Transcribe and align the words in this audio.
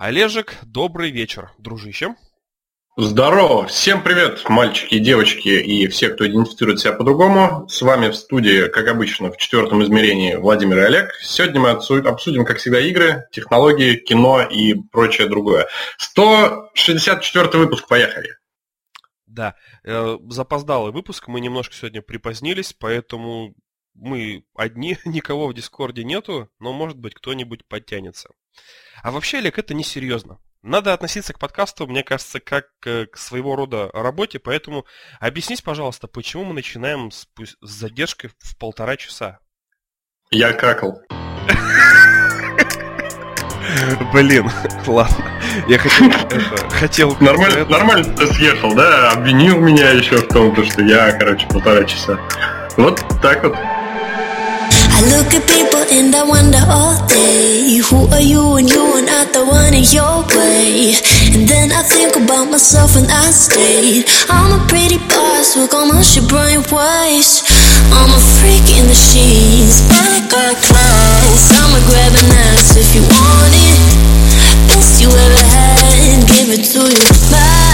Олежек, 0.00 0.56
добрый 0.62 1.10
вечер, 1.10 1.52
дружище. 1.58 2.16
Здорово! 2.96 3.66
Всем 3.66 4.02
привет, 4.02 4.48
мальчики 4.48 4.98
девочки 4.98 5.50
и 5.50 5.88
все, 5.88 6.08
кто 6.08 6.26
идентифицирует 6.26 6.80
себя 6.80 6.94
по-другому. 6.94 7.68
С 7.68 7.82
вами 7.82 8.08
в 8.08 8.14
студии, 8.14 8.68
как 8.68 8.88
обычно, 8.88 9.30
в 9.30 9.36
четвертом 9.36 9.84
измерении 9.84 10.36
Владимир 10.36 10.78
и 10.78 10.82
Олег. 10.84 11.12
Сегодня 11.20 11.60
мы 11.60 11.68
обсудим, 11.72 12.46
как 12.46 12.56
всегда, 12.56 12.80
игры, 12.80 13.28
технологии, 13.30 13.96
кино 13.96 14.40
и 14.40 14.72
прочее 14.72 15.28
другое. 15.28 15.68
164 15.98 17.58
выпуск, 17.58 17.86
поехали! 17.86 18.30
Да, 19.26 19.54
э, 19.84 20.16
запоздалый 20.30 20.92
выпуск, 20.92 21.28
мы 21.28 21.42
немножко 21.42 21.74
сегодня 21.74 22.00
припозднились, 22.00 22.72
поэтому 22.72 23.54
мы 23.92 24.44
одни, 24.54 24.96
никого 25.04 25.46
в 25.46 25.52
Дискорде 25.52 26.04
нету, 26.04 26.48
но, 26.58 26.72
может 26.72 26.96
быть, 26.96 27.12
кто-нибудь 27.12 27.66
подтянется. 27.68 28.30
А 29.02 29.10
вообще, 29.10 29.38
Олег, 29.38 29.58
это 29.58 29.74
несерьезно. 29.74 30.38
Надо 30.62 30.92
относиться 30.92 31.32
к 31.32 31.38
подкасту, 31.38 31.86
мне 31.86 32.02
кажется, 32.02 32.38
как 32.38 32.66
к 32.80 33.16
своего 33.16 33.56
рода 33.56 33.88
работе, 33.94 34.38
поэтому 34.38 34.84
объяснись, 35.18 35.62
пожалуйста, 35.62 36.06
почему 36.06 36.44
мы 36.44 36.52
начинаем 36.52 37.10
с, 37.10 37.26
с 37.62 37.70
задержкой 37.70 38.30
в 38.38 38.58
полтора 38.58 38.98
часа? 38.98 39.38
Я 40.30 40.52
какал. 40.52 41.00
Блин, 44.12 44.50
ладно. 44.86 45.40
Я 45.66 45.78
хотел... 45.78 46.10
хотел 46.70 47.16
нормально, 47.20 47.64
нормально 47.64 48.16
ты 48.16 48.26
съехал, 48.34 48.74
да? 48.74 49.12
Обвинил 49.12 49.58
меня 49.58 49.90
еще 49.90 50.18
в 50.18 50.28
том, 50.28 50.54
что 50.64 50.82
я, 50.82 51.12
короче, 51.12 51.46
полтора 51.48 51.84
часа. 51.84 52.20
Вот 52.76 53.02
так 53.22 53.42
вот. 53.44 53.56
I 54.99 54.99
look 55.13 55.33
at 55.33 55.43
people 55.47 55.83
and 55.91 56.15
I 56.15 56.23
wonder 56.23 56.61
all 56.67 56.95
day 57.07 57.77
Who 57.89 58.07
are 58.15 58.21
you 58.21 58.55
and 58.57 58.69
you 58.69 58.81
are 58.81 59.01
not 59.01 59.33
the 59.33 59.43
one 59.45 59.73
in 59.73 59.85
your 59.91 60.23
way 60.35 60.95
And 61.33 61.47
then 61.47 61.71
I 61.71 61.83
think 61.83 62.15
about 62.15 62.49
myself 62.49 62.95
and 62.95 63.07
I 63.09 63.31
stayed 63.31 64.05
I'm 64.29 64.59
a 64.59 64.61
pretty 64.67 64.97
boss 65.11 65.55
with 65.55 65.73
almost 65.73 66.15
your 66.15 66.27
brain 66.27 66.63
waste 66.71 67.47
I'm 67.91 68.11
a 68.11 68.21
freak 68.39 68.67
in 68.79 68.87
the 68.87 68.97
sheets, 68.97 69.83
I 69.91 70.23
got 70.31 70.55
class 70.63 71.41
I'ma 71.53 71.79
grab 71.87 72.13
an 72.15 72.31
ass 72.31 72.75
if 72.75 72.95
you 72.95 73.03
want 73.03 73.53
it 73.55 73.93
Best 74.67 75.01
you 75.01 75.09
ever 75.09 75.43
had, 75.53 76.27
give 76.27 76.49
it 76.55 76.63
to 76.73 76.81
you 76.87 77.09
back 77.31 77.65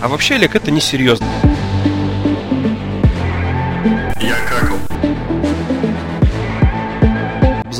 А 0.00 0.06
вообще, 0.06 0.36
Олег, 0.36 0.54
это 0.54 0.70
несерьезно. 0.70 1.26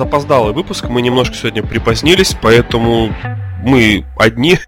Запоздалый 0.03 0.53
выпуск, 0.53 0.89
мы 0.89 1.01
немножко 1.01 1.33
сегодня 1.33 1.63
припозднились, 1.63 2.35
поэтому 2.41 3.13
мы 3.63 4.05
одни. 4.17 4.59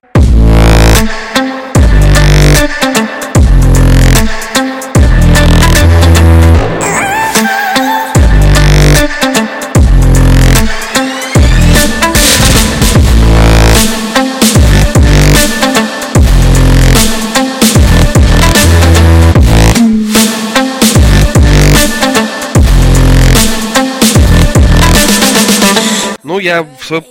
Ну, 26.35 26.39
я 26.39 26.63
в 26.63 26.83
свое 26.83 27.01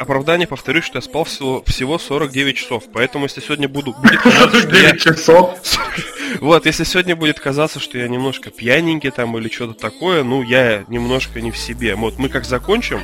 оправдание 0.00 0.48
повторюсь, 0.48 0.82
что 0.82 0.98
я 0.98 1.02
спал 1.02 1.22
всего, 1.22 1.62
всего 1.64 1.96
49 1.96 2.56
часов. 2.56 2.82
Поэтому, 2.92 3.26
если 3.26 3.40
сегодня 3.40 3.68
буду... 3.68 3.92
Будет 3.92 4.20
казаться, 4.20 4.60
что 4.62 4.76
я... 4.76 4.96
часов? 4.96 5.60
Вот, 6.40 6.66
если 6.66 6.82
сегодня 6.82 7.14
будет 7.14 7.38
казаться, 7.38 7.78
что 7.78 7.96
я 7.96 8.08
немножко 8.08 8.50
пьяненький 8.50 9.12
там 9.12 9.38
или 9.38 9.48
что-то 9.48 9.74
такое, 9.74 10.24
ну, 10.24 10.42
я 10.42 10.82
немножко 10.88 11.40
не 11.40 11.52
в 11.52 11.56
себе. 11.56 11.94
Вот 11.94 12.18
мы 12.18 12.28
как 12.28 12.44
закончим, 12.44 12.98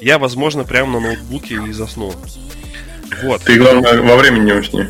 я, 0.00 0.18
возможно, 0.18 0.64
прямо 0.64 0.98
на 0.98 1.06
ноутбуке 1.06 1.60
и 1.68 1.70
засну. 1.70 2.12
Вот. 3.22 3.42
Ты, 3.44 3.58
главное, 3.58 4.02
во 4.02 4.16
времени 4.16 4.46
не 4.46 4.52
усни. 4.54 4.88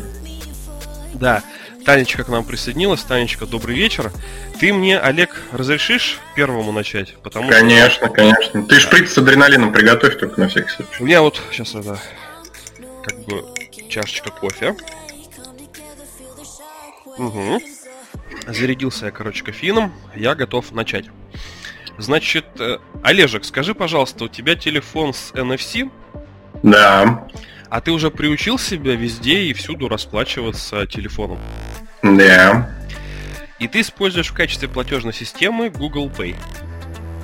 Да. 1.13 1.43
Танечка 1.85 2.23
к 2.23 2.29
нам 2.29 2.45
присоединилась. 2.45 3.01
Танечка, 3.01 3.45
добрый 3.45 3.75
вечер. 3.75 4.11
Ты 4.59 4.73
мне, 4.73 4.97
Олег, 4.97 5.41
разрешишь 5.51 6.19
первому 6.35 6.71
начать? 6.71 7.15
Потому 7.21 7.49
конечно, 7.49 8.07
что... 8.07 8.09
конечно. 8.09 8.65
Ты 8.65 8.79
шприц 8.79 9.11
с 9.11 9.17
адреналином 9.17 9.73
приготовь 9.73 10.17
только 10.17 10.39
на 10.39 10.47
всякий 10.47 10.69
случай. 10.69 10.91
У 10.99 11.05
меня 11.05 11.21
вот 11.21 11.41
сейчас 11.51 11.75
это 11.75 11.99
как 13.03 13.25
бы 13.25 13.45
чашечка 13.89 14.31
кофе. 14.31 14.75
Угу. 17.17 17.61
Зарядился 18.47 19.05
я, 19.05 19.11
короче, 19.11 19.43
кофеином. 19.43 19.93
Я 20.15 20.35
готов 20.35 20.71
начать. 20.71 21.05
Значит, 21.97 22.45
э, 22.59 22.79
Олежек, 23.03 23.45
скажи, 23.45 23.75
пожалуйста, 23.75 24.25
у 24.25 24.27
тебя 24.27 24.55
телефон 24.55 25.13
с 25.13 25.31
NFC? 25.33 25.91
Да. 26.63 27.27
А 27.69 27.81
ты 27.81 27.91
уже 27.91 28.09
приучил 28.09 28.57
себя 28.57 28.95
везде 28.95 29.43
и 29.43 29.53
всюду 29.53 29.87
расплачиваться 29.89 30.87
телефоном? 30.87 31.39
Да. 32.03 32.69
И 33.59 33.67
ты 33.67 33.81
используешь 33.81 34.29
в 34.29 34.33
качестве 34.33 34.67
платежной 34.67 35.13
системы 35.13 35.69
Google 35.69 36.09
Pay? 36.09 36.35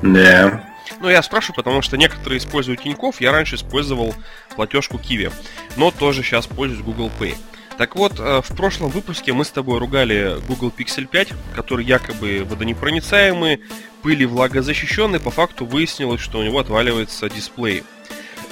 Да. 0.02 0.64
Ну, 1.02 1.10
я 1.10 1.22
спрашиваю, 1.22 1.56
потому 1.56 1.82
что 1.82 1.98
некоторые 1.98 2.40
используют 2.40 2.82
Тинькофф, 2.82 3.22
я 3.22 3.32
раньше 3.32 3.56
использовал 3.56 4.16
платежку 4.56 4.98
Kiwi, 4.98 5.32
но 5.76 5.92
тоже 5.92 6.24
сейчас 6.24 6.48
пользуюсь 6.48 6.82
Google 6.82 7.12
Pay. 7.20 7.36
Так 7.78 7.96
вот, 7.96 8.20
э, 8.20 8.42
в 8.42 8.56
прошлом 8.56 8.90
выпуске 8.90 9.32
мы 9.32 9.46
с 9.46 9.52
тобой 9.52 9.80
ругали 9.80 10.38
Google 10.48 10.74
Pixel 10.76 11.08
5, 11.08 11.30
который 11.56 11.86
якобы 11.86 12.46
водонепроницаемый, 12.50 13.62
пыли 14.02 14.26
влагозащищенный, 14.26 15.20
по 15.20 15.32
факту 15.32 15.66
выяснилось, 15.66 16.20
что 16.20 16.40
у 16.40 16.44
него 16.44 16.60
отваливается 16.60 17.30
дисплей. 17.30 17.84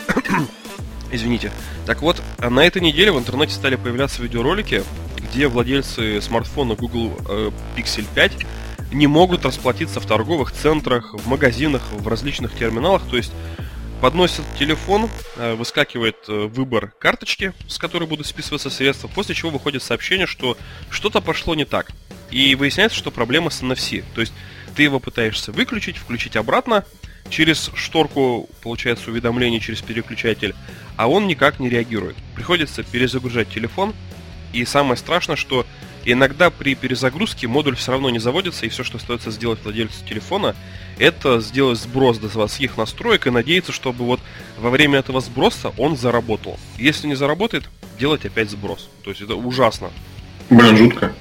Извините. 1.12 1.52
Так 1.86 2.02
вот, 2.02 2.22
на 2.38 2.66
этой 2.66 2.82
неделе 2.82 3.12
в 3.12 3.20
интернете 3.20 3.54
стали 3.54 3.76
появляться 3.76 4.22
видеоролики, 4.22 4.84
где 5.38 5.48
владельцы 5.50 6.20
смартфона 6.20 6.74
Google 6.74 7.16
э, 7.30 7.52
Pixel 7.76 8.08
5 8.16 8.32
не 8.92 9.06
могут 9.06 9.46
расплатиться 9.46 10.00
в 10.00 10.08
торговых 10.08 10.52
центрах, 10.52 11.14
в 11.14 11.28
магазинах, 11.28 11.84
в 11.92 12.08
различных 12.08 12.58
терминалах. 12.58 13.04
То 13.08 13.18
есть 13.18 13.32
подносят 14.02 14.44
телефон, 14.58 15.08
э, 15.36 15.54
выскакивает 15.54 16.16
э, 16.28 16.48
выбор 16.48 16.92
карточки, 16.98 17.54
с 17.68 17.78
которой 17.78 18.06
будут 18.08 18.26
списываться 18.26 18.72
средства, 18.72 19.10
после 19.10 19.36
чего 19.36 19.52
выходит 19.52 19.84
сообщение, 19.84 20.26
что 20.26 20.58
что-то 20.90 21.22
пошло 21.22 21.54
не 21.54 21.66
так. 21.66 21.92
И 22.32 22.56
выясняется, 22.56 22.98
что 22.98 23.12
проблема 23.12 23.52
с 23.52 23.62
NFC. 23.62 24.04
То 24.16 24.22
есть 24.22 24.34
ты 24.76 24.82
его 24.82 25.00
пытаешься 25.00 25.52
выключить, 25.52 25.98
включить 25.98 26.36
обратно, 26.36 26.84
через 27.30 27.70
шторку 27.76 28.50
получается 28.64 29.12
уведомление 29.12 29.60
через 29.60 29.84
переключатель, 29.84 30.56
а 30.96 31.08
он 31.08 31.28
никак 31.28 31.60
не 31.60 31.70
реагирует. 31.70 32.16
Приходится 32.34 32.82
перезагружать 32.82 33.50
телефон, 33.50 33.94
и 34.54 34.66
самое 34.66 34.98
страшное, 34.98 35.36
что 35.36 35.66
иногда 36.06 36.50
при 36.50 36.76
перезагрузке 36.76 37.48
модуль 37.48 37.76
все 37.76 37.92
равно 37.92 38.10
не 38.10 38.20
заводится, 38.20 38.66
и 38.66 38.70
все, 38.70 38.84
что 38.84 38.98
остается 38.98 39.32
сделать 39.32 39.60
владельцу 39.64 40.06
телефона, 40.08 40.56
это 41.00 41.42
сделать 41.42 41.80
сброс 41.80 42.18
до 42.18 42.30
своих 42.48 42.78
настроек 42.78 43.28
и 43.28 43.32
надеяться, 43.32 43.72
чтобы 43.72 44.06
вот 44.06 44.20
во 44.58 44.70
время 44.70 45.00
этого 45.00 45.22
сброса 45.22 45.74
он 45.78 45.98
заработал. 45.98 46.58
Если 46.78 47.08
не 47.08 47.16
заработает, 47.16 47.66
делать 48.00 48.26
опять 48.26 48.50
сброс. 48.50 48.90
То 49.04 49.10
есть 49.10 49.22
это 49.22 49.36
ужасно. 49.36 49.92
Блин, 50.50 50.78
жутко. 50.78 51.14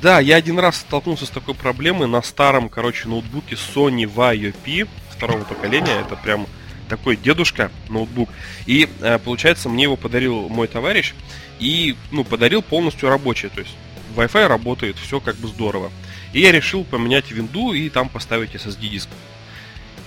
Да, 0.00 0.18
я 0.18 0.36
один 0.36 0.58
раз 0.58 0.78
столкнулся 0.78 1.26
с 1.26 1.30
такой 1.30 1.54
проблемой 1.54 2.08
на 2.08 2.22
старом, 2.22 2.68
короче, 2.68 3.08
ноутбуке 3.08 3.54
Sony 3.54 4.04
Vaio 4.04 4.54
P 4.64 4.86
второго 5.10 5.44
поколения. 5.44 6.00
Это 6.00 6.16
прям 6.16 6.46
такой 6.88 7.16
дедушка 7.16 7.70
ноутбук. 7.88 8.28
И 8.66 8.88
э, 9.00 9.18
получается, 9.18 9.68
мне 9.68 9.84
его 9.84 9.96
подарил 9.96 10.48
мой 10.48 10.66
товарищ 10.66 11.14
и 11.62 11.96
ну, 12.10 12.24
подарил 12.24 12.60
полностью 12.60 13.08
рабочий. 13.08 13.48
То 13.48 13.60
есть 13.60 13.74
Wi-Fi 14.16 14.48
работает, 14.48 14.96
все 14.98 15.20
как 15.20 15.36
бы 15.36 15.46
здорово. 15.46 15.92
И 16.32 16.40
я 16.40 16.50
решил 16.50 16.82
поменять 16.84 17.30
винду 17.30 17.72
и 17.72 17.88
там 17.88 18.08
поставить 18.08 18.54
SSD 18.54 18.88
диск. 18.88 19.08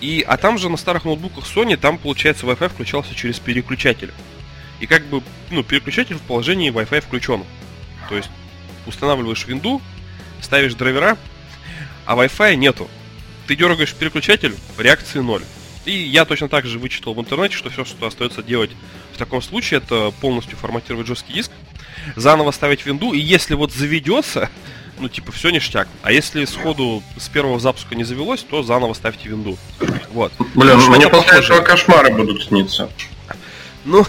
И, 0.02 0.24
а 0.28 0.36
там 0.36 0.58
же 0.58 0.70
на 0.70 0.76
старых 0.76 1.06
ноутбуках 1.06 1.46
Sony, 1.46 1.78
там, 1.78 1.98
получается, 1.98 2.46
Wi-Fi 2.46 2.70
включался 2.70 3.16
через 3.16 3.40
переключатель. 3.40 4.12
И 4.82 4.86
как 4.86 5.06
бы, 5.06 5.24
ну, 5.50 5.64
переключатель 5.64 6.18
в 6.18 6.22
положении 6.22 6.74
Wi-Fi 6.74 7.00
включен. 7.00 7.46
То 8.10 8.16
есть 8.16 8.30
устанавливаешь 8.86 9.48
винду, 9.48 9.82
ставишь 10.42 10.76
драйвера, 10.76 11.18
а 12.06 12.18
Wi-Fi 12.18 12.56
нету. 12.56 12.90
Ты 13.48 13.56
дергаешь 13.56 13.94
переключатель, 13.94 14.54
реакции 14.78 15.20
ноль. 15.20 15.44
И 15.86 15.92
я 15.92 16.26
точно 16.26 16.50
так 16.50 16.66
же 16.66 16.80
вычитал 16.80 17.14
в 17.14 17.20
интернете, 17.20 17.56
что 17.56 17.70
все, 17.70 17.86
что 17.86 18.08
остается 18.08 18.42
делать 18.42 18.72
в 19.14 19.18
таком 19.18 19.42
случае, 19.42 19.78
это 19.78 20.12
полностью 20.20 20.58
форматировать 20.58 21.08
жесткий 21.08 21.34
диск, 21.34 21.52
заново 22.16 22.52
ставить 22.52 22.86
винду, 22.86 23.14
и 23.14 23.20
если 23.20 23.54
вот 23.54 23.72
заведется, 23.72 24.50
ну, 25.00 25.10
типа, 25.10 25.32
все 25.32 25.50
ништяк. 25.50 25.88
А 26.04 26.12
если 26.12 26.46
сходу 26.46 27.04
с 27.18 27.30
первого 27.30 27.60
запуска 27.60 27.96
не 27.96 28.04
завелось, 28.04 28.44
то 28.44 28.64
заново 28.64 28.94
ставьте 28.94 29.30
винду. 29.30 29.58
Вот. 30.12 30.32
Блин, 30.54 30.78
ну, 30.78 30.96
мне 30.96 31.08
после 31.08 31.40
этого 31.40 31.62
кошмары 31.62 32.14
будут 32.14 32.44
сниться. 32.44 32.90
Ну, 33.86 34.04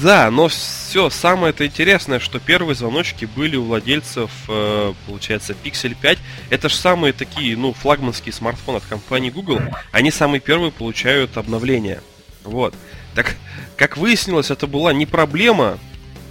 да, 0.00 0.30
но 0.30 0.46
все, 0.46 1.10
самое 1.10 1.50
это 1.50 1.66
интересное, 1.66 2.20
что 2.20 2.38
первые 2.38 2.76
звоночки 2.76 3.24
были 3.24 3.56
у 3.56 3.64
владельцев, 3.64 4.30
э, 4.46 4.94
получается, 5.06 5.56
Pixel 5.64 5.96
5. 6.00 6.18
Это 6.50 6.68
же 6.68 6.76
самые 6.76 7.12
такие, 7.12 7.56
ну, 7.56 7.72
флагманские 7.72 8.32
смартфоны 8.32 8.76
от 8.76 8.84
компании 8.84 9.30
Google. 9.30 9.60
Они 9.90 10.12
самые 10.12 10.40
первые 10.40 10.70
получают 10.70 11.36
обновления. 11.36 12.00
Вот. 12.44 12.74
Так, 13.16 13.34
как 13.76 13.96
выяснилось, 13.96 14.52
это 14.52 14.68
была 14.68 14.92
не 14.92 15.04
проблема, 15.04 15.80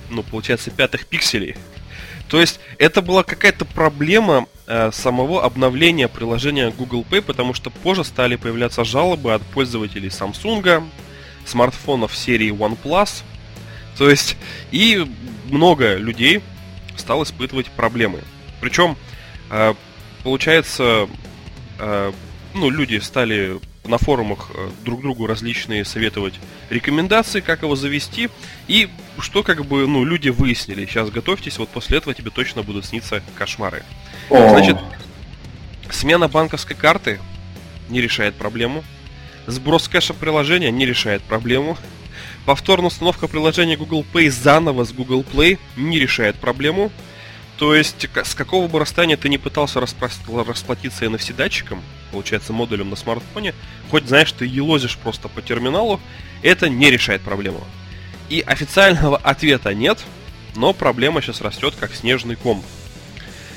ну, 0.10 0.24
получается, 0.24 0.72
пятых 0.72 1.08
пикселей. 1.08 1.58
То 2.30 2.40
есть, 2.40 2.62
это 2.78 3.02
была 3.02 3.24
какая-то 3.24 3.66
проблема 3.66 4.48
э, 4.66 4.92
самого 4.94 5.44
обновления 5.44 6.08
приложения 6.08 6.72
Google 6.72 7.06
Pay, 7.10 7.22
потому 7.22 7.54
что 7.54 7.70
позже 7.70 8.06
стали 8.06 8.38
появляться 8.38 8.86
жалобы 8.86 9.34
от 9.34 9.42
пользователей 9.42 10.08
Samsung, 10.08 10.88
смартфонов 11.48 12.16
серии 12.16 12.52
OnePlus. 12.52 13.24
То 13.98 14.10
есть, 14.10 14.38
и 14.72 15.08
много 15.50 15.96
людей 15.96 16.42
стало 16.96 17.24
испытывать 17.24 17.68
проблемы. 17.68 18.22
Причем, 18.62 18.98
э, 19.50 19.74
получается, 20.24 21.08
э, 21.80 22.12
ну, 22.54 22.70
люди 22.70 22.98
стали 22.98 23.60
на 23.86 23.98
форумах 23.98 24.52
э, 24.54 24.70
друг 24.84 25.02
другу 25.02 25.28
различные 25.28 25.86
советовать 25.86 26.34
рекомендации, 26.70 27.40
как 27.40 27.64
его 27.64 27.76
завести. 27.76 28.30
И 28.68 28.90
что 29.20 29.44
как 29.44 29.66
бы, 29.66 29.88
ну, 29.88 30.04
люди 30.04 30.30
выяснили. 30.30 30.86
Сейчас 30.86 31.10
готовьтесь, 31.10 31.58
вот 31.58 31.70
после 31.70 31.98
этого 31.98 32.14
тебе 32.14 32.30
точно 32.30 32.64
будут 32.64 32.86
сниться 32.86 33.24
кошмары. 33.36 33.84
Значит, 34.30 34.78
смена 35.90 36.28
банковской 36.28 36.76
карты 36.76 37.20
не 37.90 38.02
решает 38.02 38.36
проблему. 38.36 38.84
Сброс 39.48 39.88
кэша 39.88 40.14
приложения 40.14 40.72
не 40.72 40.86
решает 40.86 41.24
проблему. 41.24 41.78
Повторная 42.46 42.88
установка 42.88 43.28
приложения 43.28 43.78
Google 43.78 44.06
Pay 44.14 44.30
заново 44.30 44.84
с 44.84 44.92
Google 44.92 45.24
Play 45.24 45.58
не 45.78 46.00
решает 46.00 46.36
проблему. 46.36 46.92
То 47.58 47.74
есть, 47.74 48.08
с 48.14 48.36
какого 48.36 48.68
бы 48.68 48.80
расстояния 48.80 49.18
ты 49.18 49.30
не 49.30 49.38
пытался 49.38 49.80
расплатиться 49.80 51.06
NFC 51.06 51.34
датчиком, 51.34 51.82
получается, 52.12 52.54
модулем 52.54 52.90
на 52.90 52.96
смартфоне, 52.96 53.56
хоть 53.90 54.08
знаешь, 54.08 54.32
ты 54.32 54.46
елозишь 54.46 54.98
просто 54.98 55.28
по 55.28 55.42
терминалу, 55.42 56.00
это 56.44 56.70
не 56.70 56.92
решает 56.92 57.22
проблему. 57.22 57.64
И 58.30 58.42
официального 58.42 59.18
ответа 59.24 59.74
нет, 59.74 60.04
но 60.56 60.74
проблема 60.74 61.22
сейчас 61.22 61.42
растет 61.42 61.74
как 61.80 61.96
снежный 61.96 62.36
ком. 62.36 62.64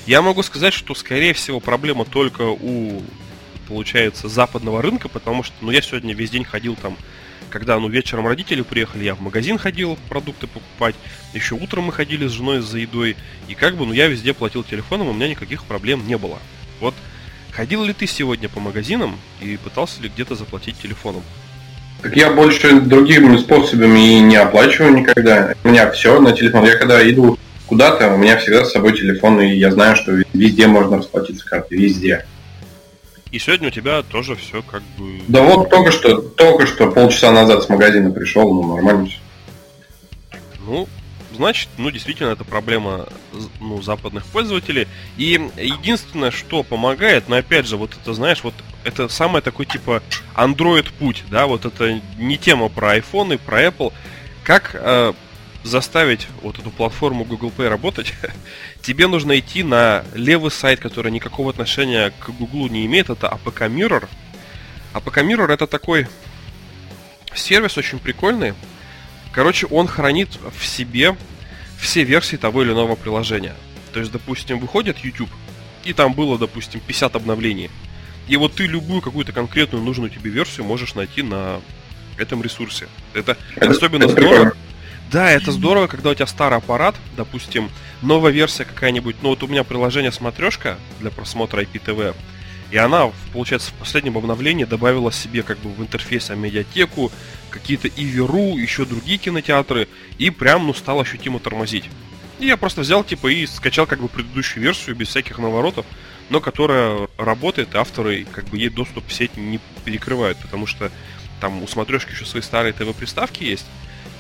Я 0.06 0.22
могу 0.22 0.42
сказать, 0.44 0.72
что, 0.72 0.94
скорее 0.94 1.34
всего, 1.34 1.60
проблема 1.60 2.04
только 2.04 2.42
у 2.42 3.02
получается, 3.70 4.28
западного 4.28 4.82
рынка, 4.82 5.08
потому 5.08 5.44
что, 5.44 5.54
ну, 5.60 5.70
я 5.70 5.80
сегодня 5.80 6.12
весь 6.12 6.30
день 6.30 6.42
ходил 6.44 6.74
там, 6.74 6.96
когда, 7.50 7.78
ну, 7.78 7.88
вечером 7.88 8.26
родители 8.26 8.62
приехали, 8.62 9.04
я 9.04 9.14
в 9.14 9.20
магазин 9.20 9.58
ходил 9.58 9.96
продукты 10.08 10.48
покупать, 10.48 10.96
еще 11.34 11.54
утром 11.54 11.84
мы 11.84 11.92
ходили 11.92 12.26
с 12.26 12.32
женой 12.32 12.60
за 12.60 12.78
едой, 12.78 13.16
и 13.46 13.54
как 13.54 13.76
бы, 13.76 13.86
ну, 13.86 13.92
я 13.92 14.08
везде 14.08 14.34
платил 14.34 14.64
телефоном, 14.64 15.08
у 15.08 15.12
меня 15.12 15.28
никаких 15.28 15.62
проблем 15.64 16.04
не 16.08 16.18
было. 16.18 16.38
Вот, 16.80 16.94
ходил 17.52 17.84
ли 17.84 17.92
ты 17.92 18.08
сегодня 18.08 18.48
по 18.48 18.58
магазинам 18.58 19.16
и 19.40 19.56
пытался 19.56 20.02
ли 20.02 20.08
где-то 20.08 20.34
заплатить 20.34 20.76
телефоном? 20.82 21.22
Так 22.02 22.16
я 22.16 22.32
больше 22.32 22.80
другими 22.80 23.36
способами 23.36 24.16
и 24.16 24.20
не 24.20 24.34
оплачиваю 24.36 24.94
никогда. 24.94 25.54
У 25.62 25.68
меня 25.68 25.88
все 25.92 26.18
на 26.18 26.32
телефон. 26.32 26.64
Я 26.64 26.76
когда 26.76 27.08
иду 27.08 27.38
куда-то, 27.66 28.12
у 28.14 28.16
меня 28.16 28.36
всегда 28.38 28.64
с 28.64 28.72
собой 28.72 28.96
телефон, 28.96 29.40
и 29.40 29.54
я 29.54 29.70
знаю, 29.70 29.94
что 29.94 30.12
везде 30.32 30.66
можно 30.66 30.96
расплатиться 30.96 31.46
картой, 31.46 31.78
везде. 31.78 32.24
И 33.30 33.38
сегодня 33.38 33.68
у 33.68 33.70
тебя 33.70 34.02
тоже 34.02 34.34
все 34.34 34.62
как 34.62 34.82
бы... 34.98 35.20
Да 35.28 35.42
вот 35.42 35.70
только 35.70 35.92
что, 35.92 36.20
только 36.20 36.66
что 36.66 36.90
полчаса 36.90 37.30
назад 37.30 37.62
с 37.62 37.68
магазина 37.68 38.10
пришел, 38.10 38.52
ну 38.52 38.74
нормально 38.74 39.06
все. 39.06 39.18
Ну, 40.66 40.88
значит, 41.36 41.68
ну 41.78 41.90
действительно 41.90 42.30
это 42.30 42.44
проблема 42.44 43.06
ну, 43.60 43.80
западных 43.82 44.26
пользователей. 44.26 44.88
И 45.16 45.40
единственное, 45.56 46.32
что 46.32 46.64
помогает, 46.64 47.28
но 47.28 47.36
опять 47.36 47.66
же, 47.66 47.76
вот 47.76 47.92
это, 48.00 48.14
знаешь, 48.14 48.42
вот 48.42 48.54
это 48.82 49.08
самый 49.08 49.42
такой 49.42 49.66
типа 49.66 50.02
Android 50.34 50.88
путь, 50.98 51.22
да, 51.30 51.46
вот 51.46 51.64
это 51.64 52.00
не 52.18 52.36
тема 52.36 52.68
про 52.68 52.96
iPhone 52.96 53.34
и 53.34 53.36
про 53.36 53.64
Apple. 53.64 53.92
Как 54.42 54.72
э, 54.74 55.12
заставить 55.62 56.26
вот 56.42 56.58
эту 56.58 56.70
платформу 56.70 57.24
Google 57.24 57.52
Play 57.56 57.68
работать, 57.68 58.14
тебе 58.82 59.06
нужно 59.06 59.38
идти 59.38 59.62
на 59.62 60.04
левый 60.14 60.50
сайт, 60.50 60.80
который 60.80 61.12
никакого 61.12 61.50
отношения 61.50 62.12
к 62.18 62.30
Google 62.30 62.68
не 62.68 62.86
имеет, 62.86 63.10
это 63.10 63.26
APK 63.26 63.68
Mirror. 63.68 64.08
APK 64.94 65.26
Mirror 65.26 65.52
это 65.52 65.66
такой 65.66 66.08
сервис 67.34 67.76
очень 67.76 67.98
прикольный. 67.98 68.54
Короче, 69.32 69.66
он 69.66 69.86
хранит 69.86 70.30
в 70.58 70.66
себе 70.66 71.16
все 71.78 72.02
версии 72.02 72.36
того 72.36 72.62
или 72.62 72.72
иного 72.72 72.96
приложения. 72.96 73.54
То 73.92 74.00
есть, 74.00 74.12
допустим, 74.12 74.58
выходит 74.58 74.98
YouTube, 74.98 75.30
и 75.84 75.92
там 75.92 76.14
было, 76.14 76.38
допустим, 76.38 76.80
50 76.80 77.16
обновлений. 77.16 77.70
И 78.28 78.36
вот 78.36 78.54
ты 78.54 78.66
любую 78.66 79.00
какую-то 79.00 79.32
конкретную 79.32 79.82
нужную 79.84 80.10
тебе 80.10 80.30
версию 80.30 80.66
можешь 80.66 80.94
найти 80.94 81.22
на 81.22 81.60
этом 82.18 82.42
ресурсе. 82.42 82.88
Это, 83.14 83.36
это 83.56 83.70
особенно 83.70 84.04
это 84.04 84.12
здорово. 84.12 84.50
Прикольно. 84.50 84.69
Да, 85.10 85.28
это 85.28 85.50
здорово, 85.50 85.88
когда 85.88 86.10
у 86.10 86.14
тебя 86.14 86.26
старый 86.26 86.58
аппарат, 86.58 86.94
допустим, 87.16 87.68
новая 88.00 88.30
версия 88.30 88.64
какая-нибудь, 88.64 89.16
ну 89.22 89.30
вот 89.30 89.42
у 89.42 89.48
меня 89.48 89.64
приложение 89.64 90.12
смотрешка 90.12 90.78
для 91.00 91.10
просмотра 91.10 91.62
IPTV, 91.62 92.14
и 92.70 92.76
она, 92.76 93.10
получается, 93.32 93.72
в 93.72 93.74
последнем 93.74 94.16
обновлении 94.16 94.64
добавила 94.64 95.10
себе 95.10 95.42
как 95.42 95.58
бы 95.58 95.70
в 95.70 95.80
интерфейс 95.80 96.28
медиатеку, 96.30 97.10
какие-то 97.50 97.88
Иверу, 97.88 98.56
еще 98.56 98.84
другие 98.84 99.18
кинотеатры, 99.18 99.88
и 100.18 100.30
прям, 100.30 100.68
ну, 100.68 100.74
стал 100.74 101.00
ощутимо 101.00 101.40
тормозить. 101.40 101.86
И 102.38 102.46
я 102.46 102.56
просто 102.56 102.82
взял, 102.82 103.02
типа, 103.02 103.26
и 103.32 103.46
скачал 103.46 103.86
как 103.86 104.00
бы 104.00 104.08
предыдущую 104.08 104.62
версию 104.62 104.94
без 104.94 105.08
всяких 105.08 105.38
наворотов, 105.38 105.86
но 106.28 106.40
которая 106.40 107.08
работает, 107.18 107.74
авторы 107.74 108.24
как 108.30 108.44
бы 108.44 108.58
ей 108.58 108.68
доступ 108.68 109.08
в 109.08 109.12
сеть 109.12 109.36
не 109.36 109.58
перекрывают, 109.84 110.38
потому 110.38 110.68
что 110.68 110.92
там 111.40 111.64
у 111.64 111.66
смотрешки 111.66 112.12
еще 112.12 112.24
свои 112.24 112.42
старые 112.42 112.72
ТВ-приставки 112.72 113.42
есть, 113.42 113.66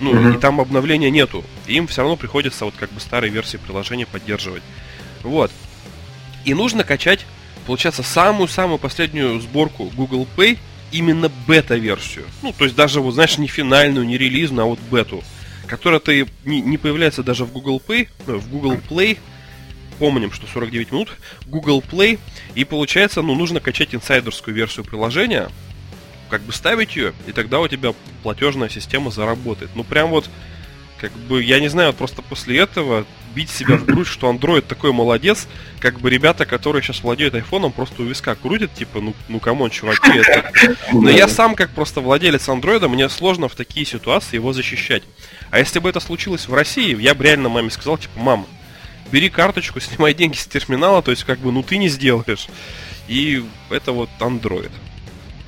ну, 0.00 0.14
mm-hmm. 0.14 0.36
и 0.36 0.40
там 0.40 0.60
обновления 0.60 1.10
нету. 1.10 1.44
И 1.66 1.74
им 1.74 1.86
все 1.86 2.02
равно 2.02 2.16
приходится 2.16 2.64
вот 2.64 2.74
как 2.78 2.90
бы 2.90 3.00
старые 3.00 3.30
версии 3.30 3.58
приложения 3.58 4.06
поддерживать. 4.06 4.62
Вот. 5.22 5.50
И 6.44 6.54
нужно 6.54 6.84
качать, 6.84 7.26
получается, 7.66 8.02
самую-самую 8.02 8.78
последнюю 8.78 9.40
сборку 9.40 9.90
Google 9.94 10.26
Pay, 10.36 10.58
именно 10.92 11.30
бета-версию. 11.46 12.24
Ну, 12.42 12.52
то 12.52 12.64
есть 12.64 12.76
даже, 12.76 13.00
вот, 13.00 13.14
знаешь, 13.14 13.38
не 13.38 13.46
финальную, 13.46 14.06
не 14.06 14.18
релизную, 14.18 14.64
а 14.64 14.68
вот 14.68 14.78
бету. 14.90 15.22
Которая-то 15.66 16.12
не, 16.44 16.60
не 16.60 16.78
появляется 16.78 17.22
даже 17.22 17.44
в 17.44 17.52
Google 17.52 17.80
Pay, 17.86 18.08
ну, 18.26 18.38
в 18.38 18.48
Google 18.48 18.76
Play. 18.88 19.18
Помним, 19.98 20.32
что 20.32 20.46
49 20.46 20.92
минут. 20.92 21.10
Google 21.46 21.82
Play. 21.82 22.18
И 22.54 22.64
получается, 22.64 23.22
ну, 23.22 23.34
нужно 23.34 23.60
качать 23.60 23.94
инсайдерскую 23.94 24.56
версию 24.56 24.84
приложения, 24.84 25.50
как 26.30 26.42
бы 26.42 26.52
ставить 26.52 26.96
ее, 26.96 27.12
и 27.26 27.32
тогда 27.32 27.60
у 27.60 27.68
тебя 27.68 27.92
платежная 28.22 28.68
система 28.68 29.10
заработает. 29.10 29.70
Ну 29.74 29.84
прям 29.84 30.08
вот, 30.08 30.30
как 30.98 31.12
бы, 31.12 31.42
я 31.42 31.60
не 31.60 31.68
знаю, 31.68 31.92
просто 31.92 32.22
после 32.22 32.58
этого 32.58 33.04
бить 33.34 33.50
себя 33.50 33.76
в 33.76 33.84
грудь, 33.84 34.06
что 34.06 34.30
Android 34.30 34.62
такой 34.62 34.92
молодец, 34.92 35.46
как 35.78 36.00
бы 36.00 36.10
ребята, 36.10 36.46
которые 36.46 36.82
сейчас 36.82 37.02
владеют 37.02 37.34
айфоном, 37.34 37.72
просто 37.72 38.02
у 38.02 38.04
виска 38.04 38.34
крутят, 38.34 38.74
типа, 38.74 39.00
ну, 39.00 39.14
ну 39.28 39.40
come 39.40 39.57
on, 39.57 39.70
чуваки, 39.70 40.10
это... 40.18 40.76
Но 40.92 41.10
я 41.10 41.28
сам, 41.28 41.54
как 41.54 41.70
просто 41.70 42.00
владелец 42.00 42.48
андроида, 42.48 42.88
мне 42.88 43.08
сложно 43.08 43.48
в 43.48 43.54
такие 43.54 43.86
ситуации 43.86 44.36
его 44.36 44.52
защищать. 44.52 45.02
А 45.50 45.58
если 45.58 45.78
бы 45.78 45.88
это 45.88 46.00
случилось 46.00 46.48
в 46.48 46.54
России, 46.54 47.00
я 47.00 47.14
бы 47.14 47.24
реально 47.24 47.48
маме 47.48 47.70
сказал, 47.70 47.98
типа, 47.98 48.18
мам, 48.18 48.46
бери 49.12 49.30
карточку, 49.30 49.80
снимай 49.80 50.14
деньги 50.14 50.36
с 50.36 50.46
терминала, 50.46 51.02
то 51.02 51.10
есть, 51.10 51.24
как 51.24 51.38
бы, 51.38 51.52
ну, 51.52 51.62
ты 51.62 51.78
не 51.78 51.88
сделаешь. 51.88 52.48
И 53.08 53.44
это 53.70 53.92
вот 53.92 54.10
Android. 54.20 54.70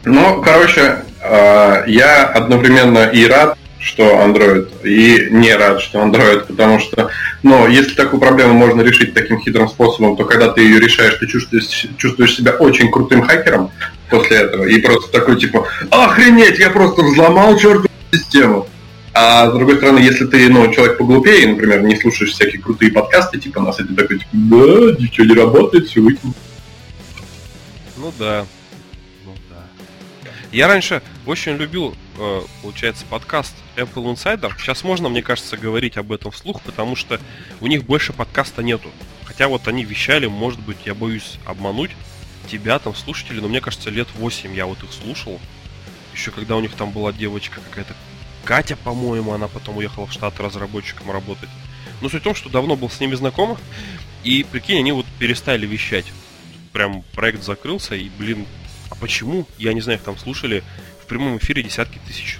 Ну, 0.04 0.42
короче, 0.42 1.04
э, 1.21 1.85
я 1.87 2.25
одновременно 2.25 3.06
и 3.06 3.26
рад, 3.26 3.56
что 3.78 4.04
Android, 4.04 4.68
и 4.85 5.28
не 5.30 5.54
рад, 5.54 5.80
что 5.80 6.00
Android, 6.00 6.47
потому 6.47 6.78
что, 6.78 7.11
ну, 7.42 7.66
если 7.68 7.94
такую 7.94 8.21
проблему 8.21 8.54
можно 8.54 8.82
решить 8.82 9.14
таким 9.14 9.40
хитрым 9.40 9.68
способом, 9.68 10.16
то 10.16 10.25
когда 10.25 10.49
ты 10.49 10.62
ее 10.62 10.80
решаешь, 10.80 11.14
ты 11.14 11.26
чувствуешь, 11.26 11.87
чувствуешь 11.97 12.37
себя 12.37 12.52
очень 12.52 12.90
крутым 12.90 13.23
хакером 13.23 13.71
после 14.09 14.38
этого, 14.38 14.64
и 14.64 14.80
просто 14.80 15.11
такой, 15.11 15.38
типа, 15.38 15.66
охренеть, 15.90 16.59
я 16.59 16.71
просто 16.71 17.02
взломал 17.02 17.56
чертову 17.59 17.88
систему. 18.12 18.68
А 19.14 19.50
с 19.50 19.52
другой 19.52 19.76
стороны, 19.76 19.99
если 19.99 20.26
ты, 20.26 20.49
ну, 20.49 20.73
человек 20.73 20.97
поглупее, 20.97 21.49
например, 21.49 21.82
не 21.82 21.97
слушаешь 21.97 22.32
всякие 22.32 22.62
крутые 22.62 22.92
подкасты, 22.92 23.38
типа 23.38 23.61
нас, 23.61 23.78
и 23.78 23.85
ты 23.85 23.94
такой, 23.94 24.18
типа, 24.18 24.30
да, 24.32 24.97
ничего 24.99 25.26
не 25.26 25.35
работает, 25.35 25.88
все 25.88 26.00
выкинь. 26.00 26.35
Ну 27.99 28.12
да, 28.18 28.47
я 30.52 30.68
раньше 30.68 31.02
очень 31.26 31.56
любил, 31.56 31.97
э, 32.18 32.42
получается, 32.61 33.04
подкаст 33.09 33.54
Apple 33.76 34.14
Insider. 34.14 34.52
Сейчас 34.59 34.85
можно, 34.85 35.09
мне 35.09 35.23
кажется, 35.23 35.56
говорить 35.56 35.97
об 35.97 36.12
этом 36.12 36.30
вслух, 36.30 36.61
потому 36.61 36.94
что 36.94 37.18
у 37.61 37.66
них 37.66 37.85
больше 37.85 38.12
подкаста 38.12 38.62
нету. 38.62 38.90
Хотя 39.25 39.49
вот 39.49 39.66
они 39.66 39.85
вещали, 39.85 40.26
может 40.26 40.61
быть, 40.61 40.78
я 40.85 40.94
боюсь 40.94 41.38
обмануть 41.47 41.92
тебя, 42.50 42.78
там, 42.78 42.94
слушатели, 42.94 43.40
но 43.40 43.49
мне 43.49 43.61
кажется, 43.61 43.88
лет 43.88 44.09
8 44.14 44.54
я 44.54 44.66
вот 44.66 44.82
их 44.82 44.92
слушал. 44.92 45.40
Еще 46.12 46.30
когда 46.30 46.56
у 46.56 46.61
них 46.61 46.75
там 46.75 46.90
была 46.90 47.12
девочка 47.12 47.61
какая-то 47.71 47.94
Катя, 48.44 48.76
по-моему, 48.76 49.32
она 49.32 49.49
потом 49.49 49.78
уехала 49.78 50.06
в 50.06 50.12
Штаты 50.12 50.42
разработчиком 50.42 51.11
работать. 51.11 51.49
Но 52.00 52.09
суть 52.09 52.21
в 52.21 52.25
том, 52.25 52.35
что 52.35 52.50
давно 52.50 52.76
был 52.76 52.90
с 52.90 53.00
ними 53.00 53.14
знаком, 53.14 53.56
и 54.25 54.44
прикинь, 54.44 54.80
они 54.80 54.92
вот 54.92 55.06
перестали 55.18 55.66
вещать. 55.66 56.06
Прям 56.73 57.02
проект 57.14 57.42
закрылся, 57.42 57.94
и, 57.94 58.09
блин, 58.09 58.47
почему? 59.02 59.47
Я 59.59 59.75
не 59.75 59.80
знаю, 59.80 59.99
их 59.99 60.04
там 60.04 60.16
слушали 60.16 60.62
в 61.02 61.06
прямом 61.06 61.37
эфире 61.38 61.64
десятки 61.64 61.99
тысяч, 62.06 62.38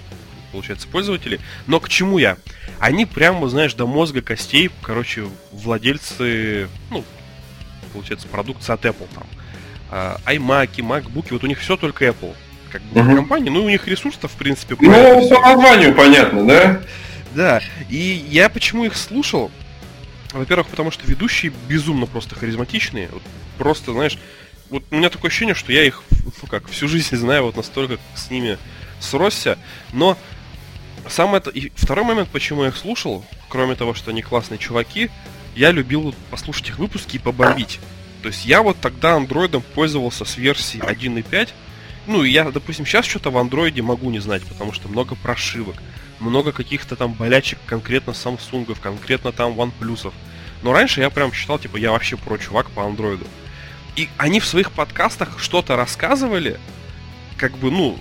получается, 0.53 0.87
пользователей. 0.87 1.41
Но 1.67 1.81
к 1.81 1.89
чему 1.89 2.17
я? 2.17 2.37
Они 2.79 3.05
прямо, 3.05 3.49
знаешь, 3.49 3.73
до 3.73 3.85
мозга 3.85 4.21
костей, 4.21 4.71
короче, 4.81 5.27
владельцы, 5.51 6.69
ну, 6.89 7.03
получается, 7.91 8.27
продукции 8.29 8.71
от 8.71 8.85
Apple 8.85 9.09
там. 9.13 9.27
А, 9.91 10.17
iMac, 10.25 10.77
MacBook, 10.77 11.27
вот 11.31 11.43
у 11.43 11.47
них 11.47 11.59
все 11.59 11.75
только 11.75 12.05
Apple. 12.05 12.33
Как 12.71 12.81
бы 12.81 13.01
uh-huh. 13.01 13.15
компания, 13.17 13.51
ну, 13.51 13.65
у 13.65 13.69
них 13.69 13.85
ресурсов, 13.87 14.31
в 14.31 14.35
принципе, 14.37 14.77
Ну, 14.79 15.29
по 15.29 15.41
названию 15.41 15.93
понятно, 15.93 16.47
да? 16.47 16.81
Да, 17.35 17.61
и 17.89 18.25
я 18.29 18.47
почему 18.47 18.85
их 18.85 18.95
слушал? 18.95 19.51
Во-первых, 20.31 20.67
потому 20.67 20.91
что 20.91 21.05
ведущие 21.05 21.51
безумно 21.67 22.05
просто 22.05 22.35
харизматичные. 22.35 23.09
Вот 23.11 23.21
просто, 23.57 23.91
знаешь, 23.91 24.17
вот 24.69 24.83
у 24.91 24.95
меня 24.95 25.09
такое 25.09 25.29
ощущение, 25.29 25.55
что 25.55 25.71
я 25.71 25.83
их, 25.83 26.03
ну 26.23 26.47
как, 26.49 26.67
всю 26.67 26.87
жизнь 26.87 27.15
знаю, 27.15 27.43
вот 27.43 27.57
настолько 27.57 27.97
с 28.15 28.29
ними 28.29 28.57
сросся. 28.99 29.57
Но 29.91 30.17
самое 31.07 31.37
это... 31.37 31.49
И 31.49 31.71
второй 31.75 32.05
момент, 32.05 32.29
почему 32.29 32.63
я 32.63 32.69
их 32.69 32.77
слушал, 32.77 33.25
кроме 33.49 33.75
того, 33.75 33.93
что 33.93 34.11
они 34.11 34.21
классные 34.21 34.57
чуваки, 34.57 35.09
я 35.55 35.71
любил 35.71 36.15
послушать 36.31 36.69
их 36.69 36.79
выпуски 36.79 37.17
и 37.17 37.19
побомбить. 37.19 37.79
То 38.21 38.29
есть 38.29 38.45
я 38.45 38.61
вот 38.61 38.79
тогда 38.79 39.15
андроидом 39.15 39.61
пользовался 39.61 40.25
с 40.25 40.37
версии 40.37 40.79
1.5. 40.79 41.49
Ну, 42.07 42.23
и 42.23 42.31
я, 42.31 42.51
допустим, 42.51 42.85
сейчас 42.85 43.05
что-то 43.05 43.31
в 43.31 43.37
андроиде 43.37 43.81
могу 43.81 44.09
не 44.09 44.19
знать, 44.19 44.43
потому 44.43 44.73
что 44.73 44.89
много 44.89 45.15
прошивок, 45.15 45.75
много 46.19 46.51
каких-то 46.51 46.95
там 46.95 47.13
болячек 47.13 47.59
конкретно 47.65 48.11
Samsung, 48.11 48.77
конкретно 48.81 49.31
там 49.31 49.53
OnePlus. 49.59 50.11
Но 50.63 50.73
раньше 50.73 51.01
я 51.01 51.09
прям 51.09 51.31
считал, 51.33 51.59
типа, 51.59 51.77
я 51.77 51.91
вообще 51.91 52.17
про 52.17 52.37
чувак 52.37 52.69
по 52.71 52.85
андроиду. 52.85 53.25
И 53.95 54.09
они 54.17 54.39
в 54.39 54.45
своих 54.45 54.71
подкастах 54.71 55.39
что-то 55.39 55.75
рассказывали, 55.75 56.59
как 57.37 57.57
бы, 57.57 57.69
ну, 57.69 57.99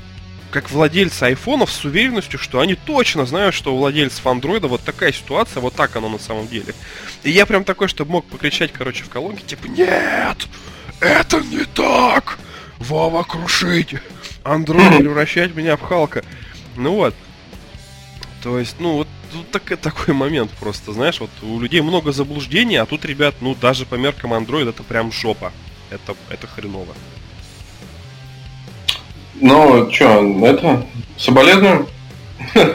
как 0.50 0.70
владельцы 0.70 1.24
айфонов 1.24 1.72
с 1.72 1.84
уверенностью, 1.84 2.38
что 2.38 2.60
они 2.60 2.74
точно 2.74 3.26
знают, 3.26 3.54
что 3.54 3.74
у 3.74 3.78
владельцев 3.78 4.26
андроида 4.26 4.68
вот 4.68 4.82
такая 4.82 5.12
ситуация, 5.12 5.60
вот 5.60 5.74
так 5.74 5.96
оно 5.96 6.08
на 6.08 6.18
самом 6.18 6.46
деле. 6.46 6.74
И 7.22 7.30
я 7.30 7.46
прям 7.46 7.64
такой, 7.64 7.88
чтобы 7.88 8.12
мог 8.12 8.26
покричать, 8.26 8.72
короче, 8.72 9.04
в 9.04 9.08
колонке, 9.08 9.42
типа, 9.44 9.66
нет, 9.66 10.46
это 11.00 11.40
не 11.40 11.64
так, 11.64 12.38
Вова 12.78 13.22
крушить, 13.22 13.94
андроид 14.44 14.96
превращать 14.98 15.54
меня 15.54 15.76
в 15.76 15.82
Халка. 15.82 16.24
Ну 16.76 16.94
вот. 16.96 17.14
То 18.42 18.58
есть, 18.58 18.76
ну 18.78 18.94
вот 18.94 19.08
тут 19.32 19.50
так, 19.50 19.78
такой 19.78 20.14
момент 20.14 20.50
просто, 20.52 20.92
знаешь, 20.92 21.20
вот 21.20 21.30
у 21.42 21.60
людей 21.60 21.80
много 21.80 22.12
заблуждений, 22.12 22.76
а 22.76 22.86
тут, 22.86 23.04
ребят, 23.04 23.36
ну 23.40 23.54
даже 23.54 23.86
по 23.86 23.94
меркам 23.94 24.34
Android 24.34 24.68
это 24.68 24.82
прям 24.82 25.12
жопа. 25.12 25.52
Это, 25.92 26.16
это 26.30 26.46
хреново. 26.46 26.94
Ну, 29.34 29.90
что, 29.92 30.46
это, 30.46 30.86
соболезную? 31.16 31.88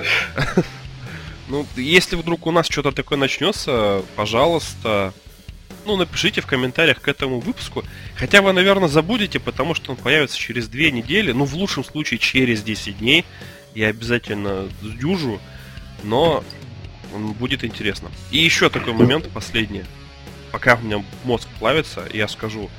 Ну, 1.50 1.66
если 1.78 2.18
вдруг 2.18 2.46
у 2.46 2.52
нас 2.52 2.68
что-то 2.70 2.92
такое 2.92 3.18
начнется, 3.18 4.04
пожалуйста, 4.18 5.14
ну, 5.86 5.96
напишите 5.96 6.42
в 6.42 6.46
комментариях 6.46 7.00
к 7.00 7.08
этому 7.08 7.40
выпуску. 7.40 7.86
Хотя 8.18 8.42
вы, 8.42 8.52
наверное, 8.52 8.90
забудете, 8.90 9.40
потому 9.40 9.74
что 9.74 9.92
он 9.92 9.98
появится 9.98 10.38
через 10.38 10.68
две 10.68 10.92
недели, 10.92 11.32
ну, 11.32 11.46
в 11.46 11.54
лучшем 11.56 11.86
случае, 11.86 12.18
через 12.18 12.64
10 12.64 13.00
дней. 13.00 13.24
Я 13.74 13.88
обязательно 13.88 14.68
сдюжу, 14.82 15.40
но 16.04 16.44
будет 17.40 17.64
интересно. 17.64 18.12
И 18.32 18.40
еще 18.40 18.70
такой 18.70 18.92
момент, 18.92 19.30
последний. 19.30 19.86
Пока 20.52 20.76
у 20.76 20.80
меня 20.80 21.04
мозг 21.24 21.48
плавится, 21.60 22.04
я 22.14 22.28
скажу. 22.28 22.70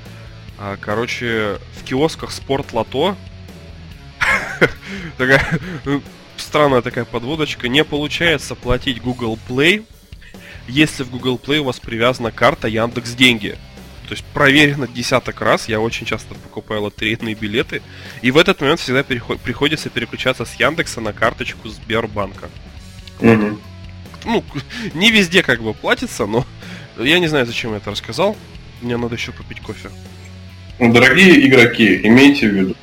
А, 0.58 0.76
короче, 0.76 1.58
в 1.76 1.84
киосках 1.84 2.32
Спорт 2.32 2.72
Лото 2.72 3.16
такая 5.18 5.60
ну, 5.84 6.02
странная 6.36 6.82
такая 6.82 7.04
подводочка. 7.04 7.68
Не 7.68 7.84
получается 7.84 8.54
платить 8.54 9.00
Google 9.00 9.38
Play, 9.48 9.84
если 10.66 11.04
в 11.04 11.10
Google 11.10 11.40
Play 11.42 11.58
у 11.58 11.64
вас 11.64 11.78
привязана 11.78 12.32
карта 12.32 12.68
Яндекс 12.68 13.12
Деньги. 13.12 13.56
То 14.08 14.14
есть 14.14 14.24
проверено 14.32 14.88
десяток 14.88 15.40
раз, 15.42 15.68
я 15.68 15.80
очень 15.80 16.06
часто 16.06 16.34
покупаю 16.34 16.82
лотерейные 16.82 17.34
билеты, 17.34 17.82
и 18.22 18.30
в 18.30 18.38
этот 18.38 18.58
момент 18.62 18.80
всегда 18.80 19.02
переход, 19.02 19.38
приходится 19.38 19.90
переключаться 19.90 20.46
с 20.46 20.54
Яндекса 20.54 21.02
на 21.02 21.12
карточку 21.12 21.68
Сбербанка. 21.68 22.48
Mm-hmm. 23.20 23.60
Ну, 24.24 24.44
не 24.94 25.10
везде 25.10 25.42
как 25.42 25.62
бы 25.62 25.74
платится, 25.74 26.24
но 26.24 26.46
я 26.96 27.18
не 27.18 27.28
знаю, 27.28 27.44
зачем 27.44 27.72
я 27.72 27.76
это 27.76 27.90
рассказал. 27.90 28.34
Мне 28.80 28.96
надо 28.96 29.14
еще 29.14 29.32
попить 29.32 29.60
кофе. 29.60 29.90
Дорогие 30.78 31.46
игроки, 31.46 32.00
имейте 32.04 32.48
в 32.48 32.52
виду. 32.52 32.74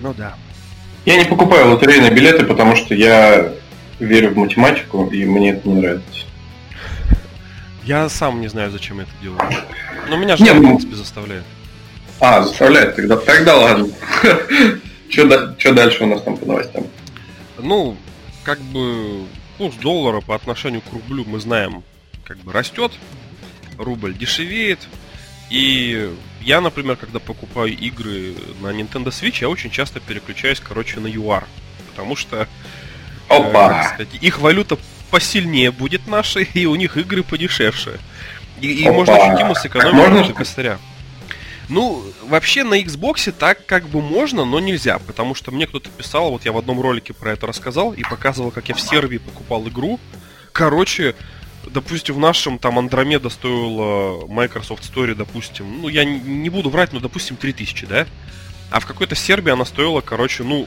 Ну 0.00 0.14
да. 0.14 0.34
Я 1.04 1.16
не 1.16 1.24
покупаю 1.24 1.70
лотерейные 1.70 2.10
билеты, 2.10 2.44
потому 2.44 2.76
что 2.76 2.94
я 2.94 3.52
верю 3.98 4.30
в 4.30 4.36
математику, 4.38 5.06
и 5.06 5.24
мне 5.24 5.50
это 5.52 5.68
не 5.68 5.74
нравится. 5.74 6.26
Я 7.84 8.08
сам 8.08 8.40
не 8.40 8.48
знаю, 8.48 8.70
зачем 8.70 8.98
я 8.98 9.02
это 9.02 9.12
делаю. 9.22 9.40
Но 10.08 10.16
меня 10.16 10.36
же, 10.36 10.44
в 10.44 10.58
принципе, 10.58 10.94
заставляет. 10.94 11.44
А, 12.18 12.42
заставляет, 12.42 12.96
тогда, 12.96 13.16
тогда 13.16 13.56
ладно. 13.56 13.88
Что 15.08 15.72
дальше 15.72 16.04
у 16.04 16.06
нас 16.06 16.22
там 16.22 16.36
по 16.36 16.46
новостям? 16.46 16.84
Ну, 17.58 17.96
как 18.44 18.60
бы 18.60 19.24
курс 19.58 19.74
доллара 19.76 20.20
по 20.20 20.34
отношению 20.34 20.80
к 20.82 20.92
рублю 20.92 21.24
мы 21.26 21.40
знаем, 21.40 21.82
как 22.24 22.38
бы 22.38 22.52
растет, 22.52 22.92
рубль 23.80 24.14
дешевеет, 24.14 24.80
и 25.50 26.14
я, 26.40 26.60
например, 26.60 26.96
когда 26.96 27.18
покупаю 27.18 27.76
игры 27.76 28.34
на 28.60 28.68
Nintendo 28.68 29.08
Switch, 29.08 29.38
я 29.40 29.48
очень 29.48 29.70
часто 29.70 29.98
переключаюсь, 30.00 30.60
короче, 30.60 31.00
на 31.00 31.08
UR. 31.08 31.44
Потому 31.90 32.14
что 32.14 32.48
э, 33.28 33.34
Опа. 33.34 33.82
Э, 33.82 33.90
кстати, 33.90 34.16
их 34.24 34.38
валюта 34.38 34.78
посильнее 35.10 35.72
будет 35.72 36.06
нашей, 36.06 36.44
и 36.54 36.66
у 36.66 36.76
них 36.76 36.96
игры 36.96 37.22
подешевше. 37.22 37.98
И, 38.60 38.84
и 38.84 38.88
можно 38.88 39.14
ощутимо 39.16 39.54
сэкономить 39.54 39.96
можно... 39.96 40.34
костыря. 40.34 40.78
Ну, 41.68 42.02
вообще 42.26 42.64
на 42.64 42.80
Xbox 42.80 43.30
так 43.32 43.64
как 43.64 43.88
бы 43.88 44.02
можно, 44.02 44.44
но 44.44 44.58
нельзя, 44.58 44.98
потому 44.98 45.34
что 45.36 45.52
мне 45.52 45.68
кто-то 45.68 45.88
писал, 45.88 46.30
вот 46.30 46.44
я 46.44 46.50
в 46.52 46.58
одном 46.58 46.80
ролике 46.80 47.12
про 47.12 47.32
это 47.32 47.46
рассказал 47.46 47.92
и 47.92 48.02
показывал, 48.02 48.50
как 48.50 48.68
я 48.68 48.74
в 48.74 48.80
Сербии 48.80 49.18
покупал 49.18 49.66
игру. 49.68 50.00
Короче, 50.52 51.14
допустим, 51.66 52.16
в 52.16 52.18
нашем 52.18 52.58
там 52.58 52.78
Андромеда 52.78 53.28
стоила 53.28 54.26
Microsoft 54.26 54.82
Story, 54.82 55.14
допустим, 55.14 55.82
ну, 55.82 55.88
я 55.88 56.04
не 56.04 56.48
буду 56.50 56.70
врать, 56.70 56.92
но, 56.92 57.00
допустим, 57.00 57.36
3000, 57.36 57.86
да? 57.86 58.06
А 58.70 58.80
в 58.80 58.86
какой-то 58.86 59.14
Сербии 59.14 59.52
она 59.52 59.64
стоила, 59.64 60.00
короче, 60.00 60.42
ну, 60.44 60.66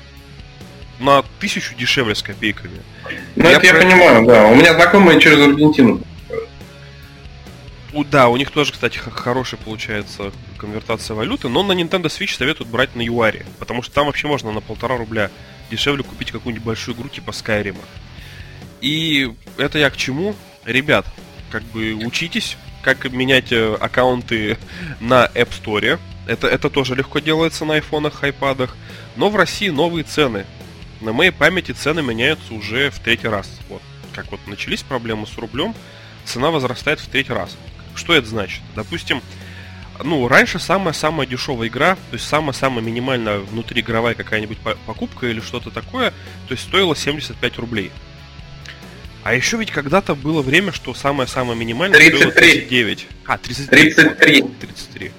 на 1.00 1.24
тысячу 1.40 1.76
дешевле 1.76 2.16
с 2.16 2.22
копейками. 2.22 2.82
Ну, 3.36 3.50
я 3.50 3.58
это 3.58 3.66
я 3.66 3.74
понимаю, 3.74 4.26
да. 4.26 4.48
У 4.48 4.56
меня 4.56 4.74
знакомые 4.74 5.20
через 5.20 5.40
Аргентину. 5.40 6.02
Да, 8.10 8.28
у 8.30 8.38
них 8.38 8.50
тоже, 8.50 8.74
кстати, 8.74 8.98
хорошая 8.98 9.60
получается 9.60 10.32
конвертация 10.58 11.14
валюты, 11.14 11.48
но 11.48 11.62
на 11.62 11.74
Nintendo 11.74 12.06
Switch 12.06 12.36
советуют 12.36 12.70
брать 12.72 12.96
на 12.96 13.02
юаре, 13.02 13.46
потому 13.60 13.84
что 13.84 13.94
там 13.94 14.08
вообще 14.08 14.28
можно 14.28 14.52
на 14.52 14.62
полтора 14.62 14.98
рубля 14.98 15.30
дешевле 15.70 16.04
купить 16.04 16.32
какую-нибудь 16.32 16.66
большую 16.66 16.96
игру 16.96 17.10
типа 17.10 17.30
Skyrim. 17.32 17.78
И 18.82 19.32
это 19.58 19.78
я 19.78 19.90
к 19.90 19.98
чему? 19.98 20.36
Ребят, 20.66 21.06
как 21.52 21.64
бы 21.64 21.94
учитесь, 21.94 22.58
как 22.82 23.10
менять 23.12 23.52
э, 23.52 23.76
аккаунты 23.80 24.58
на 25.00 25.26
App 25.34 25.50
Store. 25.50 26.00
Это, 26.28 26.48
это 26.48 26.70
тоже 26.70 26.96
легко 26.96 27.20
делается 27.20 27.66
на 27.66 27.76
айфонах, 27.76 28.24
айпадах. 28.24 28.76
Но 29.16 29.30
в 29.30 29.36
России 29.36 29.70
новые 29.70 30.04
цены. 30.04 30.46
На 31.02 31.12
моей 31.14 31.32
памяти 31.32 31.72
цены 31.72 32.02
меняются 32.02 32.54
уже 32.54 32.90
в 32.90 33.00
третий 33.00 33.28
раз. 33.28 33.60
Вот. 33.70 33.82
Как 34.14 34.32
вот 34.32 34.40
начались 34.48 34.84
проблемы 34.84 35.28
с 35.28 35.38
рублем, 35.38 35.76
цена 36.26 36.50
возрастает 36.50 37.00
в 37.00 37.08
третий 37.08 37.34
раз. 37.34 37.58
Что 37.96 38.14
это 38.14 38.28
значит? 38.28 38.62
Допустим, 38.76 39.22
ну, 40.04 40.28
раньше 40.28 40.60
самая-самая 40.60 41.28
дешевая 41.28 41.68
игра, 41.68 41.96
то 41.96 42.14
есть 42.14 42.28
самая-самая 42.28 42.84
минимальная 42.84 43.40
внутриигровая 43.40 44.16
какая-нибудь 44.16 44.58
покупка 44.86 45.28
или 45.28 45.40
что-то 45.40 45.70
такое, 45.70 46.12
то 46.48 46.52
есть 46.54 46.64
стоила 46.64 46.96
75 46.96 47.58
рублей. 47.60 47.92
А 49.24 49.34
еще 49.34 49.58
ведь 49.58 49.72
когда-то 49.72 50.16
было 50.16 50.42
время, 50.42 50.74
что 50.74 50.94
самое-самое 50.94 51.58
минимальное 51.58 51.98
33. 51.98 52.24
было 52.24 52.32
39. 52.34 53.08
А, 53.26 53.38
33. 53.38 53.94
33. 53.94 54.42
33. 54.60 55.12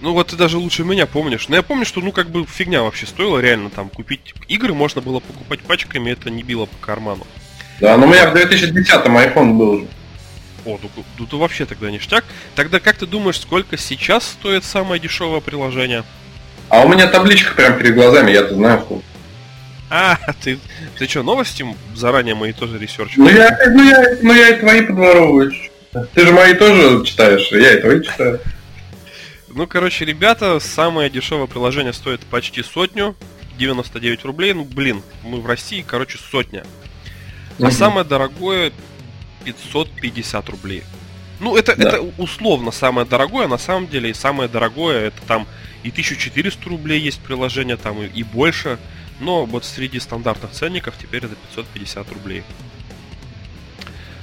Ну 0.00 0.14
вот 0.14 0.28
ты 0.28 0.36
даже 0.36 0.56
лучше 0.56 0.84
меня 0.84 1.06
помнишь. 1.06 1.48
Но 1.48 1.56
я 1.56 1.62
помню, 1.62 1.84
что 1.84 2.00
ну 2.00 2.12
как 2.12 2.30
бы 2.30 2.46
фигня 2.46 2.82
вообще 2.82 3.06
стоила 3.06 3.38
реально 3.38 3.68
там 3.68 3.90
купить. 3.90 4.34
Игры 4.48 4.72
можно 4.72 5.02
было 5.02 5.20
покупать 5.20 5.60
пачками, 5.60 6.10
это 6.10 6.30
не 6.30 6.42
било 6.42 6.64
по 6.64 6.76
карману. 6.78 7.26
Да, 7.80 7.96
но 7.98 8.06
у 8.06 8.10
меня 8.10 8.30
в 8.30 8.34
2010-м 8.34 9.16
iPhone 9.18 9.52
был 9.58 9.70
уже. 9.70 9.86
О, 10.64 10.78
ну, 10.82 10.90
ну 11.18 11.26
ты 11.26 11.36
вообще 11.36 11.66
тогда 11.66 11.90
ништяк. 11.90 12.24
Тогда 12.54 12.80
как 12.80 12.96
ты 12.96 13.06
думаешь, 13.06 13.38
сколько 13.40 13.76
сейчас 13.76 14.24
стоит 14.24 14.64
самое 14.64 15.00
дешевое 15.00 15.40
приложение? 15.40 16.04
А 16.68 16.82
у 16.82 16.88
меня 16.88 17.06
табличка 17.06 17.54
прямо 17.54 17.76
перед 17.76 17.94
глазами, 17.94 18.30
я-то 18.30 18.54
знаю 18.54 18.80
сколько. 18.82 19.04
А, 19.90 20.16
ты, 20.42 20.58
ты 20.98 21.08
что, 21.08 21.22
новости 21.22 21.66
заранее 21.94 22.34
мои 22.34 22.52
тоже 22.52 22.78
research? 22.78 23.16
Ну 23.16 23.28
я, 23.28 23.58
ну 23.68 23.82
я, 23.82 24.16
ну 24.22 24.32
я 24.32 24.48
и 24.50 24.60
твои 24.60 24.82
подворовываю. 24.82 25.52
Ты 26.14 26.26
же 26.26 26.32
мои 26.32 26.54
тоже 26.54 27.04
читаешь, 27.04 27.48
я 27.50 27.74
и 27.74 27.80
твои 27.80 28.02
читаю. 28.02 28.40
Ну, 29.48 29.66
короче, 29.66 30.04
ребята, 30.04 30.60
самое 30.60 31.10
дешевое 31.10 31.48
приложение 31.48 31.92
стоит 31.92 32.20
почти 32.20 32.62
сотню, 32.62 33.16
99 33.58 34.24
рублей. 34.24 34.52
Ну, 34.52 34.64
блин, 34.64 35.02
мы 35.24 35.40
в 35.40 35.46
России, 35.46 35.84
короче, 35.86 36.18
сотня. 36.18 36.64
А 37.58 37.64
угу. 37.64 37.70
самое 37.72 38.06
дорогое 38.06 38.72
550 39.44 40.48
рублей. 40.50 40.84
Ну, 41.40 41.56
это, 41.56 41.74
да. 41.74 41.88
это 41.88 42.02
условно 42.18 42.70
самое 42.70 43.06
дорогое, 43.06 43.48
на 43.48 43.58
самом 43.58 43.88
деле, 43.88 44.10
и 44.10 44.14
самое 44.14 44.48
дорогое 44.48 45.08
это 45.08 45.20
там 45.26 45.48
и 45.82 45.88
1400 45.88 46.68
рублей 46.68 47.00
есть 47.00 47.20
приложение, 47.20 47.76
там 47.76 48.00
и, 48.02 48.06
и 48.06 48.22
больше. 48.22 48.78
Но 49.20 49.44
вот 49.44 49.64
среди 49.64 50.00
стандартных 50.00 50.50
ценников 50.50 50.94
теперь 50.98 51.24
это 51.24 51.34
550 51.54 52.12
рублей. 52.12 52.42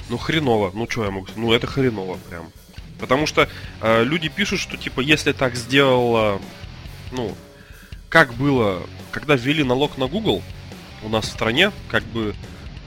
Ну 0.08 0.18
хреново, 0.18 0.72
ну 0.74 0.88
что 0.88 1.04
я 1.04 1.10
могу 1.10 1.26
сказать, 1.26 1.42
ну 1.42 1.52
это 1.52 1.66
хреново 1.66 2.18
прям. 2.28 2.50
Потому 2.98 3.26
что 3.26 3.48
э, 3.80 4.04
люди 4.04 4.28
пишут, 4.28 4.58
что 4.58 4.76
типа 4.76 5.00
если 5.00 5.32
так 5.32 5.54
сделала, 5.54 6.40
ну, 7.12 7.34
как 8.08 8.34
было, 8.34 8.82
когда 9.12 9.36
ввели 9.36 9.62
налог 9.62 9.98
на 9.98 10.08
Google 10.08 10.42
у 11.04 11.08
нас 11.08 11.26
в 11.26 11.30
стране, 11.30 11.70
как 11.88 12.02
бы 12.04 12.34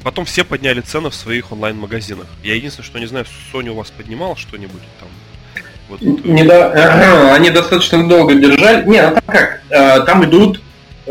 потом 0.04 0.26
все 0.26 0.44
подняли 0.44 0.82
цены 0.82 1.10
в 1.10 1.16
своих 1.16 1.52
онлайн-магазинах. 1.52 2.28
Я 2.44 2.56
единственное, 2.56 2.88
что 2.88 3.00
не 3.00 3.06
знаю, 3.06 3.26
Sony 3.54 3.70
у 3.70 3.76
вас 3.76 3.90
поднимал 3.92 4.36
что-нибудь 4.36 4.82
там. 5.00 5.10
Вот, 5.88 6.02
не 6.02 6.44
до... 6.44 7.34
Они 7.34 7.50
достаточно 7.52 8.06
долго 8.08 8.36
держали. 8.36 8.86
Не, 8.90 9.02
ну 9.02 9.16
там 9.16 9.24
как? 9.28 9.62
Э, 9.70 10.02
там 10.02 10.26
идут 10.26 10.62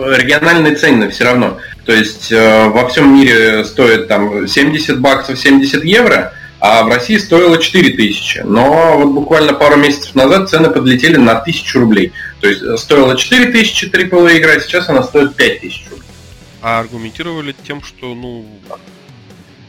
региональные 0.09 0.76
цены 0.76 1.09
все 1.11 1.25
равно. 1.25 1.59
То 1.85 1.92
есть 1.92 2.30
э, 2.30 2.69
во 2.69 2.88
всем 2.88 3.14
мире 3.14 3.64
стоит 3.64 4.09
там 4.09 4.47
70 4.47 5.00
баксов, 5.00 5.38
70 5.38 5.85
евро, 5.85 6.33
а 6.61 6.85
в 6.85 6.88
России 6.88 7.16
стоило 7.16 7.59
4000. 7.59 8.42
Но 8.45 8.99
вот 8.99 9.09
буквально 9.09 9.54
пару 9.54 9.76
месяцев 9.76 10.14
назад 10.14 10.50
цены 10.50 10.71
подлетели 10.71 11.16
на 11.16 11.33
1000 11.38 11.78
рублей. 11.78 12.12
То 12.40 12.49
есть 12.49 12.62
э, 12.62 12.76
стоило 12.76 13.16
4000 13.16 13.87
AAA 13.87 14.38
игра, 14.38 14.61
сейчас 14.61 14.88
она 14.88 15.02
стоит 15.02 15.35
5000 15.35 15.90
рублей. 15.90 16.07
А 16.62 16.80
аргументировали 16.80 17.54
тем, 17.66 17.83
что, 17.83 18.14
ну... 18.14 18.45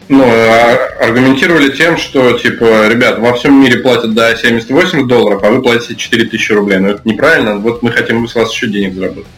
Ну, 0.10 0.26
а 0.26 0.90
аргументировали 1.00 1.70
тем, 1.70 1.98
что, 1.98 2.38
типа, 2.38 2.90
ребят, 2.90 3.20
во 3.20 3.34
всем 3.34 3.62
мире 3.62 3.78
платят 3.78 4.14
до 4.14 4.36
78 4.36 5.08
долларов, 5.08 5.42
а 5.44 5.52
вы 5.52 5.62
платите 5.62 5.96
4000 5.96 6.52
рублей. 6.52 6.80
Но 6.80 6.90
это 6.90 7.02
неправильно, 7.06 7.56
вот 7.56 7.82
мы 7.82 7.92
хотим 7.92 8.28
с 8.28 8.36
вас 8.36 8.52
еще 8.52 8.68
денег 8.68 8.96
заработать. 8.96 9.32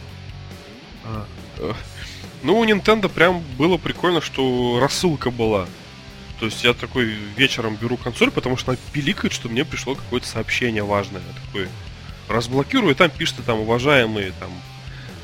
Ну, 2.43 2.59
у 2.59 2.65
Nintendo 2.65 3.09
прям 3.09 3.41
было 3.57 3.77
прикольно, 3.77 4.21
что 4.21 4.79
рассылка 4.79 5.31
была. 5.31 5.67
То 6.39 6.45
есть 6.47 6.63
я 6.63 6.73
такой 6.73 7.05
вечером 7.37 7.75
беру 7.75 7.95
консоль, 7.95 8.31
потому 8.31 8.57
что 8.57 8.71
она 8.71 8.79
пиликает, 8.91 9.31
что 9.31 9.47
мне 9.47 9.63
пришло 9.63 9.95
какое-то 9.95 10.27
сообщение 10.27 10.83
важное. 10.83 11.21
Я 11.21 11.45
такой 11.45 11.69
разблокирую, 12.27 12.91
и 12.91 12.95
там 12.95 13.09
пишет 13.09 13.37
там 13.45 13.59
уважаемые 13.59 14.33
там 14.39 14.49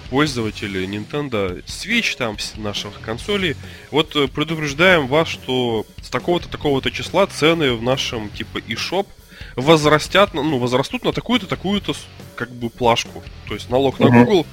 пользователи 0.10 0.88
Nintendo 0.88 1.64
Switch, 1.66 2.16
там 2.18 2.38
наших 2.56 3.00
консолей. 3.02 3.56
Вот 3.92 4.16
э, 4.16 4.28
предупреждаем 4.28 5.08
вас, 5.08 5.28
что 5.28 5.86
с 6.02 6.10
такого-то 6.10 6.50
такого-то 6.50 6.90
числа 6.90 7.28
цены 7.28 7.74
в 7.74 7.84
нашем 7.84 8.30
типа 8.30 8.60
eShop 8.60 9.08
возрастят, 9.56 10.34
ну, 10.34 10.58
возрастут 10.58 11.04
на 11.04 11.14
такую-то 11.14 11.48
такую-то 11.48 11.94
как 12.36 12.52
бы 12.52 12.70
плашку. 12.70 13.24
То 13.48 13.54
есть 13.54 13.70
налог 13.70 14.00
на 14.00 14.10
Google 14.10 14.46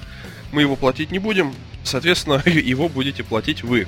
мы 0.57 0.63
его 0.63 0.75
платить 0.75 1.11
не 1.11 1.19
будем, 1.19 1.55
соответственно, 1.85 2.43
его 2.47 2.89
будете 2.89 3.23
платить 3.23 3.63
вы. 3.63 3.87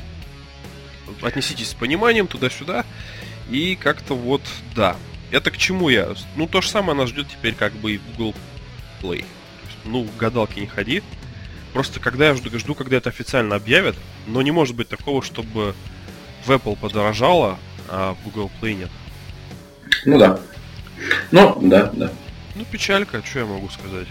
Отнеситесь 1.23 1.71
с 1.71 1.75
пониманием 1.75 2.27
туда-сюда, 2.27 2.85
и 3.50 3.75
как-то 3.75 4.15
вот, 4.15 4.43
да. 4.76 4.95
Это 5.31 5.50
к 5.50 5.57
чему 5.57 5.89
я? 5.89 6.15
Ну, 6.37 6.47
то 6.47 6.61
же 6.61 6.69
самое 6.69 6.97
нас 6.97 7.09
ждет 7.09 7.26
теперь 7.31 7.54
как 7.54 7.73
бы 7.73 7.95
и 7.95 8.00
Google 8.17 8.35
Play. 9.00 9.25
ну, 9.87 10.07
гадалки 10.19 10.61
не 10.61 10.67
ходи. 10.67 11.02
Просто 11.73 12.00
когда 12.00 12.28
я 12.28 12.35
жду, 12.35 12.50
жду, 12.59 12.75
когда 12.75 12.99
это 12.99 13.09
официально 13.09 13.57
объявят, 13.57 13.97
но 14.26 14.43
не 14.43 14.50
может 14.50 14.76
быть 14.76 14.91
такого, 14.91 15.23
чтобы 15.23 15.75
в 16.45 16.50
Apple 16.50 16.76
подорожало, 16.76 17.59
а 17.89 18.13
в 18.13 18.25
Google 18.25 18.50
Play 18.61 18.75
нет. 18.75 18.91
Ну 20.04 20.19
да. 20.19 20.39
Ну, 21.31 21.59
да, 21.63 21.91
да. 21.95 22.13
Ну, 22.54 22.67
печалька, 22.71 23.23
что 23.25 23.39
я 23.39 23.47
могу 23.47 23.71
сказать. 23.71 24.09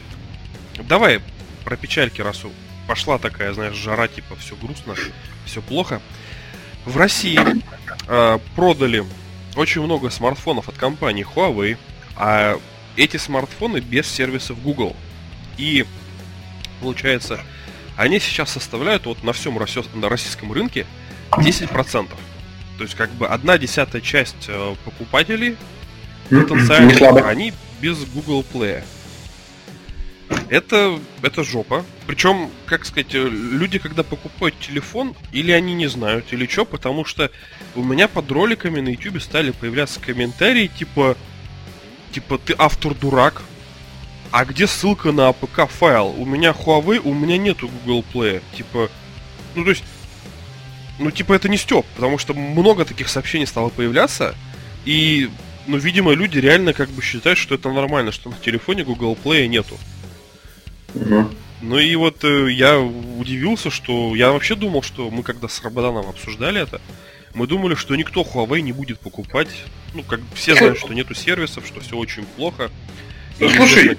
Давай 0.89 1.21
про 1.67 1.75
печальки, 1.75 2.21
раз 2.21 2.43
пошла 2.87 3.17
такая, 3.17 3.51
знаешь, 3.51 3.75
жара, 3.75 4.07
типа, 4.07 4.37
все 4.37 4.55
грустно, 4.55 4.95
все 5.43 5.61
плохо. 5.61 6.01
В 6.85 6.95
России 6.95 7.37
э, 8.07 8.39
продали 8.55 9.03
очень 9.57 9.81
много 9.81 10.09
смартфонов 10.09 10.69
от 10.69 10.77
компании 10.77 11.27
Huawei, 11.35 11.75
а 12.15 12.57
эти 12.95 13.17
смартфоны 13.17 13.79
без 13.79 14.07
сервисов 14.07 14.63
Google. 14.63 14.95
И 15.57 15.85
получается, 16.79 17.41
они 17.97 18.21
сейчас 18.21 18.51
составляют 18.51 19.05
вот 19.05 19.21
на 19.25 19.33
всем 19.33 19.57
российском 19.57 20.53
рынке 20.53 20.85
10%. 21.31 22.07
То 22.77 22.83
есть 22.83 22.95
как 22.95 23.09
бы 23.09 23.27
одна 23.27 23.57
десятая 23.57 23.99
часть 23.99 24.45
э, 24.47 24.75
покупателей 24.85 25.57
потенциальных, 26.29 27.25
они 27.25 27.53
без 27.81 28.05
Google 28.05 28.45
Play. 28.53 28.85
Это, 30.49 30.99
это 31.21 31.43
жопа. 31.43 31.85
Причем, 32.05 32.49
как 32.65 32.85
сказать, 32.85 33.13
э, 33.15 33.27
люди, 33.29 33.79
когда 33.79 34.03
покупают 34.03 34.57
телефон, 34.59 35.15
или 35.31 35.51
они 35.51 35.73
не 35.73 35.87
знают, 35.87 36.31
или 36.31 36.47
что, 36.47 36.65
потому 36.65 37.05
что 37.05 37.31
у 37.75 37.83
меня 37.83 38.07
под 38.07 38.31
роликами 38.31 38.79
на 38.79 38.89
YouTube 38.89 39.21
стали 39.21 39.51
появляться 39.51 39.99
комментарии, 39.99 40.67
типа, 40.67 41.17
типа, 42.11 42.37
ты 42.37 42.55
автор 42.57 42.93
дурак, 42.93 43.43
а 44.31 44.45
где 44.45 44.67
ссылка 44.67 45.11
на 45.11 45.29
APK 45.29 45.67
файл? 45.67 46.13
У 46.17 46.25
меня 46.25 46.51
Huawei, 46.51 46.99
у 47.03 47.13
меня 47.13 47.37
нету 47.37 47.69
Google 47.69 48.03
Play. 48.13 48.41
Типа, 48.55 48.89
ну 49.55 49.63
то 49.63 49.69
есть, 49.69 49.83
ну 50.99 51.11
типа 51.11 51.33
это 51.33 51.49
не 51.49 51.57
степ, 51.57 51.85
потому 51.95 52.17
что 52.17 52.33
много 52.33 52.85
таких 52.85 53.09
сообщений 53.09 53.47
стало 53.47 53.69
появляться, 53.69 54.35
и, 54.85 55.29
ну, 55.65 55.77
видимо, 55.77 56.13
люди 56.13 56.39
реально 56.39 56.73
как 56.73 56.89
бы 56.89 57.01
считают, 57.01 57.37
что 57.37 57.55
это 57.55 57.71
нормально, 57.71 58.11
что 58.11 58.29
на 58.29 58.35
телефоне 58.37 58.83
Google 58.83 59.17
Play 59.21 59.47
нету. 59.47 59.77
Ну 61.61 61.79
и 61.79 61.95
вот 61.95 62.23
э, 62.23 62.51
я 62.51 62.79
удивился, 62.79 63.71
что 63.71 64.15
я 64.15 64.31
вообще 64.31 64.55
думал, 64.55 64.83
что 64.83 65.09
мы 65.09 65.23
когда 65.23 65.47
с 65.47 65.63
Рабаданом 65.63 66.07
обсуждали 66.07 66.61
это, 66.61 66.79
мы 67.33 67.47
думали, 67.47 67.73
что 67.75 67.95
никто 67.95 68.21
Huawei 68.21 68.61
не 68.61 68.71
будет 68.71 68.99
покупать. 68.99 69.47
Ну, 69.93 70.03
как 70.03 70.19
все 70.35 70.55
знают, 70.55 70.77
что 70.77 70.93
нету 70.93 71.15
сервисов, 71.15 71.65
что 71.65 71.79
все 71.79 71.97
очень 71.97 72.25
плохо. 72.35 72.69
Ну, 73.39 73.49
слушай, 73.49 73.97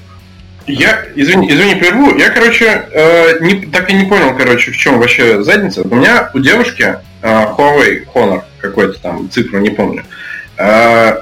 я, 0.68 1.04
извини, 1.16 1.50
извини, 1.50 1.74
прерву. 1.76 2.16
Я, 2.16 2.30
короче, 2.30 2.88
э, 2.92 3.40
не, 3.40 3.66
так 3.66 3.90
и 3.90 3.94
не 3.94 4.04
понял, 4.04 4.36
короче, 4.36 4.70
в 4.70 4.76
чем 4.76 4.98
вообще 4.98 5.42
задница. 5.42 5.82
У 5.82 5.94
меня 5.94 6.30
у 6.34 6.38
девушки 6.38 6.82
э, 6.82 6.98
Huawei 7.22 8.06
Honor 8.14 8.42
какой-то 8.58 9.00
там 9.00 9.30
цифру, 9.30 9.58
не 9.58 9.70
помню. 9.70 10.02
Э, 10.02 10.17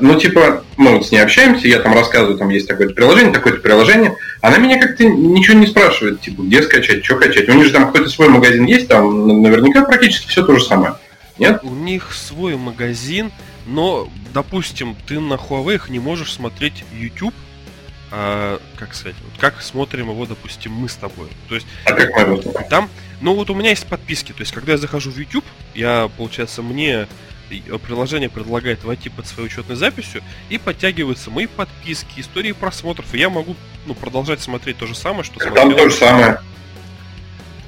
ну, 0.00 0.18
типа, 0.18 0.64
мы 0.78 0.92
вот 0.92 1.06
с 1.06 1.12
ней 1.12 1.18
общаемся, 1.18 1.68
я 1.68 1.80
там 1.80 1.92
рассказываю, 1.92 2.38
там 2.38 2.48
есть 2.48 2.66
такое-то 2.66 2.94
приложение, 2.94 3.34
такое-то 3.34 3.60
приложение. 3.60 4.16
Она 4.40 4.56
меня 4.56 4.80
как-то 4.80 5.04
ничего 5.04 5.58
не 5.58 5.66
спрашивает, 5.66 6.22
типа, 6.22 6.40
где 6.42 6.62
скачать, 6.62 7.04
что 7.04 7.16
качать. 7.16 7.48
У 7.48 7.52
них 7.52 7.66
же 7.66 7.72
там 7.72 7.86
какой-то 7.86 8.08
свой 8.08 8.28
магазин 8.28 8.64
есть, 8.64 8.88
там 8.88 9.42
наверняка 9.42 9.84
практически 9.84 10.28
все 10.28 10.42
то 10.42 10.56
же 10.56 10.64
самое. 10.64 10.94
Нет? 11.38 11.60
У 11.64 11.74
них 11.74 12.14
свой 12.14 12.56
магазин, 12.56 13.30
но, 13.66 14.08
допустим, 14.32 14.96
ты 15.06 15.20
на 15.20 15.34
Huawei 15.34 15.82
не 15.90 15.98
можешь 15.98 16.32
смотреть 16.32 16.84
YouTube, 16.94 17.34
а, 18.10 18.60
как 18.76 18.94
сказать, 18.94 19.16
вот 19.22 19.38
как 19.38 19.60
смотрим 19.60 20.10
его, 20.10 20.24
допустим, 20.24 20.72
мы 20.72 20.88
с 20.88 20.94
тобой. 20.94 21.28
То 21.48 21.56
есть 21.56 21.66
а 21.84 21.92
как 21.92 22.28
мы 22.28 22.38
там, 22.70 22.88
ну 23.20 23.34
вот 23.34 23.50
у 23.50 23.54
меня 23.54 23.70
есть 23.70 23.86
подписки, 23.86 24.32
то 24.32 24.40
есть 24.40 24.52
когда 24.52 24.72
я 24.72 24.78
захожу 24.78 25.10
в 25.10 25.18
YouTube, 25.18 25.44
я, 25.74 26.08
получается, 26.16 26.62
мне 26.62 27.08
приложение 27.84 28.28
предлагает 28.28 28.84
войти 28.84 29.08
под 29.08 29.26
своей 29.26 29.48
учетной 29.48 29.76
записью 29.76 30.22
и 30.48 30.58
подтягиваются 30.58 31.30
мои 31.30 31.46
подписки, 31.46 32.20
истории 32.20 32.52
просмотров, 32.52 33.12
и 33.14 33.18
я 33.18 33.30
могу 33.30 33.56
ну, 33.86 33.94
продолжать 33.94 34.40
смотреть 34.40 34.78
то 34.78 34.86
же 34.86 34.94
самое, 34.94 35.24
что 35.24 35.40
смотрел. 35.40 35.68
Там 35.68 35.76
то 35.76 35.88
же 35.88 35.94
самое. 35.94 36.40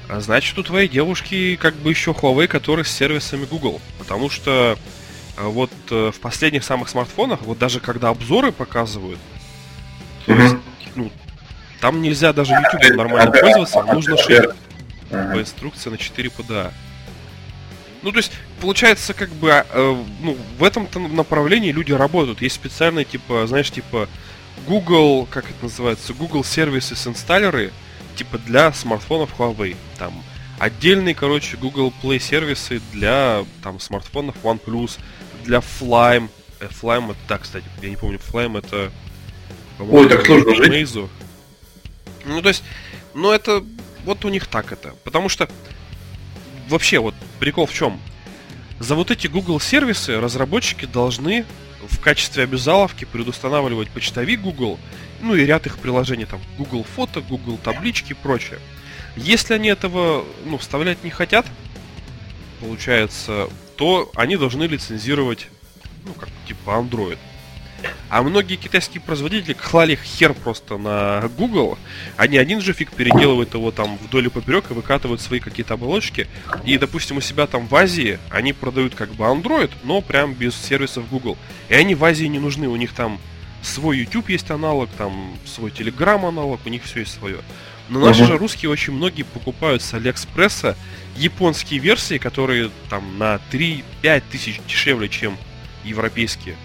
А 0.09 0.21
значит, 0.21 0.57
у 0.57 0.63
твоей 0.63 0.87
девушки 0.87 1.55
как 1.55 1.75
бы 1.75 1.91
еще 1.91 2.11
Huawei, 2.11 2.47
который 2.47 2.83
с 2.83 2.91
сервисами 2.91 3.45
Google. 3.45 3.79
Потому 3.99 4.29
что 4.29 4.77
а, 5.37 5.47
вот 5.47 5.71
э, 5.91 6.11
в 6.13 6.19
последних 6.19 6.63
самых 6.63 6.89
смартфонах, 6.89 7.41
вот 7.41 7.59
даже 7.59 7.79
когда 7.79 8.09
обзоры 8.09 8.51
показывают, 8.51 9.19
то 10.25 10.33
есть, 10.33 10.55
ну, 10.95 11.11
там 11.79 12.01
нельзя 12.01 12.33
даже 12.33 12.53
YouTube 12.53 12.97
нормально 12.97 13.31
пользоваться, 13.31 13.83
нужно 13.83 14.17
шерить 14.17 14.49
по 15.09 15.39
инструкции 15.39 15.89
на 15.89 15.97
4 15.97 16.29
PDA. 16.29 16.71
Ну, 18.01 18.11
то 18.11 18.17
есть, 18.17 18.31
получается, 18.61 19.13
как 19.13 19.29
бы, 19.29 19.49
э, 19.49 20.03
ну, 20.21 20.37
в 20.57 20.63
этом 20.63 20.87
направлении 21.15 21.71
люди 21.71 21.91
работают. 21.91 22.41
Есть 22.41 22.55
специальные, 22.55 23.05
типа, 23.05 23.45
знаешь, 23.47 23.71
типа, 23.71 24.07
Google, 24.67 25.27
как 25.29 25.45
это 25.45 25.63
называется, 25.63 26.13
Google 26.13 26.41
Services 26.41 27.07
инсталлеры, 27.07 27.71
типа, 28.15 28.37
для 28.37 28.71
смартфонов 28.71 29.37
Huawei. 29.37 29.75
Там, 29.97 30.23
Отдельные, 30.59 31.15
короче, 31.15 31.55
Google 31.55 31.93
Play 32.03 32.19
сервисы 32.19 32.81
для 32.91 33.45
там 33.63 33.79
смартфонов 33.79 34.35
OnePlus, 34.43 34.99
для 35.45 35.59
Flame. 35.59 36.29
Э, 36.59 36.67
Flame 36.67 37.11
это, 37.11 37.19
да, 37.29 37.37
кстати, 37.37 37.65
я 37.81 37.89
не 37.89 37.95
помню, 37.95 38.19
Flame 38.19 38.59
это... 38.59 38.91
Ой, 39.79 40.09
так 40.09 40.25
сложно 40.25 40.55
жить. 40.55 40.93
Ну, 42.25 42.41
то 42.41 42.49
есть, 42.49 42.63
ну 43.13 43.31
это, 43.31 43.63
вот 44.03 44.25
у 44.25 44.29
них 44.29 44.47
так 44.47 44.73
это. 44.73 44.95
Потому 45.05 45.29
что, 45.29 45.49
вообще, 46.69 46.99
вот 46.99 47.15
прикол 47.39 47.65
в 47.65 47.73
чем? 47.73 47.99
За 48.79 48.95
вот 48.95 49.11
эти 49.11 49.27
Google 49.27 49.59
сервисы 49.59 50.19
разработчики 50.19 50.85
должны 50.85 51.45
в 51.87 51.99
качестве 51.99 52.43
обязаловки 52.43 53.05
предустанавливать 53.05 53.89
почтовик 53.89 54.41
Google, 54.41 54.79
ну 55.21 55.35
и 55.35 55.45
ряд 55.45 55.65
их 55.65 55.77
приложений, 55.79 56.25
там, 56.25 56.41
Google 56.57 56.83
фото, 56.83 57.21
Google 57.21 57.57
таблички 57.57 58.11
и 58.11 58.15
прочее. 58.15 58.59
Если 59.17 59.53
они 59.53 59.69
этого 59.69 60.23
ну, 60.45 60.57
вставлять 60.57 61.03
не 61.03 61.09
хотят, 61.09 61.45
получается, 62.61 63.49
то 63.75 64.09
они 64.15 64.37
должны 64.37 64.63
лицензировать, 64.63 65.47
ну, 66.05 66.13
как 66.13 66.29
типа 66.47 66.71
Android. 66.71 67.17
А 68.09 68.23
многие 68.23 68.55
китайские 68.55 69.01
производители 69.01 69.53
клали 69.53 69.95
хер 69.95 70.33
просто 70.33 70.77
на 70.77 71.29
Google. 71.37 71.77
Они 72.17 72.37
один 72.37 72.59
же 72.61 72.73
фиг 72.73 72.91
переделывают 72.91 73.53
его 73.53 73.71
там 73.71 73.97
вдоль 73.97 74.25
и 74.25 74.29
поперек 74.29 74.71
и 74.71 74.73
выкатывают 74.73 75.21
свои 75.21 75.39
какие-то 75.39 75.75
оболочки. 75.75 76.27
И, 76.65 76.77
допустим, 76.77 77.17
у 77.17 77.21
себя 77.21 77.45
там 77.45 77.67
в 77.67 77.75
Азии 77.75 78.19
они 78.29 78.53
продают 78.53 78.95
как 78.95 79.09
бы 79.13 79.25
Android, 79.25 79.71
но 79.83 80.01
прям 80.01 80.33
без 80.33 80.55
сервисов 80.55 81.07
Google. 81.09 81.37
И 81.69 81.75
они 81.75 81.93
в 81.95 82.03
Азии 82.03 82.25
не 82.25 82.39
нужны. 82.39 82.67
У 82.67 82.75
них 82.75 82.93
там 82.93 83.19
свой 83.61 83.99
YouTube 83.99 84.29
есть 84.29 84.49
аналог, 84.51 84.89
там 84.97 85.37
свой 85.45 85.71
Telegram 85.71 86.27
аналог, 86.27 86.61
у 86.65 86.69
них 86.69 86.83
все 86.83 87.01
есть 87.01 87.13
свое. 87.13 87.39
Но 87.89 87.99
наши 87.99 88.21
uh-huh. 88.21 88.27
же 88.27 88.37
русские 88.37 88.69
очень 88.69 88.93
многие 88.93 89.23
покупают 89.23 89.81
с 89.81 89.93
Алиэкспресса 89.93 90.77
японские 91.17 91.79
версии, 91.79 92.17
которые 92.17 92.69
там 92.89 93.17
на 93.17 93.39
3-5 93.51 94.23
тысяч 94.31 94.61
дешевле, 94.67 95.09
чем 95.09 95.37
европейские. 95.83 96.55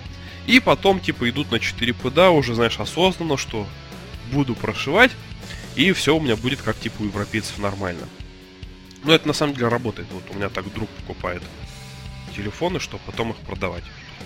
И 0.46 0.60
потом, 0.60 1.00
типа, 1.00 1.28
идут 1.30 1.50
на 1.50 1.58
4 1.58 1.92
PDA 1.92 2.30
уже, 2.30 2.54
знаешь, 2.54 2.78
осознанно, 2.78 3.36
что 3.36 3.66
буду 4.32 4.54
прошивать, 4.54 5.10
и 5.74 5.92
все 5.92 6.16
у 6.16 6.20
меня 6.20 6.36
будет 6.36 6.60
как, 6.62 6.78
типа, 6.78 7.02
у 7.02 7.06
европейцев 7.06 7.58
нормально. 7.58 8.06
Но 9.04 9.14
это 9.14 9.26
на 9.26 9.34
самом 9.34 9.54
деле 9.54 9.68
работает. 9.68 10.08
Вот 10.12 10.24
у 10.30 10.34
меня 10.34 10.48
так 10.48 10.72
друг 10.72 10.88
покупает 10.90 11.42
телефоны, 12.34 12.80
чтобы 12.80 13.02
потом 13.06 13.30
их 13.30 13.36
продавать. 13.36 13.84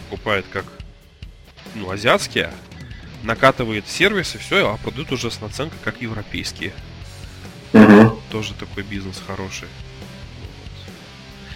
Покупает 0.08 0.46
как, 0.50 0.64
ну, 1.74 1.90
азиатские, 1.90 2.52
накатывает 3.22 3.88
сервисы, 3.88 4.38
все, 4.38 4.72
а 4.72 4.76
продают 4.76 5.12
уже 5.12 5.30
с 5.30 5.40
наценкой 5.40 5.78
как 5.84 6.00
европейские. 6.00 6.72
Угу. 7.72 8.20
Тоже 8.30 8.54
такой 8.54 8.82
бизнес 8.82 9.22
хороший. 9.24 9.68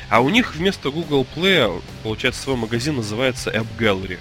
А 0.09 0.21
у 0.21 0.29
них 0.29 0.55
вместо 0.55 0.91
Google 0.91 1.27
Play, 1.35 1.83
получается, 2.03 2.43
свой 2.43 2.57
магазин 2.57 2.97
называется 2.97 3.51
App 3.51 3.67
Gallery. 3.79 4.19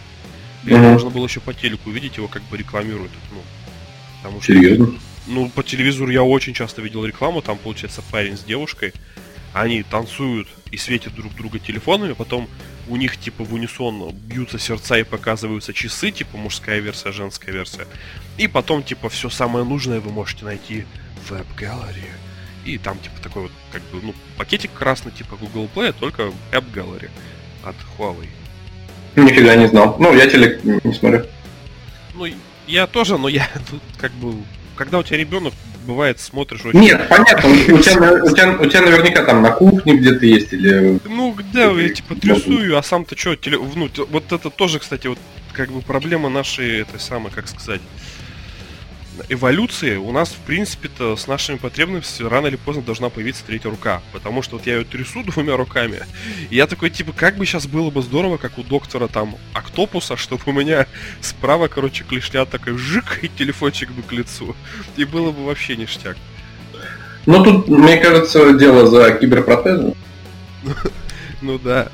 И 0.63 0.69
mm-hmm. 0.69 0.91
можно 0.91 1.09
было 1.09 1.25
еще 1.25 1.39
по 1.39 1.53
телеку 1.53 1.89
увидеть, 1.89 2.17
его 2.17 2.27
как 2.27 2.43
бы 2.43 2.57
рекламируют. 2.57 3.11
Ну, 3.31 3.41
потому 4.21 4.41
что, 4.41 4.53
Серьезно? 4.53 4.93
Ну, 5.27 5.49
по 5.49 5.63
телевизору 5.63 6.11
я 6.11 6.23
очень 6.23 6.53
часто 6.53 6.81
видел 6.81 7.05
рекламу, 7.05 7.41
там, 7.41 7.57
получается, 7.57 8.03
парень 8.11 8.37
с 8.37 8.43
девушкой, 8.43 8.93
они 9.53 9.83
танцуют 9.83 10.47
и 10.71 10.77
светят 10.77 11.13
друг 11.13 11.35
друга 11.35 11.59
телефонами, 11.59 12.13
потом 12.13 12.47
у 12.87 12.95
них, 12.95 13.17
типа, 13.17 13.43
в 13.43 13.53
унисон 13.53 14.11
бьются 14.13 14.57
сердца 14.57 14.97
и 14.97 15.03
показываются 15.03 15.73
часы, 15.73 16.11
типа, 16.11 16.37
мужская 16.37 16.79
версия, 16.79 17.11
женская 17.11 17.51
версия. 17.51 17.87
И 18.37 18.47
потом, 18.47 18.83
типа, 18.83 19.09
все 19.09 19.29
самое 19.29 19.65
нужное 19.65 19.99
вы 19.99 20.11
можете 20.11 20.45
найти 20.45 20.85
в 21.27 21.33
App 21.33 21.47
Gallery. 21.57 22.09
И 22.65 22.77
там, 22.77 22.97
типа, 22.99 23.15
такой 23.21 23.43
вот, 23.43 23.51
как 23.71 23.81
бы, 23.83 24.01
ну, 24.01 24.15
пакетик 24.37 24.71
красный, 24.73 25.11
типа 25.11 25.35
Google 25.35 25.69
Play, 25.73 25.93
только 25.97 26.31
App 26.51 26.71
Gallery 26.73 27.09
от 27.63 27.75
Huawei. 27.97 28.29
Нифига 29.15 29.55
не 29.55 29.67
знал. 29.67 29.95
Ну, 29.99 30.13
я 30.13 30.27
телек 30.27 30.63
не 30.63 30.93
смотрю. 30.93 31.25
Ну, 32.13 32.27
я 32.67 32.87
тоже, 32.87 33.17
но 33.17 33.27
я 33.27 33.47
тут 33.69 33.81
как 33.97 34.11
бы... 34.13 34.35
Когда 34.75 34.99
у 34.99 35.03
тебя 35.03 35.17
ребенок, 35.17 35.53
бывает, 35.85 36.19
смотришь 36.19 36.65
очень... 36.65 36.79
Нет, 36.79 37.07
понятно, 37.09 37.49
у 37.49 37.55
тебя, 37.79 38.23
у, 38.23 38.29
тебя, 38.29 38.57
у 38.59 38.65
тебя 38.65 38.81
наверняка 38.81 39.23
там 39.23 39.41
на 39.41 39.51
кухне 39.51 39.95
где-то 39.97 40.25
есть 40.25 40.53
или... 40.53 40.99
Ну, 41.05 41.33
где 41.33 41.61
я 41.61 41.89
типа 41.89 42.15
трясую, 42.15 42.77
а 42.77 42.83
сам-то 42.83 43.17
что, 43.17 43.35
теле... 43.35 43.59
ну, 43.75 43.89
вот 44.09 44.31
это 44.31 44.49
тоже, 44.49 44.79
кстати, 44.79 45.07
вот 45.07 45.19
как 45.53 45.69
бы 45.71 45.81
проблема 45.81 46.29
нашей, 46.29 46.81
этой 46.81 46.99
самой, 46.99 47.31
как 47.31 47.47
сказать, 47.47 47.81
эволюции 49.29 49.95
у 49.95 50.11
нас, 50.11 50.29
в 50.29 50.37
принципе-то, 50.45 51.15
с 51.15 51.27
нашими 51.27 51.57
потребностями 51.57 52.27
рано 52.27 52.47
или 52.47 52.55
поздно 52.55 52.83
должна 52.83 53.09
появиться 53.09 53.43
третья 53.45 53.69
рука. 53.69 54.01
Потому 54.13 54.41
что 54.41 54.57
вот 54.57 54.65
я 54.65 54.77
ее 54.77 54.83
трясу 54.83 55.23
двумя 55.25 55.57
руками, 55.57 56.01
и 56.49 56.55
я 56.55 56.67
такой, 56.67 56.89
типа, 56.89 57.13
как 57.13 57.37
бы 57.37 57.45
сейчас 57.45 57.67
было 57.67 57.89
бы 57.89 58.01
здорово, 58.01 58.37
как 58.37 58.57
у 58.57 58.63
доктора 58.63 59.07
там 59.07 59.35
Октопуса, 59.53 60.17
чтобы 60.17 60.43
у 60.45 60.51
меня 60.51 60.87
справа, 61.21 61.67
короче, 61.67 62.03
клешня 62.03 62.45
такой 62.45 62.77
жик, 62.77 63.19
и 63.21 63.27
телефончик 63.27 63.91
бы 63.91 64.03
к 64.03 64.11
лицу. 64.11 64.55
И 64.97 65.05
было 65.05 65.31
бы 65.31 65.45
вообще 65.45 65.75
ништяк. 65.75 66.17
Ну, 67.25 67.43
тут, 67.43 67.67
мне 67.67 67.97
кажется, 67.97 68.53
дело 68.53 68.87
за 68.87 69.11
киберпротезом. 69.13 69.93
Ну 71.43 71.57
да. 71.57 71.89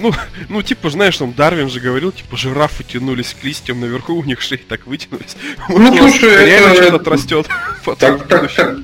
Ну, 0.00 0.12
ну, 0.48 0.62
типа, 0.62 0.90
знаешь, 0.90 1.16
там 1.18 1.32
Дарвин 1.32 1.68
же 1.68 1.80
говорил, 1.80 2.12
типа, 2.12 2.36
жирафы 2.36 2.84
тянулись 2.84 3.36
к 3.40 3.44
листьям 3.44 3.80
наверху, 3.80 4.14
у 4.14 4.24
них 4.24 4.40
шеи 4.40 4.56
так 4.56 4.86
вытянулись. 4.86 5.36
Ну, 5.68 5.96
слушай, 5.96 6.46
реально 6.46 6.72
это... 6.72 6.84
что-то 6.84 7.10
растет. 7.10 7.46
Так, 7.98 8.26
так, 8.28 8.52
так, 8.52 8.76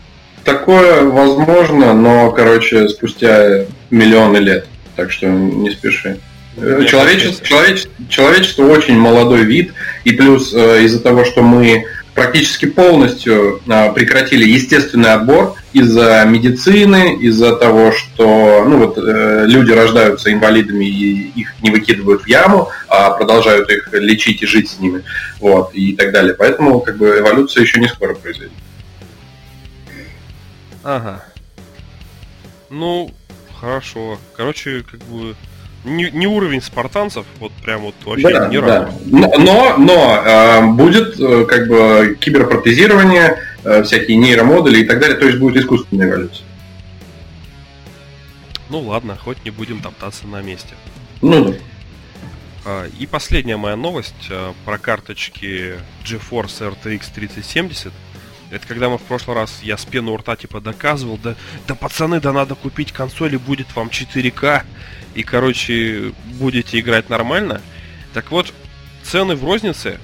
такое 0.45 1.05
возможно, 1.05 1.95
но, 1.95 2.31
короче, 2.31 2.89
спустя 2.89 3.65
миллионы 3.91 4.39
лет. 4.39 4.67
Так 4.95 5.11
что 5.11 5.27
не 5.27 5.71
спеши. 5.71 6.19
Человечество, 6.57 7.47
человечество, 7.47 7.93
человечество 8.09 8.65
очень 8.65 8.99
молодой 8.99 9.45
вид, 9.45 9.75
и 10.05 10.13
плюс 10.13 10.55
э, 10.55 10.85
из-за 10.85 11.01
того, 11.01 11.27
что 11.27 11.43
мы 11.43 11.85
практически 12.17 12.65
полностью 12.65 13.61
а, 13.69 13.93
прекратили 13.93 14.49
естественный 14.49 15.13
отбор 15.13 15.55
из-за 15.75 16.25
медицины, 16.25 17.15
из-за 17.17 17.55
того, 17.55 17.93
что 17.93 18.65
ну, 18.67 18.79
вот, 18.79 18.99
э, 18.99 19.45
люди 19.47 19.71
рождаются 19.71 20.33
инвалидами 20.33 20.87
и 20.87 21.29
их 21.41 21.55
не 21.61 21.71
выкидывают 21.71 22.23
в 22.23 22.27
яму, 22.27 22.71
а 22.89 23.11
продолжают 23.11 23.71
их 23.71 23.93
лечить 23.93 24.43
и 24.43 24.47
жить 24.47 24.71
с 24.71 24.81
ними, 24.81 25.05
вот, 25.41 25.75
и 25.75 25.95
так 25.95 26.11
далее. 26.11 26.35
Поэтому 26.35 26.81
как 26.81 26.97
бы 26.97 27.19
эволюция 27.19 27.61
еще 27.61 27.79
не 27.79 27.87
скоро 27.87 28.15
произойдет. 28.15 28.53
Ага. 30.83 31.23
Ну, 32.71 33.13
хорошо. 33.61 34.19
Короче, 34.35 34.83
как 34.91 35.01
бы 35.05 35.37
не, 35.87 36.11
не 36.11 36.27
уровень 36.27 36.61
спартанцев, 36.61 37.25
вот 37.39 37.53
прям 37.53 37.83
вот 37.83 37.95
вообще 38.05 38.31
да, 38.31 38.49
не 38.49 38.61
да. 38.61 38.91
Но, 39.07 39.77
но 39.79 40.23
э, 40.25 40.67
будет 40.73 41.19
э, 41.19 41.45
как 41.47 41.69
бы 41.69 42.17
киберпротезирование, 42.21 43.39
э, 43.65 43.83
всякие 43.85 44.17
нейромодули 44.17 44.81
и 44.81 44.85
так 44.85 45.01
далее, 45.01 45.17
то 45.17 45.27
есть 45.27 45.39
будет 45.39 45.63
искусственная 45.63 46.09
эволюция. 46.09 46.45
Ну 48.69 48.81
ладно, 48.81 49.17
хоть 49.17 49.45
не 49.45 49.51
будем 49.51 49.81
топтаться 49.81 50.27
на 50.27 50.43
месте. 50.43 50.75
Ну 51.23 51.45
да. 51.45 51.55
А, 52.65 52.89
и 52.99 53.07
последняя 53.07 53.57
моя 53.57 53.77
новость 53.77 54.27
э, 54.29 54.53
про 54.65 54.79
карточки 54.79 55.75
GeForce 56.05 56.75
RTX 56.75 57.05
3070. 57.15 57.93
Это 58.51 58.67
когда 58.67 58.89
мы 58.89 58.99
в 58.99 59.03
прошлый 59.03 59.37
раз, 59.37 59.61
я 59.63 59.77
с 59.77 59.85
пену 59.85 60.13
у 60.13 60.17
рта 60.17 60.37
типа 60.37 60.61
доказывал, 60.61 61.19
да, 61.23 61.37
да 61.69 61.75
пацаны, 61.77 62.21
да 62.21 62.33
надо 62.33 62.57
купить 62.57 62.93
консоль 62.93 63.35
и 63.35 63.39
будет 63.39 63.75
вам 63.75 63.89
4К 63.89 64.63
и, 65.17 65.23
короче, 65.23 66.13
будете 66.35 66.79
играть 66.79 67.09
нормально. 67.09 67.63
Так 68.13 68.31
вот, 68.31 68.53
цены 69.03 69.35
в 69.35 69.45
рознице 69.45 69.99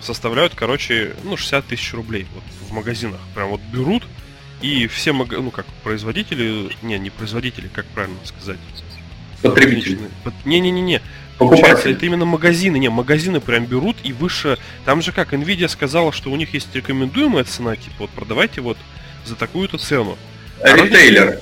составляют, 0.00 0.54
короче, 0.54 1.14
ну, 1.22 1.36
60 1.36 1.66
тысяч 1.66 1.92
рублей 1.92 2.26
вот, 2.34 2.42
в 2.68 2.72
магазинах. 2.72 3.20
Прям 3.34 3.50
вот 3.50 3.60
берут, 3.60 4.04
и 4.62 4.86
все, 4.86 5.12
маг... 5.12 5.30
ну, 5.32 5.50
как 5.50 5.66
производители, 5.84 6.70
не, 6.80 6.98
не 6.98 7.10
производители, 7.10 7.68
как 7.68 7.84
правильно 7.86 8.16
сказать? 8.24 8.56
Потребители. 9.42 9.98
Не-не-не-не. 10.46 11.02
Получается, 11.36 11.90
это 11.90 12.06
именно 12.06 12.24
магазины. 12.24 12.78
Не, 12.78 12.88
магазины 12.88 13.40
прям 13.40 13.66
берут 13.66 13.98
и 14.02 14.14
выше. 14.14 14.58
Там 14.86 15.02
же 15.02 15.12
как, 15.12 15.34
Nvidia 15.34 15.68
сказала, 15.68 16.10
что 16.10 16.32
у 16.32 16.36
них 16.36 16.54
есть 16.54 16.74
рекомендуемая 16.74 17.44
цена, 17.44 17.76
типа, 17.76 17.94
вот 18.00 18.10
продавайте 18.10 18.62
вот 18.62 18.78
за 19.26 19.36
такую-то 19.36 19.76
цену. 19.76 20.16
А 20.62 20.74
ритейлер. 20.74 21.40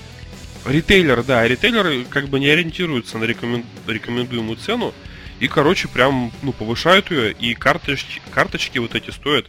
Ритейлер, 0.66 1.22
да, 1.22 1.46
ритейлеры 1.46 2.05
как 2.05 2.29
бы 2.29 2.40
не 2.40 2.48
ориентируются 2.48 3.18
на 3.18 3.24
рекомен... 3.24 3.64
рекомендуемую 3.87 4.57
цену. 4.57 4.92
И, 5.38 5.48
короче, 5.48 5.88
прям, 5.88 6.33
ну, 6.42 6.52
повышают 6.52 7.11
ее, 7.11 7.33
и 7.33 7.55
карточки, 7.55 8.22
карточки 8.33 8.79
вот 8.79 8.94
эти 8.94 9.11
стоят, 9.11 9.46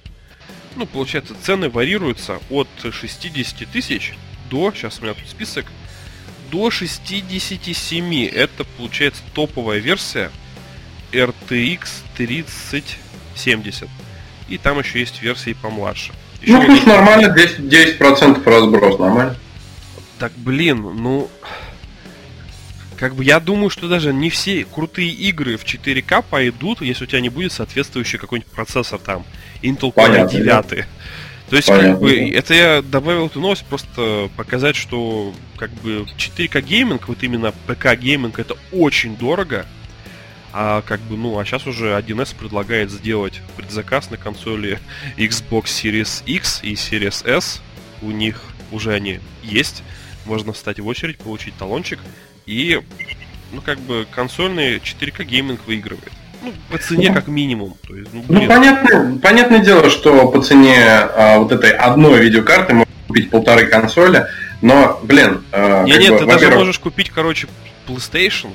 ну, 0.76 0.86
получается, 0.86 1.34
цены 1.42 1.70
варьируются 1.70 2.40
от 2.50 2.68
60 2.92 3.68
тысяч 3.70 4.14
до, 4.50 4.72
сейчас 4.72 5.00
у 5.00 5.04
меня 5.04 5.14
тут 5.14 5.28
список, 5.28 5.66
до 6.52 6.70
67. 6.72 8.26
Это, 8.28 8.64
получается, 8.78 9.22
топовая 9.34 9.80
версия 9.80 10.32
RTX 11.12 11.88
3070. 12.16 13.90
И 14.50 14.58
там 14.58 14.80
еще 14.80 15.00
есть 15.00 15.22
версии 15.22 15.54
помладше. 15.54 16.14
Еще 16.42 16.54
ну, 16.54 16.66
плюс 16.66 16.86
нормально, 16.86 17.36
10%, 17.36 17.98
10% 18.00 18.44
разброс, 18.46 19.00
нормально. 19.00 19.36
Так, 20.20 20.32
блин, 20.36 20.82
ну... 20.82 21.30
Как 22.98 23.14
бы 23.14 23.24
я 23.24 23.40
думаю, 23.40 23.70
что 23.70 23.88
даже 23.88 24.12
не 24.12 24.32
все 24.32 24.66
крутые 24.66 25.12
игры 25.12 25.58
в 25.58 25.64
4К 25.64 26.26
пойдут, 26.28 26.82
если 26.82 27.04
у 27.04 27.08
тебя 27.08 27.22
не 27.22 27.30
будет 27.30 27.52
соответствующий 27.52 28.18
какой-нибудь 28.18 28.52
процессор 28.52 28.98
там. 28.98 29.24
Intel 29.62 29.94
Core 29.94 30.28
9. 30.28 30.46
Да. 30.46 30.64
То 30.64 31.56
есть, 31.56 31.68
Понятно. 31.68 31.92
как 31.92 32.02
бы, 32.02 32.30
это 32.32 32.54
я 32.56 32.82
добавил 32.82 33.28
эту 33.28 33.40
новость 33.40 33.66
просто 33.66 34.30
показать, 34.36 34.76
что 34.76 35.34
как 35.58 35.70
бы 35.76 36.08
4К 36.18 36.60
gaming, 36.62 37.08
вот 37.08 37.22
именно 37.22 37.54
ПК 37.68 37.96
gaming, 37.96 38.40
это 38.40 38.58
очень 38.72 39.16
дорого. 39.16 39.66
А 40.52 40.82
как 40.82 41.00
бы, 41.02 41.16
ну, 41.16 41.38
а 41.38 41.46
сейчас 41.46 41.68
уже 41.68 41.92
1С 41.98 42.36
предлагает 42.36 42.90
сделать 42.90 43.42
предзаказ 43.56 44.10
на 44.10 44.18
консоли 44.18 44.80
Xbox 45.18 45.66
Series 45.66 46.24
X 46.26 46.62
и 46.64 46.74
Series 46.74 47.30
S. 47.30 47.62
У 48.02 48.10
них 48.10 48.42
уже 48.72 48.94
они 48.94 49.20
есть. 49.44 49.84
Можно 50.28 50.54
встать 50.54 50.80
в 50.80 50.88
очередь, 50.88 51.18
получить 51.18 51.56
талончик. 51.58 52.00
И, 52.46 52.80
ну, 53.52 53.62
как 53.62 53.80
бы, 53.80 54.06
консольный 54.12 54.78
4К 54.78 55.24
гейминг 55.24 55.66
выигрывает. 55.66 56.12
Ну, 56.44 56.54
по 56.70 56.78
цене 56.78 57.12
как 57.14 57.28
минимум. 57.28 57.76
То 57.88 57.96
есть, 57.96 58.10
ну, 58.14 58.24
ну 58.28 58.48
понятно, 58.48 59.20
понятное 59.22 59.60
дело, 59.60 59.90
что 59.90 60.28
по 60.28 60.42
цене 60.42 60.78
а, 60.86 61.40
вот 61.40 61.52
этой 61.52 61.72
одной 61.72 62.22
видеокарты 62.22 62.74
можно 62.74 62.94
купить 63.08 63.30
полторы 63.32 63.66
консоли, 63.66 64.28
но, 64.62 65.00
блин... 65.02 65.44
А, 65.52 65.84
нет, 65.84 66.00
нет, 66.00 66.12
бы, 66.12 66.20
ты 66.20 66.26
даже 66.26 66.52
можешь 66.52 66.80
купить, 66.80 67.10
короче, 67.10 67.48
PlayStation 67.88 68.50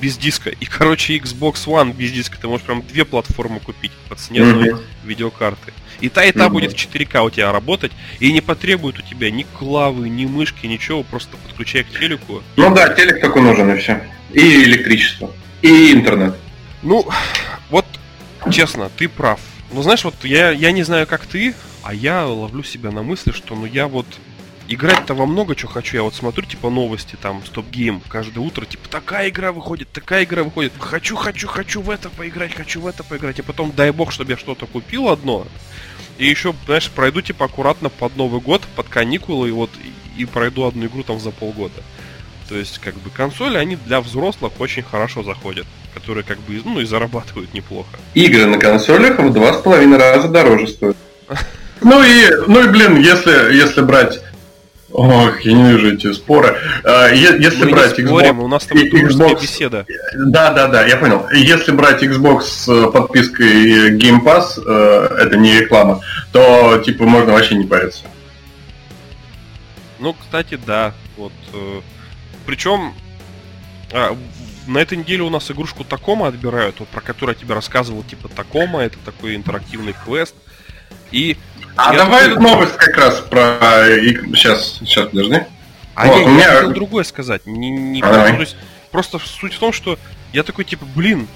без 0.00 0.16
диска 0.16 0.50
и, 0.50 0.64
короче, 0.64 1.16
Xbox 1.16 1.66
One 1.66 1.94
без 1.94 2.12
диска. 2.12 2.38
Ты 2.40 2.48
можешь 2.48 2.66
прям 2.66 2.82
две 2.82 3.04
платформы 3.04 3.60
купить 3.60 3.92
по 4.08 4.14
цене 4.14 4.42
одной 4.42 4.70
mm-hmm. 4.70 4.84
видеокарты. 5.04 5.72
И 6.00 6.08
та, 6.08 6.24
и 6.24 6.32
та 6.32 6.46
mm-hmm. 6.46 6.50
будет 6.50 6.72
в 6.72 6.76
4К 6.76 7.26
у 7.26 7.30
тебя 7.30 7.52
работать, 7.52 7.92
и 8.20 8.32
не 8.32 8.40
потребует 8.40 8.98
у 8.98 9.02
тебя 9.02 9.30
ни 9.30 9.44
клавы, 9.44 10.08
ни 10.08 10.26
мышки, 10.26 10.66
ничего, 10.66 11.02
просто 11.02 11.36
подключай 11.38 11.84
к 11.84 11.98
телеку. 11.98 12.42
Ну 12.56 12.74
да, 12.74 12.90
телек 12.90 13.20
такой 13.20 13.42
нужен 13.42 13.70
и 13.72 13.78
все. 13.78 14.02
И 14.32 14.64
электричество. 14.64 15.30
И 15.62 15.92
интернет. 15.92 16.36
Ну, 16.82 17.08
вот, 17.70 17.86
честно, 18.50 18.90
ты 18.94 19.08
прав. 19.08 19.40
Ну, 19.72 19.82
знаешь, 19.82 20.04
вот 20.04 20.14
я, 20.22 20.50
я 20.50 20.72
не 20.72 20.82
знаю, 20.82 21.06
как 21.06 21.26
ты, 21.26 21.54
а 21.82 21.94
я 21.94 22.26
ловлю 22.26 22.62
себя 22.62 22.90
на 22.90 23.02
мысли, 23.02 23.32
что 23.32 23.54
ну 23.54 23.64
я 23.64 23.86
вот 23.88 24.06
играть-то 24.68 25.14
во 25.14 25.26
много 25.26 25.56
что 25.56 25.68
хочу. 25.68 25.96
Я 25.96 26.02
вот 26.02 26.14
смотрю, 26.14 26.44
типа, 26.44 26.70
новости, 26.70 27.16
там, 27.20 27.42
стоп-гейм, 27.44 28.02
каждое 28.08 28.40
утро, 28.40 28.64
типа, 28.64 28.88
такая 28.88 29.28
игра 29.28 29.52
выходит, 29.52 29.90
такая 29.92 30.24
игра 30.24 30.42
выходит. 30.42 30.72
Хочу, 30.78 31.16
хочу, 31.16 31.48
хочу 31.48 31.80
в 31.80 31.90
это 31.90 32.10
поиграть, 32.10 32.54
хочу 32.54 32.80
в 32.80 32.86
это 32.86 33.04
поиграть. 33.04 33.38
И 33.38 33.42
потом, 33.42 33.72
дай 33.74 33.90
бог, 33.90 34.12
чтобы 34.12 34.32
я 34.32 34.36
что-то 34.36 34.66
купил 34.66 35.08
одно. 35.08 35.46
И 36.18 36.26
еще, 36.26 36.54
знаешь, 36.66 36.90
пройду, 36.90 37.20
типа, 37.22 37.46
аккуратно 37.46 37.88
под 37.90 38.16
Новый 38.16 38.40
год, 38.40 38.62
под 38.74 38.88
каникулы, 38.88 39.48
и 39.48 39.52
вот, 39.52 39.70
и 40.16 40.24
пройду 40.24 40.64
одну 40.64 40.86
игру 40.86 41.02
там 41.02 41.20
за 41.20 41.30
полгода. 41.30 41.82
То 42.48 42.56
есть, 42.56 42.78
как 42.78 42.94
бы, 42.94 43.10
консоли, 43.10 43.58
они 43.58 43.76
для 43.76 44.00
взрослых 44.00 44.52
очень 44.58 44.82
хорошо 44.82 45.22
заходят, 45.22 45.66
которые, 45.94 46.24
как 46.24 46.38
бы, 46.40 46.60
ну, 46.64 46.80
и 46.80 46.84
зарабатывают 46.84 47.52
неплохо. 47.54 47.98
Игры 48.14 48.46
на 48.46 48.58
консолях 48.58 49.18
в 49.18 49.32
два 49.32 49.52
с 49.52 49.62
половиной 49.62 49.98
раза 49.98 50.28
дороже 50.28 50.68
стоят. 50.68 50.96
Ну 51.82 52.02
и, 52.02 52.30
ну 52.46 52.64
и, 52.64 52.68
блин, 52.68 52.96
если, 52.96 53.54
если 53.54 53.82
брать 53.82 54.18
Ох, 54.96 55.40
я 55.42 55.52
не 55.52 55.72
вижу 55.72 55.92
эти 55.92 56.10
споры. 56.14 56.56
А, 56.82 57.10
если 57.10 57.64
Мы 57.64 57.70
брать 57.70 57.98
не 57.98 58.06
спорим, 58.06 58.40
Xbox, 58.40 58.44
у 58.44 58.48
нас 58.48 58.64
там 58.64 58.78
Xbox, 58.78 59.42
беседа. 59.42 59.86
Да, 60.16 60.50
да, 60.54 60.68
да, 60.68 60.86
я 60.86 60.96
понял. 60.96 61.26
Если 61.34 61.72
брать 61.72 62.02
Xbox 62.02 62.40
с 62.44 62.90
подпиской 62.90 63.94
Game 63.98 64.24
Pass, 64.24 64.58
э, 64.58 65.16
это 65.20 65.36
не 65.36 65.60
реклама, 65.60 66.00
то 66.32 66.78
типа 66.78 67.04
можно 67.04 67.34
вообще 67.34 67.56
не 67.56 67.66
париться. 67.66 68.04
Ну, 69.98 70.14
кстати, 70.14 70.58
да. 70.66 70.94
Вот. 71.18 71.32
Э, 71.52 71.80
Причем 72.46 72.94
а, 73.92 74.16
на 74.66 74.78
этой 74.78 74.96
неделе 74.96 75.24
у 75.24 75.30
нас 75.30 75.50
игрушку 75.50 75.84
Такома 75.84 76.28
отбирают, 76.28 76.80
вот, 76.80 76.88
про 76.88 77.02
которую 77.02 77.36
я 77.36 77.42
тебе 77.42 77.54
рассказывал, 77.54 78.02
типа 78.02 78.28
Такома, 78.28 78.80
это 78.80 78.96
такой 79.04 79.36
интерактивный 79.36 79.94
квест. 80.06 80.34
И 81.12 81.36
а 81.76 81.92
я 81.92 81.98
давай 81.98 82.28
такой... 82.28 82.42
новость 82.42 82.76
как 82.76 82.96
раз 82.96 83.20
про... 83.20 83.58
Сейчас, 84.34 84.78
сейчас, 84.80 85.08
подожди. 85.08 85.42
А 85.94 86.06
вот, 86.06 86.18
я, 86.18 86.24
у 86.24 86.28
меня... 86.28 86.44
я 86.44 86.54
хотел 86.56 86.72
другое 86.72 87.04
сказать. 87.04 87.46
Не, 87.46 87.70
не 87.70 88.02
а 88.02 88.28
есть, 88.38 88.56
просто 88.90 89.18
суть 89.18 89.54
в 89.54 89.58
том, 89.58 89.72
что 89.72 89.98
я 90.32 90.42
такой, 90.42 90.64
типа, 90.64 90.84
блин, 90.94 91.28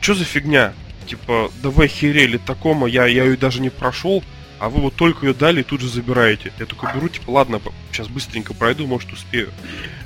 что 0.00 0.14
за 0.14 0.24
фигня? 0.24 0.72
Типа, 1.06 1.50
давай 1.62 1.88
херели 1.88 2.36
такому, 2.36 2.86
я, 2.86 3.06
я 3.06 3.24
ее 3.24 3.36
даже 3.36 3.60
не 3.60 3.70
прошел, 3.70 4.22
а 4.58 4.68
вы 4.68 4.80
вот 4.80 4.94
только 4.94 5.26
ее 5.26 5.34
дали 5.34 5.60
и 5.60 5.64
тут 5.64 5.80
же 5.80 5.88
забираете. 5.88 6.52
Я 6.58 6.66
только 6.66 6.90
беру, 6.94 7.08
типа, 7.08 7.30
ладно, 7.30 7.60
сейчас 7.92 8.08
быстренько 8.08 8.54
пройду, 8.54 8.86
может 8.86 9.12
успею. 9.12 9.52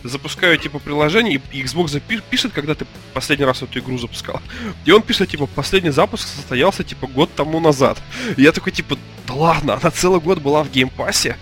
Запускаю, 0.03 0.59
типа, 0.59 0.79
приложение, 0.79 1.41
и 1.53 1.63
Xbox 1.63 2.01
пишет, 2.31 2.53
когда 2.53 2.75
ты 2.75 2.87
последний 3.15 3.45
раз 3.45 3.63
эту 3.63 3.79
игру 3.79 3.99
запускал. 3.99 4.41
И 4.85 4.91
он 4.91 5.03
пишет, 5.03 5.31
типа, 5.31 5.47
последний 5.47 5.91
запуск 5.91 6.27
состоялся, 6.27 6.83
типа, 6.83 7.07
год 7.07 7.31
тому 7.35 7.61
назад. 7.61 8.01
И 8.37 8.43
я 8.43 8.53
такой, 8.53 8.73
типа, 8.73 8.99
да 9.27 9.35
ладно, 9.35 9.79
она 9.81 9.91
целый 9.91 10.21
год 10.21 10.41
была 10.41 10.65
в 10.65 10.71
Game 10.71 10.97
Pass 10.97 11.24
е. 11.24 11.37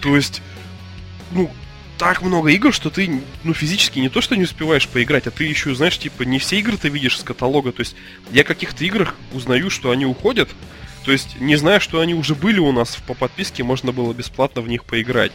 То 0.00 0.14
есть, 0.14 0.42
ну, 1.32 1.50
так 1.98 2.22
много 2.22 2.50
игр, 2.50 2.72
что 2.72 2.90
ты, 2.90 3.22
ну, 3.42 3.54
физически 3.54 3.98
не 3.98 4.08
то, 4.08 4.20
что 4.20 4.36
не 4.36 4.44
успеваешь 4.44 4.86
поиграть, 4.86 5.26
а 5.26 5.30
ты 5.30 5.44
еще, 5.44 5.74
знаешь, 5.74 5.98
типа, 5.98 6.22
не 6.22 6.38
все 6.38 6.58
игры 6.58 6.76
ты 6.76 6.88
видишь 6.90 7.18
с 7.18 7.22
каталога. 7.22 7.72
То 7.72 7.80
есть, 7.80 7.96
я 8.30 8.44
каких-то 8.44 8.84
играх 8.84 9.14
узнаю, 9.32 9.70
что 9.70 9.90
они 9.90 10.04
уходят, 10.04 10.50
то 11.06 11.12
есть, 11.12 11.40
не 11.40 11.54
зная, 11.54 11.78
что 11.78 12.00
они 12.00 12.14
уже 12.14 12.34
были 12.34 12.58
у 12.58 12.72
нас 12.72 12.98
по 13.06 13.14
подписке, 13.14 13.62
можно 13.62 13.92
было 13.92 14.12
бесплатно 14.12 14.60
в 14.60 14.66
них 14.66 14.82
поиграть. 14.82 15.30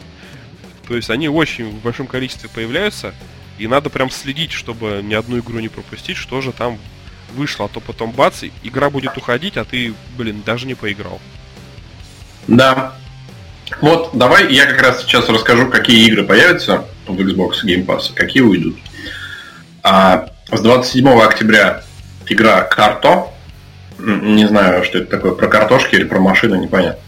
То 0.86 0.94
есть, 0.94 1.08
они 1.08 1.30
очень 1.30 1.70
в 1.70 1.80
большом 1.80 2.06
количестве 2.06 2.50
появляются, 2.50 3.14
и 3.56 3.66
надо 3.66 3.88
прям 3.88 4.10
следить, 4.10 4.52
чтобы 4.52 5.00
ни 5.02 5.14
одну 5.14 5.38
игру 5.38 5.60
не 5.60 5.70
пропустить, 5.70 6.18
что 6.18 6.42
же 6.42 6.52
там 6.52 6.78
вышло, 7.34 7.64
а 7.64 7.68
то 7.68 7.80
потом 7.80 8.12
бац, 8.12 8.42
игра 8.62 8.90
будет 8.90 9.16
уходить, 9.16 9.56
а 9.56 9.64
ты, 9.64 9.94
блин, 10.18 10.42
даже 10.44 10.66
не 10.66 10.74
поиграл. 10.74 11.18
Да. 12.48 12.92
Вот, 13.80 14.10
давай 14.12 14.52
я 14.52 14.66
как 14.66 14.82
раз 14.82 15.02
сейчас 15.02 15.26
расскажу, 15.30 15.70
какие 15.70 16.06
игры 16.06 16.24
появятся 16.24 16.84
в 17.06 17.18
Xbox 17.18 17.64
Game 17.64 17.86
Pass, 17.86 18.12
какие 18.14 18.42
уйдут. 18.42 18.76
А, 19.82 20.28
с 20.50 20.60
27 20.60 21.08
октября 21.08 21.82
игра 22.26 22.60
Карто, 22.60 23.28
не 23.98 24.46
знаю, 24.46 24.84
что 24.84 24.98
это 24.98 25.10
такое, 25.10 25.32
про 25.32 25.48
картошки 25.48 25.94
или 25.94 26.04
про 26.04 26.20
машины, 26.20 26.56
непонятно. 26.56 27.00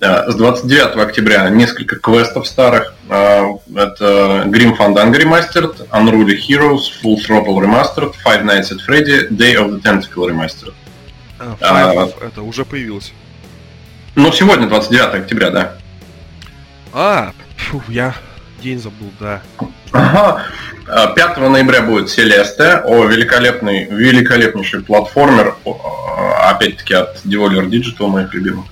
С 0.00 0.34
29 0.34 0.96
октября 0.96 1.48
несколько 1.50 1.96
квестов 1.96 2.46
старых. 2.46 2.94
Это 3.06 4.44
Grim 4.46 4.76
Fandango 4.78 5.20
Remastered, 5.20 5.88
Unruly 5.90 6.36
Heroes, 6.38 6.84
Full 7.02 7.18
Throttle 7.18 7.58
Remastered, 7.58 8.14
Five 8.24 8.44
Nights 8.44 8.72
at 8.72 8.80
Freddy, 8.86 9.28
Day 9.28 9.56
of 9.56 9.70
the 9.70 9.82
Tentacle 9.82 10.26
Remastered. 10.26 10.72
А, 11.38 11.56
а, 11.60 12.24
это 12.24 12.42
уже 12.42 12.64
появилось. 12.64 13.12
Ну, 14.14 14.32
сегодня 14.32 14.66
29 14.68 15.14
октября, 15.14 15.50
да. 15.50 15.74
А, 16.92 17.32
фу, 17.56 17.82
я 17.88 18.14
день 18.60 18.78
забыл, 18.78 19.10
да. 19.18 19.42
Ага. 19.92 20.44
5 21.14 21.36
ноября 21.38 21.82
будет 21.82 22.10
Селесте, 22.10 22.80
о 22.84 23.04
великолепный, 23.04 23.84
великолепнейший 23.84 24.82
платформер, 24.82 25.54
опять-таки 26.42 26.94
от 26.94 27.16
Devolver 27.24 27.68
Digital, 27.68 28.08
моих 28.08 28.34
любимых. 28.34 28.66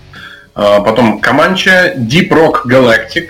А, 0.55 0.81
потом 0.81 1.20
Команча, 1.20 1.94
Deep 1.96 2.31
Rock 2.31 2.66
Galactic. 2.66 3.29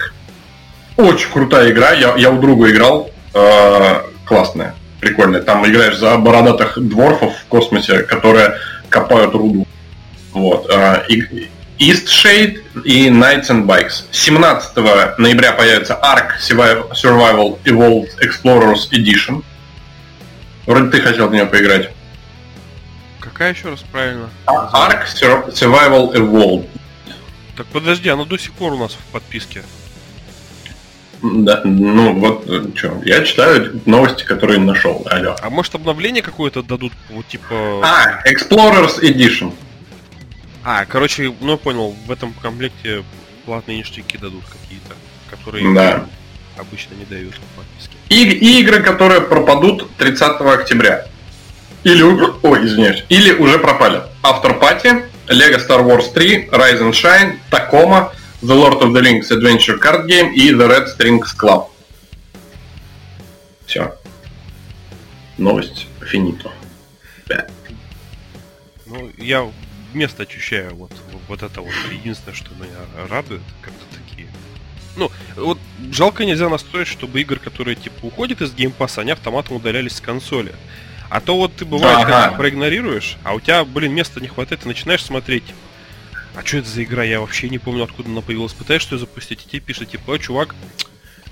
Очень 0.96 1.30
крутая 1.30 1.70
игра, 1.70 1.92
я, 1.92 2.14
я 2.16 2.30
у 2.30 2.40
друга 2.40 2.70
играл, 2.70 3.10
а, 3.34 4.04
классная, 4.24 4.74
прикольная. 5.00 5.42
Там 5.42 5.66
играешь 5.66 5.98
за 5.98 6.16
бородатых 6.16 6.78
дворфов 6.78 7.34
в 7.36 7.44
космосе, 7.46 7.98
которые 7.98 8.56
копают 8.88 9.34
руду. 9.34 9.66
Вот. 10.32 10.70
А, 10.70 11.04
East 11.78 12.08
Shade 12.08 12.60
и 12.84 13.08
Nights 13.08 13.50
and 13.50 13.66
Bikes. 13.66 14.04
17 14.10 14.76
ноября 15.18 15.52
появится 15.52 15.94
Ark 16.02 16.38
Survival 16.40 17.58
Evolved 17.64 18.10
Explorers 18.20 18.90
Edition. 18.90 19.44
Вроде 20.66 20.90
ты 20.90 21.00
хотел 21.00 21.28
в 21.28 21.32
нее 21.32 21.46
поиграть. 21.46 21.90
Какая 23.20 23.52
еще 23.52 23.70
раз 23.70 23.84
правильно? 23.92 24.28
Ark 24.46 25.06
Survival 25.14 26.12
Evolved. 26.14 26.68
Так 27.56 27.66
подожди, 27.66 28.08
она 28.08 28.24
до 28.24 28.38
сих 28.38 28.52
пор 28.52 28.72
у 28.72 28.78
нас 28.78 28.94
в 28.94 29.12
подписке. 29.12 29.62
Да, 31.22 31.62
ну 31.64 32.12
вот 32.14 32.76
что, 32.76 33.00
я 33.04 33.24
читаю 33.24 33.80
новости, 33.86 34.24
которые 34.24 34.60
нашел. 34.60 35.04
Алло. 35.10 35.36
А 35.40 35.50
может 35.50 35.74
обновление 35.74 36.22
какое-то 36.22 36.62
дадут, 36.62 36.92
вот 37.10 37.26
типа. 37.26 37.82
А, 37.82 38.22
Explorers 38.28 39.00
Edition. 39.02 39.52
А, 40.70 40.84
короче, 40.84 41.34
ну 41.40 41.56
понял, 41.56 41.96
в 42.06 42.10
этом 42.10 42.34
комплекте 42.34 43.02
платные 43.46 43.78
ништяки 43.78 44.18
дадут 44.18 44.44
какие-то, 44.44 44.94
которые 45.30 45.72
да. 45.72 46.06
обычно 46.58 46.92
не 46.92 47.06
дают 47.06 47.36
в 47.36 47.56
подписке. 47.56 47.96
И, 48.10 48.60
игры, 48.60 48.82
которые 48.82 49.22
пропадут 49.22 49.88
30 49.96 50.22
октября. 50.42 51.06
Или, 51.84 52.02
ой, 52.02 52.66
извиняюсь, 52.66 53.02
или 53.08 53.32
уже 53.32 53.58
пропали. 53.58 54.02
After 54.22 54.60
Party, 54.60 55.06
Lego 55.28 55.56
Star 55.56 55.82
Wars 55.82 56.12
3, 56.12 56.50
Rise 56.50 56.82
and 56.82 56.92
Shine, 56.92 57.38
Tacoma, 57.50 58.12
The 58.42 58.54
Lord 58.54 58.82
of 58.82 58.92
the 58.92 59.00
Rings 59.00 59.30
Adventure 59.30 59.78
Card 59.80 60.04
Game 60.06 60.34
и 60.34 60.50
The 60.50 60.68
Red 60.68 60.94
Strings 60.94 61.34
Club. 61.34 61.68
Все. 63.64 63.94
Новость 65.38 65.86
финито. 66.02 66.52
Ну, 68.84 69.10
я 69.16 69.50
место 69.94 70.24
ощущаю, 70.24 70.74
вот, 70.74 70.92
вот 71.28 71.42
это 71.42 71.60
вот 71.60 71.72
единственное, 71.92 72.34
что 72.34 72.54
меня 72.54 73.08
радует, 73.08 73.42
как-то 73.62 73.84
такие. 73.96 74.28
Ну, 74.96 75.10
вот 75.36 75.58
жалко 75.92 76.24
нельзя 76.24 76.48
настроить, 76.48 76.88
чтобы 76.88 77.20
игры, 77.20 77.38
которые 77.38 77.76
типа 77.76 78.06
уходят 78.06 78.42
из 78.42 78.52
геймпаса, 78.52 79.02
они 79.02 79.12
автоматом 79.12 79.56
удалялись 79.56 79.96
с 79.96 80.00
консоли. 80.00 80.54
А 81.08 81.20
то 81.20 81.36
вот 81.36 81.54
ты 81.56 81.64
бывает, 81.64 81.98
ага. 81.98 82.04
когда 82.04 82.36
проигнорируешь, 82.36 83.16
а 83.24 83.34
у 83.34 83.40
тебя, 83.40 83.64
блин, 83.64 83.94
места 83.94 84.20
не 84.20 84.28
хватает, 84.28 84.62
ты 84.62 84.68
начинаешь 84.68 85.02
смотреть, 85.02 85.44
а 86.34 86.44
что 86.44 86.58
это 86.58 86.68
за 86.68 86.84
игра, 86.84 87.02
я 87.02 87.20
вообще 87.20 87.48
не 87.48 87.58
помню, 87.58 87.84
откуда 87.84 88.10
она 88.10 88.20
появилась. 88.20 88.52
Пытаешься 88.52 88.94
ее 88.94 88.98
запустить, 89.00 89.44
и 89.44 89.48
тебе 89.48 89.60
пишет, 89.60 89.90
типа, 89.90 90.14
о, 90.14 90.18
чувак, 90.18 90.54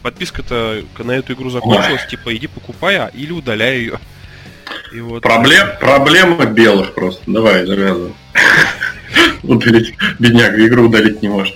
подписка-то 0.03 0.85
на 0.99 1.13
эту 1.13 1.35
игру 1.35 1.51
закончилась, 1.51 2.03
Ой. 2.05 2.11
типа, 2.11 2.35
иди 2.35 2.47
покупай, 2.47 2.97
а, 2.97 3.09
или 3.09 3.33
удаляй 3.33 3.79
ее. 3.79 4.01
И 4.93 5.01
вот... 5.01 5.23
Проблем, 5.23 5.69
проблема 5.81 6.47
белых 6.47 6.95
просто. 6.95 7.23
Давай, 7.27 7.67
завязывай. 7.67 8.13
Удалить. 9.43 9.95
Бедняк, 10.19 10.59
игру 10.59 10.87
удалить 10.87 11.23
не 11.23 11.29
может. 11.29 11.55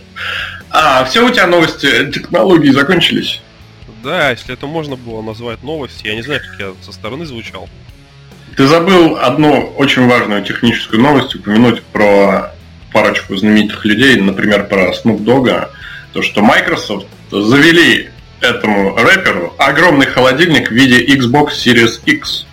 А, 0.70 1.04
все 1.04 1.26
у 1.26 1.30
тебя 1.30 1.46
новости 1.46 2.10
технологии 2.12 2.70
закончились? 2.70 3.40
Да, 4.02 4.30
если 4.30 4.54
это 4.54 4.66
можно 4.66 4.96
было 4.96 5.20
назвать 5.20 5.62
новость, 5.62 6.02
я 6.04 6.14
не 6.14 6.22
знаю, 6.22 6.40
как 6.40 6.60
я 6.60 6.72
со 6.82 6.92
стороны 6.92 7.26
звучал. 7.26 7.68
Ты 8.56 8.66
забыл 8.66 9.16
одну 9.16 9.72
очень 9.76 10.06
важную 10.06 10.44
техническую 10.44 11.02
новость 11.02 11.34
упомянуть 11.34 11.82
про 11.82 12.52
парочку 12.92 13.36
знаменитых 13.36 13.84
людей, 13.84 14.16
например, 14.20 14.66
про 14.66 14.92
Snoop 14.92 15.18
Dogg, 15.18 15.68
то, 16.12 16.22
что 16.22 16.42
Microsoft 16.42 17.06
завели 17.30 18.10
этому 18.40 18.96
рэперу 18.96 19.54
огромный 19.58 20.06
холодильник 20.06 20.68
в 20.68 20.72
виде 20.72 21.04
Xbox 21.04 21.50
Series 21.52 22.00
X. 22.04 22.46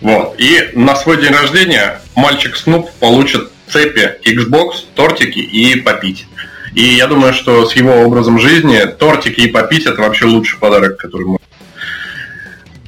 Вот. 0.00 0.34
И 0.38 0.70
на 0.74 0.96
свой 0.96 1.20
день 1.20 1.32
рождения 1.32 2.00
мальчик 2.14 2.56
Снуп 2.56 2.90
получит 3.00 3.50
цепи 3.68 4.16
Xbox, 4.24 4.84
тортики 4.94 5.38
и 5.38 5.76
попить. 5.76 6.26
И 6.74 6.82
я 6.82 7.06
думаю, 7.06 7.32
что 7.32 7.66
с 7.66 7.74
его 7.74 8.02
образом 8.02 8.38
жизни 8.38 8.78
тортики 8.98 9.40
и 9.40 9.48
попить 9.48 9.86
это 9.86 10.00
вообще 10.00 10.26
лучший 10.26 10.58
подарок, 10.58 10.96
который 10.96 11.26
можно. 11.26 11.46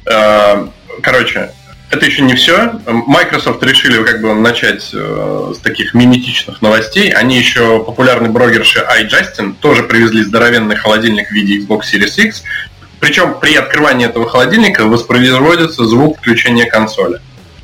Э, 0.05 0.67
короче, 1.01 1.51
это 1.93 2.05
еще 2.05 2.23
не 2.23 2.33
все. 2.35 2.79
Microsoft 2.87 3.61
решили 3.61 4.03
как 4.03 4.21
бы 4.21 4.33
начать 4.33 4.89
э, 4.93 5.53
с 5.55 5.59
таких 5.59 5.93
миметичных 5.93 6.61
новостей. 6.61 7.11
Они 7.11 7.37
еще 7.37 7.83
популярный 7.83 8.29
брогерши 8.29 8.79
iJustin 8.79 9.55
тоже 9.59 9.83
привезли 9.83 10.23
здоровенный 10.23 10.75
холодильник 10.75 11.29
в 11.29 11.31
виде 11.31 11.59
Xbox 11.59 11.81
Series 11.93 12.25
X. 12.25 12.43
Причем 13.03 13.37
при 13.41 13.53
открывании 13.55 14.05
этого 14.05 14.29
холодильника 14.29 14.85
воспроизводится 14.85 15.83
звук 15.83 16.19
включения 16.19 16.63
консоли. 16.65 17.19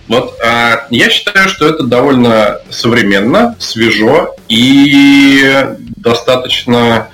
Вот 0.09 0.37
э, 0.43 0.79
я 0.89 1.09
считаю, 1.09 1.47
что 1.47 1.65
это 1.65 1.83
довольно 1.83 2.57
современно, 2.69 3.55
свежо 3.57 4.35
и 4.49 5.65
достаточно, 5.95 7.07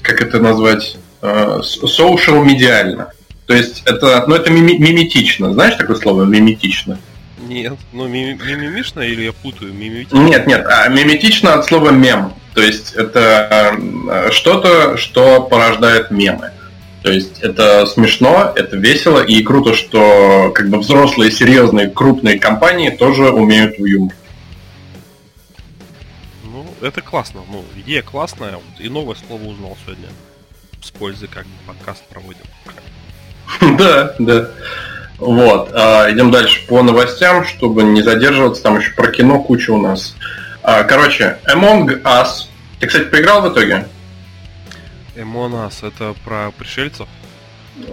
как 0.00 0.22
это 0.22 0.38
назвать, 0.38 0.96
э, 1.20 1.60
social 1.60 2.42
медиально. 2.42 3.12
То 3.44 3.52
есть 3.52 3.82
это, 3.84 4.24
ну 4.26 4.34
это 4.36 4.50
мими- 4.50 4.78
миметично. 4.78 5.52
Знаешь 5.52 5.74
такое 5.74 5.96
слово 5.96 6.24
миметично? 6.24 6.98
Нет, 7.46 7.74
ну 7.92 8.08
мимимишно 8.08 9.00
или 9.00 9.24
я 9.24 9.32
путаю? 9.34 9.74
Мимитично? 9.74 10.16
Нет, 10.16 10.46
нет, 10.46 10.66
а 10.66 10.88
миметично 10.88 11.52
от 11.52 11.66
слова 11.66 11.90
мем. 11.90 12.32
То 12.54 12.62
есть 12.62 12.94
это 12.94 13.76
э, 14.10 14.30
что-то, 14.30 14.96
что 14.96 15.42
порождает 15.42 16.10
мемы. 16.10 16.52
То 17.02 17.12
есть 17.12 17.40
это 17.40 17.86
смешно, 17.86 18.52
это 18.54 18.76
весело 18.76 19.20
и 19.20 19.42
круто, 19.42 19.74
что 19.74 20.50
как 20.54 20.68
бы 20.68 20.78
взрослые, 20.78 21.30
серьезные, 21.30 21.88
крупные 21.88 22.38
компании 22.38 22.90
тоже 22.90 23.30
умеют 23.30 23.78
в 23.78 23.84
юмор. 23.84 24.14
Ну, 26.44 26.66
это 26.80 27.00
классно. 27.00 27.42
Ну, 27.50 27.64
идея 27.76 28.02
классная. 28.02 28.58
И 28.78 28.88
новое 28.88 29.16
слово 29.26 29.42
узнал 29.44 29.76
сегодня. 29.84 30.08
С 30.82 30.90
пользой 30.90 31.28
как 31.28 31.44
бы 31.44 31.52
подкаст 31.66 32.04
проводим. 32.08 32.42
Да, 33.78 34.14
да. 34.18 34.50
Вот. 35.18 35.70
А, 35.72 36.10
идем 36.12 36.30
дальше 36.30 36.66
по 36.66 36.82
новостям, 36.82 37.44
чтобы 37.44 37.82
не 37.82 38.02
задерживаться. 38.02 38.62
Там 38.62 38.78
еще 38.78 38.92
про 38.92 39.10
кино 39.10 39.40
куча 39.40 39.70
у 39.70 39.80
нас. 39.80 40.14
А, 40.62 40.84
короче, 40.84 41.38
Among 41.52 42.02
Us. 42.02 42.46
Ты, 42.78 42.86
кстати, 42.86 43.04
поиграл 43.04 43.42
в 43.42 43.52
итоге? 43.52 43.86
Us 45.24 45.86
это 45.86 46.14
про 46.24 46.50
пришельцев? 46.52 47.08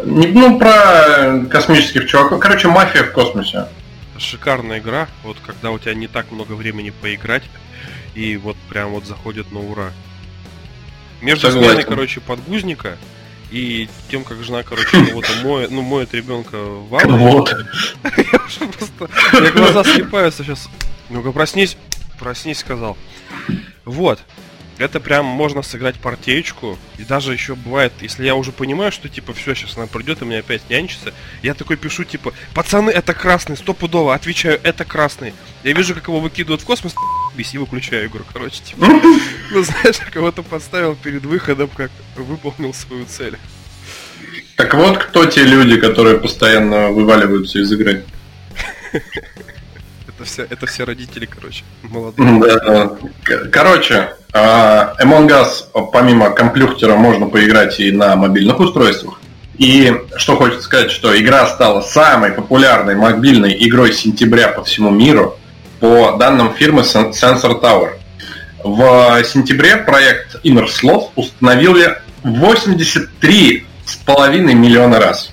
Не, 0.06 0.28
ну, 0.28 0.58
про 0.58 1.46
космических 1.50 2.08
чуваков. 2.08 2.40
Короче, 2.40 2.68
мафия 2.68 3.04
в 3.04 3.12
космосе. 3.12 3.68
Шикарная 4.18 4.80
игра. 4.80 5.08
Вот 5.24 5.38
когда 5.46 5.72
у 5.72 5.80
тебя 5.80 5.94
не 5.94 6.08
так 6.08 6.32
много 6.32 6.54
времени 6.54 6.92
поиграть, 6.92 7.44
и 8.16 8.38
вот 8.38 8.56
прям 8.70 8.92
вот 8.92 9.06
заходит 9.06 9.52
на 9.52 9.60
ура. 9.60 9.92
Между 11.22 11.52
сменой, 11.52 11.84
короче, 11.84 12.20
подгузника 12.20 12.98
и 13.52 13.90
тем, 14.10 14.24
как 14.24 14.44
жена, 14.44 14.64
короче, 14.64 15.06
кого-то 15.08 15.32
моет, 15.44 15.72
ну, 15.72 15.82
моет 15.82 16.14
ребенка 16.14 16.58
в 16.58 16.88
Вот. 16.88 17.50
Я 18.04 18.68
просто... 18.68 19.10
Я 19.34 19.52
глаза 19.52 19.84
слепаются 19.84 20.44
сейчас. 20.44 20.70
Ну-ка, 21.10 21.32
проснись. 21.32 21.78
Проснись, 22.20 22.60
сказал. 22.60 22.98
Вот. 23.84 24.20
Это 24.78 25.00
прям 25.00 25.26
можно 25.26 25.62
сыграть 25.62 25.96
партеечку. 25.96 26.78
И 26.98 27.04
даже 27.04 27.32
еще 27.32 27.56
бывает, 27.56 27.94
если 28.02 28.26
я 28.26 28.36
уже 28.36 28.52
понимаю, 28.52 28.92
что 28.92 29.08
типа 29.08 29.34
все, 29.34 29.56
сейчас 29.56 29.78
она 29.78 29.88
придет 29.88 30.22
и 30.22 30.26
меня 30.26 30.40
опять 30.40 30.70
нянчится, 30.70 31.14
я 31.44 31.54
такой 31.54 31.78
пишу, 31.78 32.04
типа, 32.04 32.34
пацаны, 32.54 32.90
это 32.92 33.14
красный, 33.14 33.56
стопудово, 33.56 34.14
отвечаю, 34.14 34.60
это 34.64 34.84
красный. 34.84 35.34
Я 35.64 35.74
вижу, 35.74 35.94
как 35.94 36.08
его 36.08 36.20
выкидывают 36.20 36.62
в 36.62 36.66
космос, 36.66 36.94
и 37.38 37.58
выключаю 37.58 38.08
игру, 38.08 38.24
короче, 38.32 38.62
типа. 38.64 38.86
Ну, 39.52 39.64
знаешь, 39.64 39.98
кого-то 40.12 40.42
подставил 40.42 40.96
перед 40.96 41.24
выходом, 41.24 41.70
как 41.76 41.92
выполнил 42.16 42.74
свою 42.74 43.06
цель. 43.06 43.38
Так 44.56 44.74
вот, 44.74 44.98
кто 44.98 45.26
те 45.26 45.44
люди, 45.44 45.80
которые 45.80 46.18
постоянно 46.18 46.90
вываливаются 46.90 47.60
из 47.60 47.72
игры? 47.72 48.04
Это 50.16 50.24
все, 50.24 50.44
это 50.44 50.66
все 50.66 50.86
родители, 50.86 51.26
короче, 51.26 51.66
молодые. 51.84 52.90
Короче, 53.52 54.14
а, 54.34 54.96
Among 55.02 55.28
Us, 55.28 55.66
помимо 55.92 56.30
компьютера, 56.30 56.96
можно 56.96 57.28
поиграть 57.28 57.82
и 57.82 57.92
на 57.92 58.16
мобильных 58.16 58.58
устройствах. 58.60 59.20
И 59.58 59.94
что 60.16 60.38
хочется 60.38 60.64
сказать, 60.64 60.92
что 60.92 61.20
игра 61.20 61.48
стала 61.48 61.82
самой 61.82 62.32
популярной 62.32 62.96
мобильной 62.96 63.58
игрой 63.68 63.92
сентября 63.94 64.48
по 64.50 64.64
всему 64.64 64.90
миру 64.90 65.38
по 65.80 66.18
данным 66.18 66.54
фирмы 66.54 66.84
Sensor 66.84 67.62
Tower. 67.62 67.96
В 68.64 69.24
сентябре 69.24 69.78
проект 69.78 70.36
Inner 70.44 70.68
Sloth 70.68 71.12
установили 71.16 71.98
83,5 72.24 74.54
миллиона 74.54 75.00
раз. 75.00 75.32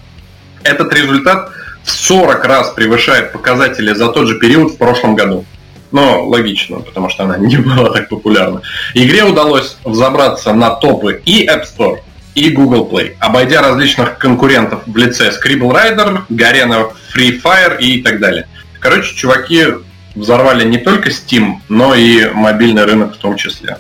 Этот 0.63 0.93
результат 0.93 1.51
в 1.85 1.91
40 1.91 2.45
раз 2.45 2.71
превышает 2.71 3.33
показатели 3.33 3.93
за 3.93 4.09
тот 4.09 4.29
же 4.29 4.39
период 4.39 4.73
в 4.73 4.79
прошлом 4.79 5.15
году. 5.15 5.45
Но 5.91 6.27
логично, 6.27 6.81
потому 6.81 7.09
что 7.11 7.25
она 7.25 7.37
не 7.39 7.57
была 7.57 7.91
так 7.91 8.09
популярна. 8.09 8.63
Игре 8.95 9.25
удалось 9.25 9.77
взобраться 9.85 10.53
на 10.53 10.71
топы 10.71 11.21
и 11.25 11.47
App 11.47 11.65
Store, 11.65 11.99
и 12.35 12.49
Google 12.51 12.89
Play, 12.91 13.15
обойдя 13.21 13.61
различных 13.61 14.19
конкурентов 14.19 14.83
в 14.87 14.97
лице 14.97 15.31
Scribble 15.31 15.71
Rider, 15.71 16.23
Garena 16.31 16.93
Free 17.15 17.41
Fire 17.43 17.79
и 17.79 18.03
так 18.03 18.21
далее. 18.21 18.49
Короче, 18.81 19.15
чуваки 19.15 19.67
взорвали 20.15 20.67
не 20.67 20.79
только 20.79 21.11
Steam, 21.11 21.57
но 21.69 21.95
и 21.95 22.29
мобильный 22.33 22.85
рынок 22.85 23.15
в 23.15 23.19
том 23.19 23.37
числе. 23.37 23.79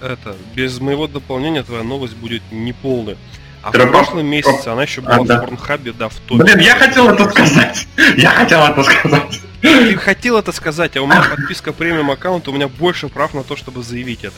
Это, 0.00 0.36
без 0.54 0.80
моего 0.80 1.06
дополнения 1.06 1.62
твоя 1.62 1.82
новость 1.82 2.14
будет 2.16 2.42
неполная. 2.50 3.16
А 3.64 3.70
Ты 3.70 3.86
в 3.86 3.90
прошлом 3.90 4.26
месяце 4.26 4.68
она 4.68 4.82
еще 4.82 5.00
была 5.00 5.16
а, 5.16 5.24
да. 5.24 5.38
в 5.38 5.40
Порнхабе, 5.40 5.92
да, 5.92 6.10
в 6.10 6.14
топе. 6.16 6.44
Блин, 6.44 6.58
я 6.58 6.76
хотел 6.76 7.08
это 7.08 7.30
сказать. 7.30 7.86
Я 8.16 8.28
хотел 8.28 8.62
это 8.62 8.82
сказать. 8.82 9.40
Ты 9.62 9.96
хотел 9.96 10.36
это 10.36 10.52
сказать, 10.52 10.94
а 10.98 11.00
у 11.00 11.06
меня 11.06 11.22
подписка 11.22 11.72
премиум 11.72 12.10
аккаунт, 12.10 12.46
у 12.48 12.52
меня 12.52 12.68
больше 12.68 13.08
прав 13.08 13.32
на 13.32 13.42
то, 13.42 13.56
чтобы 13.56 13.82
заявить 13.82 14.22
это. 14.22 14.36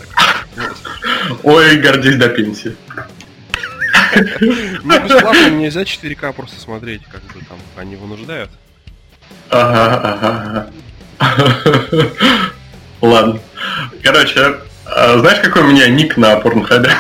Вот. 0.55 0.77
Ой, 1.43 1.77
гордись 1.79 2.15
до 2.15 2.29
пенсии. 2.29 2.77
Ну, 4.41 5.01
бесплатно 5.05 5.51
нельзя 5.51 5.83
4К 5.83 6.33
просто 6.33 6.61
смотреть, 6.61 7.03
как 7.07 7.23
бы 7.23 7.45
там 7.49 7.59
они 7.77 7.97
вынуждают. 7.97 8.51
Ага, 9.51 10.71
ага, 11.19 12.13
Ладно. 13.01 13.41
Короче, 14.05 14.61
а 14.85 15.19
знаешь, 15.19 15.41
какой 15.41 15.63
у 15.63 15.67
меня 15.67 15.89
ник 15.89 16.17
на 16.17 16.37
порнхабе? 16.37 16.91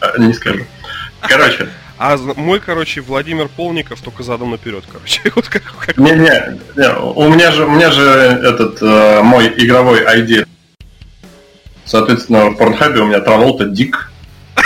Не 0.18 0.32
скажу. 0.32 0.64
Короче. 1.20 1.68
А 1.98 2.16
мой, 2.16 2.60
короче, 2.60 3.00
Владимир 3.00 3.48
Полников 3.48 4.00
только 4.00 4.22
задом 4.22 4.52
наперед, 4.52 4.84
короче. 4.90 5.20
Вот 5.34 5.48
как, 5.48 5.62
как... 5.84 5.96
Не, 5.96 6.12
не, 6.12 6.60
не, 6.76 6.94
у 6.94 7.28
меня 7.28 7.50
же, 7.50 7.64
у 7.64 7.70
меня 7.70 7.90
же 7.90 8.02
этот 8.02 8.80
э, 8.80 9.22
мой 9.22 9.52
игровой 9.56 10.04
ID. 10.04 10.46
Соответственно, 11.84 12.50
в 12.50 12.56
Порнхабе 12.56 13.00
у 13.00 13.06
меня 13.06 13.20
Траволта 13.20 13.64
Дик. 13.64 14.12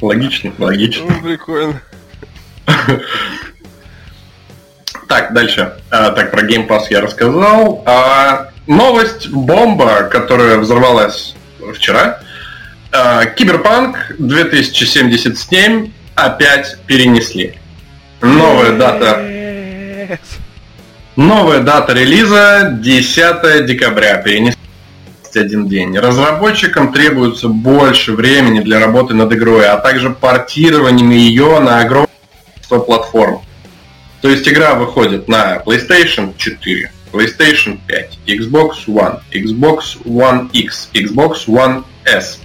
Логично, 0.00 0.52
логично. 0.58 1.06
Ну, 1.08 1.22
прикольно. 1.22 1.82
Так, 5.08 5.34
дальше. 5.34 5.74
А, 5.90 6.10
так, 6.12 6.30
про 6.30 6.42
Game 6.42 6.66
Pass 6.66 6.84
я 6.90 7.00
рассказал. 7.00 7.82
А, 7.84 8.50
новость, 8.66 9.28
бомба, 9.28 10.04
которая 10.04 10.58
взорвалась 10.58 11.34
вчера. 11.74 12.20
А, 12.92 13.26
Киберпанк 13.26 13.96
2077 14.18 15.90
опять 16.14 16.78
перенесли. 16.86 17.58
Новая 18.20 18.72
дата. 18.72 20.18
Новая 21.16 21.60
дата 21.60 21.92
релиза 21.92 22.70
10 22.72 23.66
декабря. 23.66 24.16
Перенесли 24.18 24.56
один 25.34 25.68
день. 25.68 25.98
Разработчикам 25.98 26.92
требуется 26.92 27.48
больше 27.48 28.12
времени 28.12 28.60
для 28.60 28.80
работы 28.80 29.14
над 29.14 29.32
игрой, 29.32 29.66
а 29.66 29.76
также 29.76 30.10
портированием 30.10 31.10
ее 31.10 31.60
на 31.60 31.80
огромное 31.80 32.08
количество 32.52 32.78
платформ. 32.78 33.42
То 34.22 34.30
есть 34.30 34.48
игра 34.48 34.74
выходит 34.74 35.28
на 35.28 35.56
PlayStation 35.58 36.34
4, 36.36 36.90
PlayStation 37.12 37.78
5, 37.86 38.18
Xbox 38.26 38.70
One, 38.86 39.20
Xbox 39.30 40.02
One 40.04 40.50
X, 40.52 40.88
Xbox 40.94 41.46
One 41.46 41.84
S, 42.04 42.40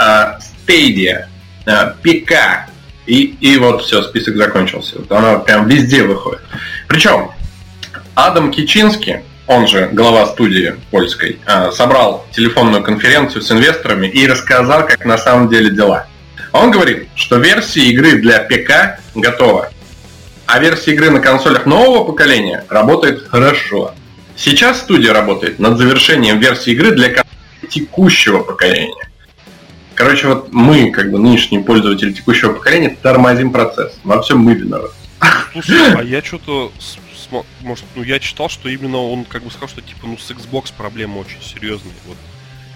Stadia, 0.00 1.26
uh, 1.66 1.94
ПК, 2.02 2.70
и, 3.06 3.36
и 3.40 3.58
вот 3.58 3.82
все, 3.82 4.02
список 4.02 4.36
закончился. 4.36 4.96
Она 5.10 5.38
прям 5.38 5.68
везде 5.68 6.04
выходит. 6.04 6.40
Причем 6.88 7.30
Адам 8.14 8.50
Кичинский, 8.50 9.16
он 9.46 9.66
же 9.66 9.88
глава 9.92 10.26
студии 10.26 10.76
польской, 10.90 11.38
uh, 11.46 11.72
собрал 11.72 12.26
телефонную 12.32 12.82
конференцию 12.82 13.42
с 13.42 13.50
инвесторами 13.50 14.06
и 14.06 14.26
рассказал, 14.26 14.86
как 14.86 15.04
на 15.04 15.18
самом 15.18 15.48
деле 15.48 15.70
дела. 15.70 16.06
Он 16.52 16.70
говорит, 16.70 17.08
что 17.14 17.36
версия 17.38 17.82
игры 17.90 18.20
для 18.20 18.40
ПК 18.40 19.00
готова, 19.14 19.70
а 20.46 20.58
версия 20.58 20.92
игры 20.92 21.10
на 21.10 21.20
консолях 21.20 21.66
нового 21.66 22.04
поколения 22.04 22.64
работает 22.68 23.28
хорошо. 23.28 23.94
Сейчас 24.36 24.80
студия 24.80 25.12
работает 25.12 25.58
над 25.58 25.78
завершением 25.78 26.40
версии 26.40 26.72
игры 26.72 26.92
для 26.92 27.22
текущего 27.68 28.42
поколения. 28.42 29.09
Короче, 29.94 30.28
вот 30.28 30.52
мы, 30.52 30.90
как 30.90 31.10
бы 31.10 31.18
нынешние 31.18 31.62
пользователи 31.62 32.12
текущего 32.12 32.52
поколения, 32.52 32.96
тормозим 33.02 33.52
процесс. 33.52 33.98
Во 34.04 34.22
всем 34.22 34.38
мы 34.38 34.54
виноваты. 34.54 34.94
Слушай, 35.52 35.94
а 35.94 36.02
я 36.02 36.22
что-то 36.22 36.72
может, 37.60 37.84
ну 37.94 38.02
я 38.02 38.18
читал, 38.18 38.48
что 38.48 38.68
именно 38.68 38.98
он 38.98 39.24
как 39.24 39.42
бы 39.44 39.50
сказал, 39.50 39.68
что 39.68 39.80
типа 39.80 40.00
ну 40.06 40.18
с 40.18 40.30
Xbox 40.30 40.72
проблемы 40.76 41.20
очень 41.20 41.40
серьезные. 41.42 41.94
Вот 42.06 42.16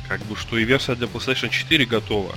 как 0.08 0.20
бы 0.26 0.36
что 0.36 0.58
и 0.58 0.64
версия 0.64 0.94
для 0.94 1.06
PlayStation 1.06 1.48
4 1.48 1.86
готова. 1.86 2.32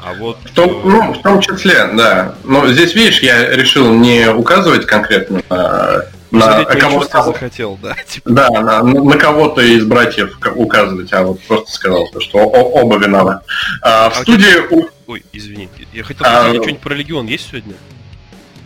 А 0.00 0.12
вот... 0.14 0.38
В 0.44 0.52
том, 0.52 0.82
ну, 0.84 1.12
в 1.14 1.22
том 1.22 1.40
числе, 1.40 1.86
да. 1.94 2.34
Но 2.44 2.66
здесь, 2.68 2.94
видишь, 2.94 3.20
я 3.20 3.54
решил 3.54 3.92
не 3.94 4.28
указывать 4.28 4.86
конкретно 4.86 5.42
на, 5.48 6.04
на 6.34 6.64
кого-то 6.64 7.22
захотел, 7.22 7.78
да. 7.82 7.94
Типа. 8.06 8.30
Да, 8.30 8.48
на, 8.50 8.82
на 8.82 9.16
кого-то 9.16 9.60
из 9.62 9.84
братьев 9.84 10.38
указывать, 10.54 11.12
а 11.12 11.22
вот 11.22 11.40
просто 11.42 11.70
сказал, 11.70 12.06
что 12.20 12.38
оба 12.38 12.96
виноваты. 12.96 13.44
А, 13.82 14.10
в 14.10 14.18
а 14.18 14.22
студии... 14.22 14.74
У... 14.74 14.88
Ой, 15.06 15.24
извини, 15.32 15.68
я 15.92 16.02
хотел 16.02 16.24
сказать, 16.24 16.50
а... 16.50 16.54
что-нибудь 16.54 16.80
про 16.80 16.94
Легион 16.94 17.26
есть 17.26 17.48
сегодня? 17.50 17.74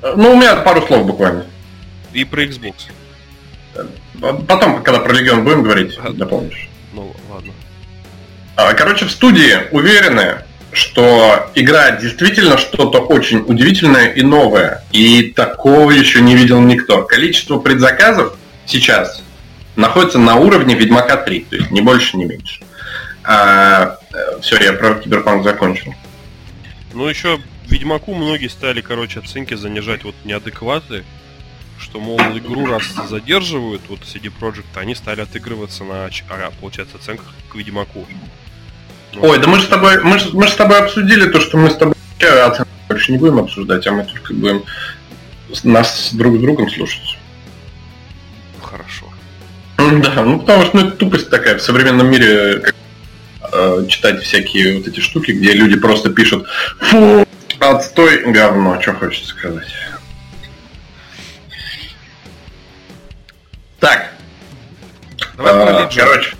Ну, 0.03 0.33
у 0.33 0.37
меня 0.37 0.57
пару 0.57 0.83
слов 0.87 1.07
буквально. 1.07 1.47
И 2.13 2.25
про 2.25 2.45
Xbox. 2.45 2.75
Потом, 4.21 4.83
когда 4.83 5.01
про 5.01 5.13
Легион 5.13 5.45
будем 5.45 5.63
говорить, 5.63 5.99
а, 6.03 6.13
дополнишь. 6.13 6.69
Ну, 6.93 7.15
ладно. 7.31 7.53
А, 8.57 8.73
короче, 8.75 9.07
в 9.07 9.11
студии 9.11 9.69
уверены, 9.73 10.43
что 10.73 11.51
игра 11.55 11.93
действительно 11.93 12.59
что-то 12.59 13.01
очень 13.01 13.45
удивительное 13.47 14.09
и 14.09 14.23
новое. 14.23 14.85
И 14.93 15.33
такого 15.33 15.91
еще 15.91 16.21
не 16.21 16.35
видел 16.35 16.61
никто. 16.61 17.03
Количество 17.03 17.59
предзаказов 17.59 18.37
сейчас 18.67 19.23
находится 19.77 20.19
на 20.19 20.37
уровне 20.37 20.75
Ведьмака 20.75 21.17
3, 21.17 21.41
то 21.49 21.57
есть 21.57 21.71
не 21.71 21.81
больше, 21.81 22.17
не 22.17 22.25
меньше. 22.25 22.63
А, 23.25 23.99
э, 24.13 24.41
все, 24.41 24.59
я 24.63 24.73
про 24.73 24.95
Киберпанк 24.95 25.45
закончил. 25.45 25.95
Ну, 26.93 27.07
еще 27.07 27.41
Ведьмаку 27.69 28.15
многие 28.15 28.49
стали, 28.49 28.81
короче, 28.81 29.21
оценки 29.21 29.55
занижать 29.55 30.03
вот 30.05 30.15
неадекваты, 30.25 31.05
что, 31.79 32.01
мол, 32.01 32.19
игру 32.19 32.67
раз 32.67 32.83
задерживают, 33.09 33.83
вот 33.89 34.01
CD 34.01 34.33
Projekt, 34.41 34.65
они 34.75 34.95
стали 34.95 35.21
отыгрываться 35.21 35.85
на, 35.85 36.07
а, 36.31 36.51
получается, 36.61 36.97
оценках 36.97 37.35
к 37.51 37.55
Ведьмаку. 37.55 38.07
Ой, 39.17 39.39
да 39.39 39.49
мы 39.49 39.59
же 39.59 39.65
с 39.65 39.69
тобой, 39.69 40.03
мы 40.03 40.19
же, 40.19 40.31
мы 40.33 40.47
же 40.47 40.53
с 40.53 40.57
тобой 40.57 40.79
обсудили 40.79 41.29
то, 41.31 41.41
что 41.41 41.57
мы 41.57 41.71
с 41.71 41.77
тобой 41.77 41.95
оценки 42.21 42.69
больше 42.89 43.13
не 43.13 43.19
будем 43.19 43.39
обсуждать, 43.39 43.87
а 43.87 43.93
мы 43.93 44.05
только 44.05 44.35
будем 44.35 44.65
нас 45.65 46.11
друг 46.13 46.37
с 46.37 46.41
другом 46.41 46.71
слушать. 46.71 47.19
Хорошо. 48.63 49.07
Да, 49.77 50.23
ну 50.25 50.41
потому 50.41 50.65
что 50.65 50.77
ну, 50.77 50.87
это 50.89 50.97
тупость 50.97 51.31
такая 51.31 51.57
в 51.57 51.63
современном 51.63 52.11
мире, 52.11 52.61
как, 52.61 52.75
э, 53.53 53.87
читать 53.89 54.23
всякие 54.23 54.79
вот 54.79 54.89
эти 54.89 55.01
штуки, 55.01 55.33
где 55.33 55.53
люди 55.53 55.77
просто 55.77 56.11
пишут 56.11 56.47
Фу, 56.81 57.27
отстой, 57.59 58.31
говно, 58.31 58.81
что 58.81 58.93
хочется 58.95 59.29
сказать. 59.29 59.69
Так. 63.81 64.13
Давай 65.37 65.85
а, 65.85 65.91
короче. 65.95 66.35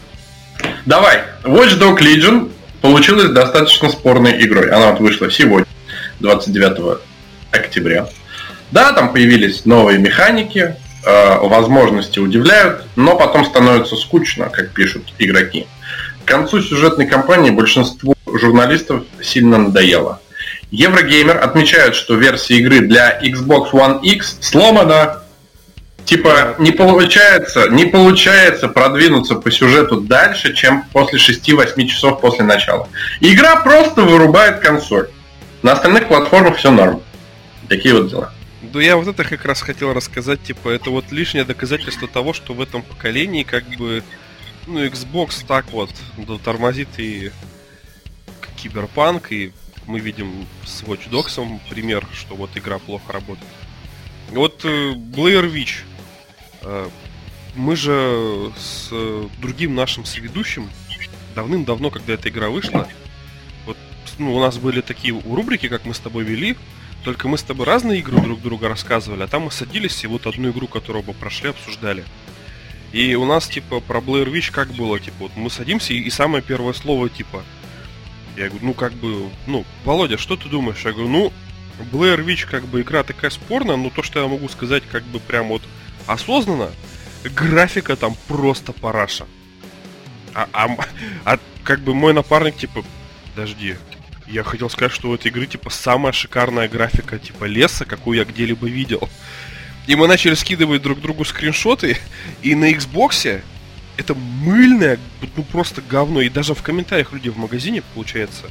Давай. 0.87 1.23
Watch 1.45 1.79
Dog 1.79 1.99
Legion 2.01 2.51
получилась 2.81 3.31
достаточно 3.31 3.89
спорной 3.89 4.45
игрой. 4.45 4.71
Она 4.71 4.93
вот 4.93 5.01
вышла 5.01 5.31
сегодня, 5.31 5.67
29 6.21 7.01
октября. 7.51 8.09
Да, 8.71 8.93
там 8.93 9.13
появились 9.13 9.65
новые 9.65 9.99
механики, 9.99 10.77
э, 11.05 11.39
возможности 11.41 12.19
удивляют, 12.19 12.85
но 12.97 13.17
потом 13.17 13.45
становится 13.45 13.97
скучно, 13.97 14.51
как 14.51 14.71
пишут 14.71 15.05
игроки. 15.19 15.67
К 16.25 16.29
концу 16.29 16.61
сюжетной 16.61 17.07
кампании 17.07 17.51
большинству 17.51 18.15
журналистов 18.27 19.05
сильно 19.23 19.59
надоело. 19.59 20.21
Еврогеймер 20.71 21.39
отмечает, 21.39 21.95
что 21.95 22.15
версия 22.15 22.59
игры 22.59 22.81
для 22.81 23.19
Xbox 23.23 23.71
One 23.73 24.03
X 24.03 24.37
сломана. 24.41 25.23
Типа, 26.09 26.55
не 26.59 26.71
получается, 26.71 27.69
не 27.69 27.85
получается 27.85 28.69
продвинуться 28.69 29.35
по 29.35 29.51
сюжету 29.51 30.01
дальше, 30.01 30.55
чем 30.55 30.85
после 30.85 31.19
6-8 31.19 31.87
часов 31.87 32.23
после 32.23 32.47
начала. 32.47 32.89
Игра 33.21 33.57
просто 33.57 34.05
вырубает 34.05 34.61
консоль. 34.61 35.11
На 35.61 35.73
остальных 35.73 36.09
платформах 36.09 36.57
все 36.57 36.71
норм. 36.71 37.03
Такие 37.69 37.95
вот 37.95 38.09
дела. 38.09 38.33
Да 38.63 38.81
я 38.81 38.97
вот 38.97 39.07
это 39.07 39.23
как 39.23 39.45
раз 39.45 39.61
хотел 39.61 39.93
рассказать, 39.93 40.43
типа, 40.43 40.71
это 40.71 40.89
вот 40.89 41.13
лишнее 41.13 41.45
доказательство 41.45 42.09
того, 42.09 42.33
что 42.33 42.55
в 42.55 42.63
этом 42.63 42.81
поколении 42.81 43.43
как 43.43 43.65
бы, 43.77 44.03
ну, 44.67 44.83
Xbox 44.87 45.45
так 45.47 45.67
вот 45.73 45.91
да, 46.17 46.39
тормозит 46.43 46.89
и 46.97 47.33
Киберпанк, 48.57 49.31
и 49.31 49.53
мы 49.87 50.01
видим 50.01 50.47
с 50.65 50.83
Watch 50.85 51.11
Dogs 51.11 51.61
пример, 51.69 52.07
что 52.15 52.35
вот 52.35 52.49
игра 52.55 52.79
плохо 52.79 53.13
работает. 53.13 53.53
Вот 54.31 54.65
э, 54.65 54.95
Blair 54.95 55.53
Witch 55.53 55.83
мы 57.55 57.77
же 57.77 58.53
с 58.57 58.91
другим 59.41 59.75
нашим 59.75 60.05
соведущим 60.05 60.71
давным-давно, 61.35 61.91
когда 61.91 62.15
эта 62.15 62.29
игра 62.29 62.49
вышла, 62.49 62.89
вот 63.67 63.77
ну, 64.19 64.35
у 64.35 64.41
нас 64.41 64.59
были 64.59 64.81
такие 64.81 65.19
рубрики, 65.21 65.69
как 65.69 65.85
мы 65.85 65.95
с 65.95 65.99
тобой 65.99 66.25
вели, 66.25 66.57
только 67.05 67.29
мы 67.29 67.39
с 67.39 67.43
тобой 67.43 67.67
разные 67.67 68.01
игры 68.01 68.21
друг 68.21 68.43
друга 68.43 68.69
рассказывали, 68.69 69.23
а 69.23 69.29
там 69.29 69.43
мы 69.43 69.51
садились 69.51 70.03
и 70.05 70.07
вот 70.07 70.27
одну 70.27 70.51
игру, 70.51 70.67
которую 70.67 71.05
бы 71.05 71.13
прошли, 71.13 71.51
обсуждали. 71.51 72.05
И 72.93 73.15
у 73.15 73.25
нас, 73.25 73.47
типа, 73.47 73.81
про 73.81 74.01
Blair 74.01 74.33
Witch 74.33 74.51
как 74.51 74.73
было, 74.73 74.99
типа, 74.99 75.17
вот 75.21 75.37
мы 75.37 75.51
садимся, 75.51 75.93
и, 75.93 75.99
и 75.99 76.11
самое 76.11 76.43
первое 76.43 76.73
слово, 76.73 77.09
типа, 77.09 77.45
я 78.37 78.49
говорю, 78.49 78.67
ну, 78.67 78.75
как 78.75 78.93
бы, 78.95 79.29
ну, 79.47 79.65
Володя, 79.85 80.17
что 80.17 80.37
ты 80.37 80.49
думаешь? 80.49 80.85
Я 80.85 80.93
говорю, 80.93 81.09
ну, 81.09 81.33
Blair 81.93 82.25
Witch, 82.25 82.49
как 82.51 82.67
бы, 82.67 82.81
игра 82.81 83.03
такая 83.03 83.31
спорная, 83.31 83.77
но 83.77 83.91
то, 83.91 84.03
что 84.03 84.21
я 84.21 84.27
могу 84.27 84.49
сказать, 84.49 84.83
как 84.91 85.05
бы, 85.05 85.21
прям 85.21 85.49
вот 85.49 85.63
осознанно, 86.09 86.71
графика 87.25 87.97
там 87.97 88.17
просто 88.27 88.73
параша. 88.73 89.27
А, 90.35 90.49
а, 90.53 90.77
а 91.25 91.39
как 91.65 91.81
бы 91.81 91.95
мой 91.95 92.13
напарник, 92.13 92.57
типа, 92.57 92.85
подожди, 93.31 93.77
я 94.27 94.43
хотел 94.43 94.71
сказать, 94.71 94.93
что 94.93 95.11
у 95.11 95.15
этой 95.15 95.29
игры, 95.29 95.47
типа, 95.47 95.71
самая 95.71 96.13
шикарная 96.13 96.69
графика, 96.69 97.19
типа, 97.19 97.45
леса, 97.45 97.85
какую 97.85 98.19
я 98.19 98.25
где-либо 98.25 98.67
видел. 98.69 99.09
И 99.87 99.95
мы 99.95 100.07
начали 100.07 100.35
скидывать 100.35 100.83
друг 100.83 101.01
другу 101.01 101.25
скриншоты, 101.25 101.99
и 102.43 102.55
на 102.55 102.71
Xbox 102.73 103.43
это 103.97 104.15
мыльное, 104.15 104.99
ну 105.37 105.43
просто 105.43 105.83
говно. 105.83 106.21
И 106.21 106.29
даже 106.29 106.55
в 106.55 106.63
комментариях 106.63 107.13
люди 107.13 107.31
в 107.31 107.39
магазине, 107.39 107.83
получается, 107.95 108.51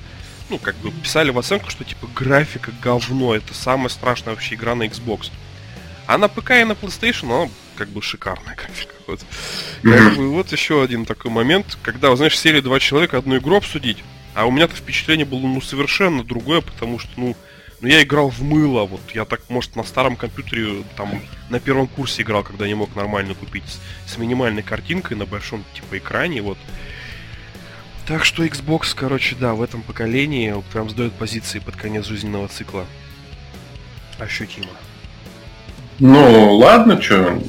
ну, 0.49 0.57
как 0.57 0.75
бы 0.77 0.91
писали 0.91 1.29
в 1.29 1.39
оценку, 1.39 1.69
что 1.69 1.83
типа 1.83 2.07
графика 2.15 2.71
говно, 2.81 3.35
это 3.35 3.53
самая 3.53 3.89
страшная 3.89 4.33
вообще 4.33 4.55
игра 4.55 4.75
на 4.75 4.83
Xbox. 4.83 5.31
А 6.07 6.17
на 6.17 6.29
ПК 6.29 6.51
и 6.51 6.63
на 6.63 6.71
PlayStation, 6.71 7.25
она 7.25 7.51
как 7.75 7.89
бы 7.89 8.01
шикарная 8.01 8.55
графика. 8.55 8.95
Вот. 9.05 9.19
Как 9.83 10.15
бы, 10.15 10.29
вот 10.29 10.51
еще 10.51 10.81
один 10.81 11.05
такой 11.05 11.31
момент, 11.31 11.77
когда, 11.83 12.15
знаешь, 12.15 12.39
сели 12.39 12.61
два 12.61 12.79
человека 12.79 13.17
одну 13.17 13.37
игру 13.37 13.57
обсудить, 13.57 14.03
а 14.33 14.45
у 14.45 14.51
меня-то 14.51 14.75
впечатление 14.75 15.25
было 15.25 15.41
ну 15.41 15.61
совершенно 15.61 16.23
другое, 16.23 16.61
потому 16.61 16.97
что, 16.97 17.11
ну, 17.17 17.35
Но 17.81 17.89
я 17.89 18.01
играл 18.01 18.29
в 18.29 18.41
мыло, 18.41 18.85
вот 18.85 19.01
я 19.13 19.25
так, 19.25 19.41
может, 19.49 19.75
на 19.75 19.83
старом 19.83 20.15
компьютере, 20.15 20.83
там, 20.95 21.21
на 21.49 21.59
первом 21.59 21.87
курсе 21.87 22.23
играл, 22.23 22.43
когда 22.43 22.67
не 22.67 22.73
мог 22.73 22.95
нормально 22.95 23.35
купить 23.35 23.65
с, 23.65 24.13
с 24.13 24.17
минимальной 24.17 24.63
картинкой 24.63 25.17
на 25.17 25.25
большом, 25.25 25.63
типа, 25.75 25.97
экране, 25.97 26.41
вот. 26.41 26.57
Так 28.07 28.25
что 28.25 28.45
Xbox, 28.45 28.95
короче, 28.95 29.35
да, 29.35 29.53
в 29.53 29.61
этом 29.61 29.83
поколении 29.83 30.55
прям 30.71 30.89
сдает 30.89 31.13
позиции 31.13 31.59
под 31.59 31.75
конец 31.75 32.05
жизненного 32.05 32.47
цикла. 32.47 32.85
Ощутимо. 34.17 34.69
Ну, 35.99 36.55
ладно, 36.57 37.01
что, 37.01 37.41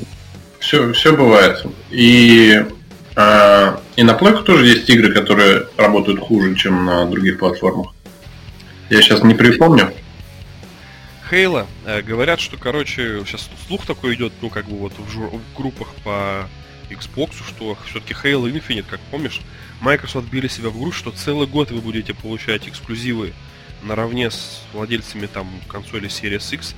все, 0.58 0.92
все 0.92 1.16
бывает. 1.16 1.64
И, 1.90 2.64
э, 3.16 3.76
и 3.96 4.02
на 4.02 4.14
плойку 4.14 4.42
тоже 4.42 4.66
есть 4.66 4.88
игры, 4.88 5.12
которые 5.12 5.66
работают 5.76 6.20
хуже, 6.20 6.54
чем 6.54 6.84
на 6.84 7.06
других 7.06 7.38
платформах. 7.38 7.94
Я 8.90 9.02
сейчас 9.02 9.22
не 9.22 9.34
припомню. 9.34 9.92
Хейла. 11.28 11.66
Э, 11.84 12.00
говорят, 12.00 12.40
что, 12.40 12.56
короче, 12.56 13.22
сейчас 13.26 13.48
слух 13.66 13.84
такой 13.86 14.14
идет, 14.14 14.32
ну, 14.40 14.48
как 14.48 14.66
бы 14.66 14.78
вот 14.78 14.92
в, 14.98 15.10
жур... 15.10 15.30
в 15.30 15.56
группах 15.56 15.88
по 16.02 16.48
Xbox, 16.90 17.32
что 17.46 17.76
все-таки 17.86 18.14
Halo 18.14 18.50
Infinite, 18.50 18.86
как 18.88 19.00
помнишь, 19.10 19.42
Microsoft 19.80 20.28
били 20.28 20.48
себя 20.48 20.70
в 20.70 20.78
грудь, 20.78 20.94
что 20.94 21.10
целый 21.10 21.46
год 21.46 21.70
вы 21.70 21.80
будете 21.80 22.14
получать 22.14 22.66
эксклюзивы 22.66 23.34
наравне 23.82 24.30
с 24.30 24.62
владельцами 24.72 25.26
там 25.26 25.48
консоли 25.68 26.08
Series 26.08 26.54
X. 26.54 26.74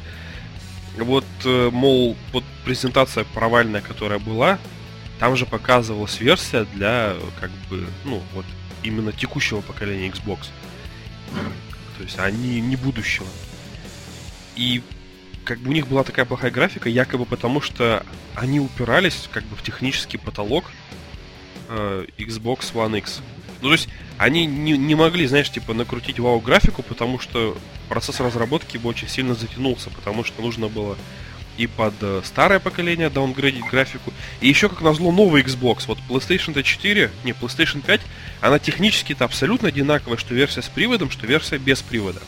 Вот, 0.97 1.25
э, 1.45 1.71
мол, 1.73 2.17
вот 2.33 2.45
презентация 2.65 3.25
провальная, 3.25 3.81
которая 3.81 4.19
была, 4.19 4.59
там 5.19 5.37
же 5.37 5.47
показывалась 5.47 6.21
версия 6.21 6.65
для, 6.75 7.15
как 7.41 7.51
бы, 7.69 7.87
ну, 8.05 8.23
вот, 8.35 8.45
именно 8.83 9.13
текущего 9.13 9.61
поколения 9.61 10.09
Xbox. 10.09 10.49
То 11.97 12.05
есть 12.05 12.19
они 12.19 12.61
не 12.61 12.77
будущего. 12.77 13.27
И 14.57 14.83
как 15.45 15.59
бы 15.59 15.71
у 15.71 15.73
них 15.73 15.87
была 15.87 16.05
такая 16.05 16.25
плохая 16.25 16.51
графика, 16.51 16.89
якобы 16.89 17.25
потому 17.25 17.61
что 17.61 18.05
они 18.35 18.61
упирались 18.61 19.29
как 19.33 19.45
бы 19.45 19.57
в 19.57 19.63
технический 19.63 20.19
потолок 20.19 20.65
э, 21.69 22.07
Xbox 22.19 22.73
One 22.73 22.99
X. 22.99 23.21
Ну, 23.61 23.69
то 23.69 23.75
есть 23.75 23.89
они 24.19 24.47
не, 24.47 24.77
не 24.77 24.95
могли, 24.95 25.27
знаешь, 25.27 25.51
типа 25.51 25.75
накрутить 25.75 26.19
вау-графику, 26.19 26.83
потому 26.83 27.19
что 27.19 27.57
процесс 27.89 28.21
разработки 28.21 28.79
бы 28.79 28.89
очень 28.89 29.09
сильно 29.09 29.35
затянулся, 29.35 29.91
потому 29.91 30.25
что 30.25 30.43
нужно 30.43 30.69
было 30.69 30.97
и 31.61 31.67
под 31.67 31.95
э, 32.01 32.23
старое 32.25 32.59
поколение 32.59 33.11
даунгрейдить 33.11 33.67
графику, 33.67 34.13
и 34.41 34.49
еще 34.49 34.71
как 34.71 34.81
назло 34.81 35.13
новый 35.13 35.43
Xbox. 35.43 35.85
Вот 35.89 35.99
PlayStation 36.09 36.61
4, 36.63 37.11
не, 37.25 37.33
PlayStation 37.33 37.83
5, 37.83 38.01
она 38.41 38.59
технически-то 38.59 39.27
абсолютно 39.27 39.69
одинаковая, 39.69 40.17
что 40.17 40.35
версия 40.35 40.63
с 40.63 40.69
приводом, 40.69 41.11
что 41.11 41.27
версия 41.27 41.59
без 41.59 41.83
привода. 41.83 42.21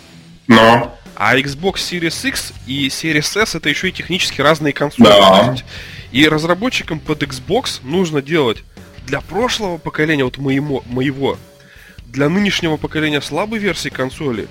Но. 0.48 0.98
А 1.14 1.36
Xbox 1.36 1.76
Series 1.76 2.28
X 2.28 2.52
и 2.66 2.88
Series 2.88 3.40
S 3.40 3.54
это 3.54 3.68
еще 3.70 3.88
и 3.88 3.92
технически 3.92 4.40
разные 4.40 4.72
консоли. 4.74 5.08
Да. 5.08 5.56
И 6.10 6.28
разработчикам 6.28 7.00
под 7.00 7.22
Xbox 7.22 7.80
нужно 7.82 8.20
делать 8.20 8.62
для 9.06 9.20
прошлого 9.20 9.78
поколения, 9.78 10.24
вот 10.24 10.38
моему, 10.38 10.82
моего, 10.86 11.38
для 12.06 12.28
нынешнего 12.28 12.76
поколения 12.76 13.20
слабой 13.20 13.58
версии 13.58 13.88
консоли 13.88 14.48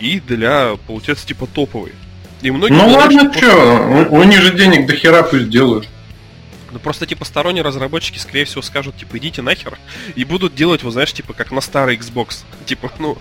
и 0.00 0.20
для, 0.20 0.76
получается, 0.86 1.26
типа 1.26 1.46
топовой. 1.46 1.92
И 2.42 2.50
многие 2.50 2.72
ну 2.72 2.88
говорят, 2.88 3.12
ладно, 3.12 3.32
что, 3.32 3.40
после... 3.40 4.06
у, 4.08 4.20
у 4.20 4.24
них 4.24 4.40
же 4.40 4.54
денег 4.54 4.86
до 4.86 4.96
хера 4.96 5.22
пусть 5.22 5.48
делают. 5.48 5.88
Ну 6.72 6.78
просто 6.78 7.06
типа 7.06 7.24
сторонние 7.24 7.62
разработчики, 7.62 8.18
скорее 8.18 8.46
всего, 8.46 8.62
скажут, 8.62 8.96
типа, 8.96 9.18
идите 9.18 9.42
нахер, 9.42 9.78
и 10.16 10.24
будут 10.24 10.54
делать, 10.54 10.82
вот 10.82 10.92
знаешь, 10.92 11.12
типа, 11.12 11.34
как 11.34 11.50
на 11.50 11.60
старый 11.60 11.96
Xbox. 11.96 12.44
Типа, 12.66 12.90
ну, 12.98 13.18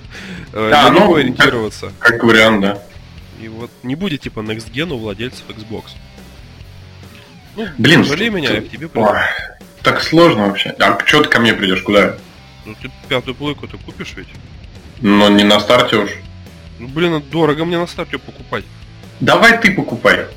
э, 0.54 0.70
да, 0.72 0.90
на 0.90 1.02
ну, 1.02 1.16
ориентироваться. 1.16 1.92
Как, 2.00 2.14
как 2.14 2.24
вариант, 2.24 2.62
да. 2.62 2.82
И 3.42 3.48
вот 3.50 3.70
не 3.84 3.96
будет, 3.96 4.22
типа, 4.22 4.40
Next 4.40 4.72
Gen 4.72 4.94
у 4.94 4.98
владельцев 4.98 5.44
Xbox. 5.50 5.92
Ну, 7.58 7.68
Блин, 7.78 8.06
что 8.06 8.16
меня, 8.30 8.52
я 8.52 8.62
к 8.62 8.70
тебе 8.70 8.88
приду. 8.88 9.10
Так 9.84 10.02
сложно 10.02 10.48
вообще. 10.48 10.76
А 10.80 10.98
что 11.06 11.24
ты 11.24 11.30
ко 11.30 11.40
мне 11.40 11.54
придешь, 11.54 11.82
куда? 11.82 12.16
Ну 12.66 12.76
ты 12.82 12.92
пятую 13.10 13.36
плойку 13.36 13.68
ты 13.68 13.78
купишь 13.78 14.14
ведь? 14.16 14.28
Но 15.02 15.30
не 15.30 15.44
на 15.44 15.60
старте 15.60 15.98
уж. 15.98 16.12
Ну 16.80 16.88
блин, 16.88 17.22
дорого 17.32 17.66
мне 17.66 17.78
на 17.78 17.88
старте 17.88 18.18
покупать. 18.18 18.64
Давай 19.20 19.60
ты 19.60 19.72
покупай. 19.72 20.28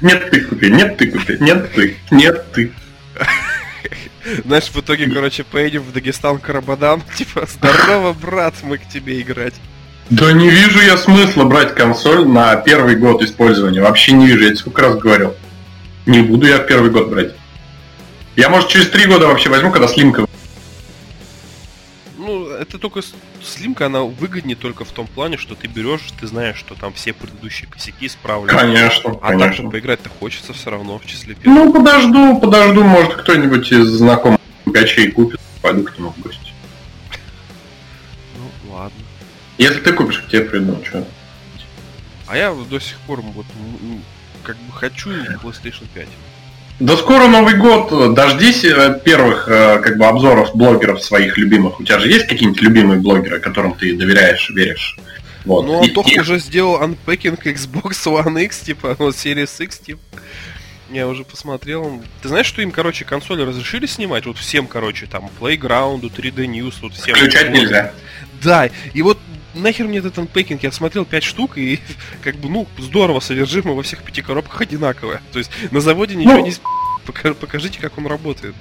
Нет, 0.00 0.30
ты 0.30 0.40
купи, 0.42 0.70
нет, 0.70 0.96
ты 0.96 1.10
купи, 1.10 1.38
нет, 1.40 1.72
ты, 1.72 1.96
нет, 2.10 2.52
ты. 2.52 2.72
Знаешь, 4.44 4.64
в 4.64 4.80
итоге, 4.80 5.08
короче, 5.10 5.44
поедем 5.44 5.82
в 5.82 5.92
Дагестан 5.92 6.38
Карабадан, 6.38 7.02
типа, 7.16 7.46
здорово, 7.46 8.12
брат, 8.12 8.54
мы 8.62 8.78
к 8.78 8.88
тебе 8.88 9.20
играть. 9.20 9.54
Да 10.10 10.32
не 10.32 10.50
вижу 10.50 10.80
я 10.80 10.98
смысла 10.98 11.44
брать 11.44 11.74
консоль 11.74 12.26
на 12.28 12.54
первый 12.56 12.96
год 12.96 13.22
использования. 13.22 13.80
Вообще 13.80 14.12
не 14.12 14.26
вижу, 14.26 14.42
я 14.42 14.48
тебе 14.48 14.56
сколько 14.56 14.82
раз 14.82 14.96
говорил. 14.96 15.34
Не 16.04 16.20
буду 16.20 16.46
я 16.46 16.58
первый 16.58 16.90
год 16.90 17.08
брать. 17.08 17.32
Я, 18.36 18.48
может, 18.48 18.68
через 18.68 18.88
три 18.88 19.06
года 19.06 19.26
вообще 19.26 19.48
возьму, 19.48 19.70
когда 19.70 19.86
слимка. 19.86 20.26
Ну, 22.16 22.48
это 22.48 22.78
только 22.78 23.00
слимка, 23.42 23.86
она 23.86 24.02
выгоднее 24.02 24.56
только 24.56 24.84
в 24.84 24.90
том 24.92 25.06
плане, 25.06 25.36
что 25.36 25.54
ты 25.54 25.66
берешь, 25.66 26.00
ты 26.18 26.26
знаешь, 26.26 26.56
что 26.56 26.74
там 26.74 26.92
все 26.94 27.12
предыдущие 27.12 27.68
косяки 27.68 28.06
исправлены. 28.06 28.58
Конечно, 28.58 29.18
а 29.20 29.28
конечно. 29.28 29.64
так 29.64 29.72
поиграть-то 29.72 30.08
хочется 30.08 30.52
все 30.52 30.70
равно 30.70 30.98
в 30.98 31.06
числе 31.06 31.34
первых. 31.34 31.64
Ну, 31.64 31.72
подожду, 31.72 32.40
подожду, 32.40 32.82
может, 32.82 33.14
кто-нибудь 33.14 33.70
из 33.70 33.88
знакомых 33.88 34.40
гачей 34.64 35.10
купит, 35.10 35.38
пойду 35.60 35.84
к 35.84 35.98
нему 35.98 36.14
в 36.16 36.20
гости. 36.20 36.52
Ну, 38.38 38.72
ладно. 38.72 38.98
Если 39.58 39.80
ты 39.80 39.92
купишь, 39.92 40.20
к 40.20 40.28
тебе 40.28 40.42
приду, 40.42 40.82
что? 40.84 41.06
А 42.26 42.36
я 42.36 42.54
до 42.54 42.80
сих 42.80 42.98
пор 43.00 43.20
вот 43.20 43.46
как 44.42 44.56
бы 44.56 44.72
хочу 44.72 45.10
PlayStation 45.10 45.86
5. 45.92 46.08
Да 46.80 46.96
скоро 46.96 47.28
Новый 47.28 47.54
год, 47.56 48.14
дождись 48.14 48.64
э, 48.64 49.00
первых 49.04 49.48
э, 49.48 49.78
как 49.78 49.96
бы 49.96 50.06
обзоров 50.06 50.56
блогеров 50.56 51.02
своих 51.04 51.38
любимых. 51.38 51.78
У 51.78 51.84
тебя 51.84 52.00
же 52.00 52.08
есть 52.08 52.26
какие-нибудь 52.26 52.60
любимые 52.62 53.00
блогеры, 53.00 53.38
которым 53.38 53.74
ты 53.74 53.96
доверяешь, 53.96 54.50
веришь? 54.50 54.96
Вот. 55.44 55.66
Ну, 55.66 55.82
Антох 55.82 56.10
и... 56.10 56.18
уже 56.18 56.40
сделал 56.40 56.82
анпекинг 56.82 57.46
Xbox 57.46 57.92
One 58.06 58.42
X, 58.44 58.60
типа, 58.60 58.96
вот 58.98 59.14
Series 59.14 59.62
X, 59.62 59.78
типа. 59.78 60.00
Я 60.90 61.06
уже 61.06 61.24
посмотрел. 61.24 62.02
Ты 62.22 62.28
знаешь, 62.28 62.46
что 62.46 62.60
им, 62.60 62.70
короче, 62.70 63.04
консоли 63.04 63.42
разрешили 63.42 63.86
снимать? 63.86 64.26
Вот 64.26 64.36
всем, 64.36 64.66
короче, 64.66 65.06
там, 65.06 65.30
Playground, 65.40 66.00
3D 66.00 66.46
News, 66.46 66.74
вот 66.82 66.94
всем. 66.94 67.14
Включать 67.14 67.50
нельзя. 67.50 67.92
Да, 68.42 68.68
и 68.92 69.02
вот 69.02 69.18
нахер 69.54 69.86
мне 69.86 69.98
этот 69.98 70.18
анпекинг? 70.18 70.62
Я 70.62 70.72
смотрел 70.72 71.04
5 71.04 71.22
штук, 71.22 71.58
и 71.58 71.80
как 72.22 72.36
бы, 72.36 72.48
ну, 72.48 72.66
здорово, 72.78 73.20
содержимое 73.20 73.74
во 73.74 73.82
всех 73.82 74.02
пяти 74.02 74.22
коробках 74.22 74.60
одинаковое. 74.60 75.20
То 75.32 75.38
есть 75.38 75.50
на 75.70 75.80
заводе 75.80 76.14
ничего 76.14 76.34
ну, 76.34 76.46
не... 76.46 76.52
Покажите, 77.34 77.78
как 77.80 77.98
он 77.98 78.06
работает. 78.06 78.54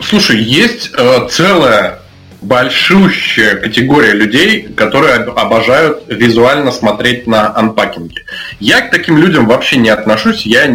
Слушай, 0.00 0.42
есть 0.42 0.90
э, 0.96 1.28
целая 1.30 2.00
большущая 2.40 3.56
категория 3.56 4.12
людей, 4.12 4.62
которые 4.62 5.14
обожают 5.16 6.04
визуально 6.08 6.72
смотреть 6.72 7.26
на 7.26 7.54
анпакинги. 7.54 8.24
Я 8.60 8.80
к 8.80 8.90
таким 8.90 9.18
людям 9.18 9.46
вообще 9.46 9.76
не 9.76 9.90
отношусь, 9.90 10.46
я 10.46 10.66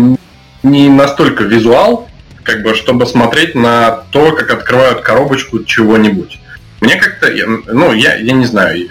не 0.63 0.89
настолько 0.89 1.43
визуал, 1.43 2.07
как 2.43 2.61
бы, 2.61 2.75
чтобы 2.75 3.05
смотреть 3.05 3.55
на 3.55 4.03
то, 4.11 4.31
как 4.33 4.51
открывают 4.51 5.01
коробочку 5.01 5.63
чего-нибудь. 5.63 6.39
Мне 6.81 6.95
как-то, 6.97 7.31
ну, 7.67 7.93
я, 7.93 8.15
я 8.15 8.33
не 8.33 8.45
знаю, 8.45 8.87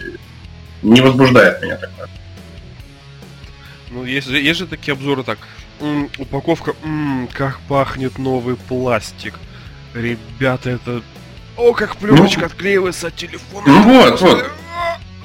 не 0.85 1.01
возбуждает 1.01 1.62
меня 1.62 1.76
такое. 1.76 2.09
Ну, 3.91 4.05
есть, 4.05 4.28
есть 4.28 4.59
же 4.59 4.66
такие 4.66 4.93
обзоры 4.93 5.22
так. 5.22 5.39
М-м, 5.80 6.11
упаковка, 6.18 6.74
м-м, 6.82 7.28
как 7.32 7.59
пахнет 7.68 8.18
новый 8.18 8.57
пластик. 8.57 9.35
Ребята, 9.95 10.70
это... 10.70 11.03
О, 11.57 11.72
как 11.72 11.97
пленочка 11.97 12.41
ну, 12.41 12.47
отклеивается 12.47 13.09
от 13.09 13.16
телефона. 13.16 13.66
Ну 13.66 13.82
вот, 13.82 14.20
вот. 14.20 14.45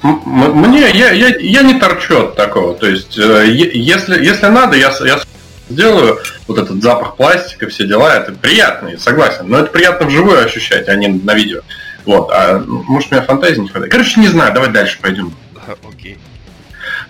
Мне, 0.02 0.90
я, 0.90 1.10
я, 1.10 1.36
я 1.36 1.62
не 1.62 1.78
торчу 1.78 2.26
от 2.26 2.36
такого. 2.36 2.74
То 2.74 2.88
есть, 2.88 3.18
э, 3.18 3.46
если, 3.48 4.24
если 4.24 4.46
надо, 4.46 4.76
я, 4.76 4.92
я 5.04 5.20
сделаю 5.68 6.18
вот 6.46 6.58
этот 6.58 6.82
запах 6.82 7.16
пластика, 7.16 7.68
все 7.68 7.86
дела, 7.86 8.16
это 8.16 8.32
приятно, 8.32 8.96
согласен. 8.98 9.48
Но 9.48 9.58
это 9.58 9.70
приятно 9.70 10.06
вживую 10.06 10.44
ощущать, 10.44 10.88
а 10.88 10.94
не 10.94 11.08
на 11.08 11.34
видео. 11.34 11.60
Вот, 12.06 12.30
а 12.32 12.58
может 12.66 13.12
у 13.12 13.14
меня 13.14 13.24
фантазии 13.24 13.60
не 13.60 13.68
хватает. 13.68 13.92
Короче, 13.92 14.20
не 14.20 14.28
знаю, 14.28 14.54
давай 14.54 14.70
дальше 14.70 14.98
пойдем. 15.00 15.34
Окей. 15.88 16.18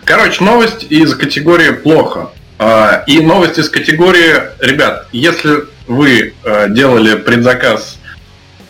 Короче, 0.04 0.42
новость 0.44 0.86
из 0.90 1.14
категории 1.14 1.70
плохо. 1.70 2.30
А, 2.58 3.04
и 3.06 3.20
новость 3.20 3.58
из 3.58 3.68
категории, 3.70 4.34
ребят, 4.60 5.06
если 5.12 5.64
вы 5.86 6.34
э, 6.44 6.66
делали 6.68 7.16
предзаказ 7.16 7.98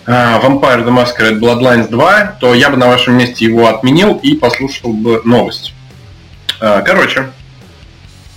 а, 0.07 0.41
Vampire 0.41 0.85
the 0.85 0.91
Masquerade 0.91 1.41
Bloodlines 1.41 1.89
2, 1.89 2.37
то 2.41 2.55
я 2.55 2.71
бы 2.71 2.77
на 2.77 2.87
вашем 2.87 3.19
месте 3.19 3.45
его 3.45 3.69
отменил 3.69 4.17
и 4.23 4.35
послушал 4.35 4.93
бы 4.93 5.23
новость. 5.25 5.75
А, 6.61 6.83
короче, 6.83 7.31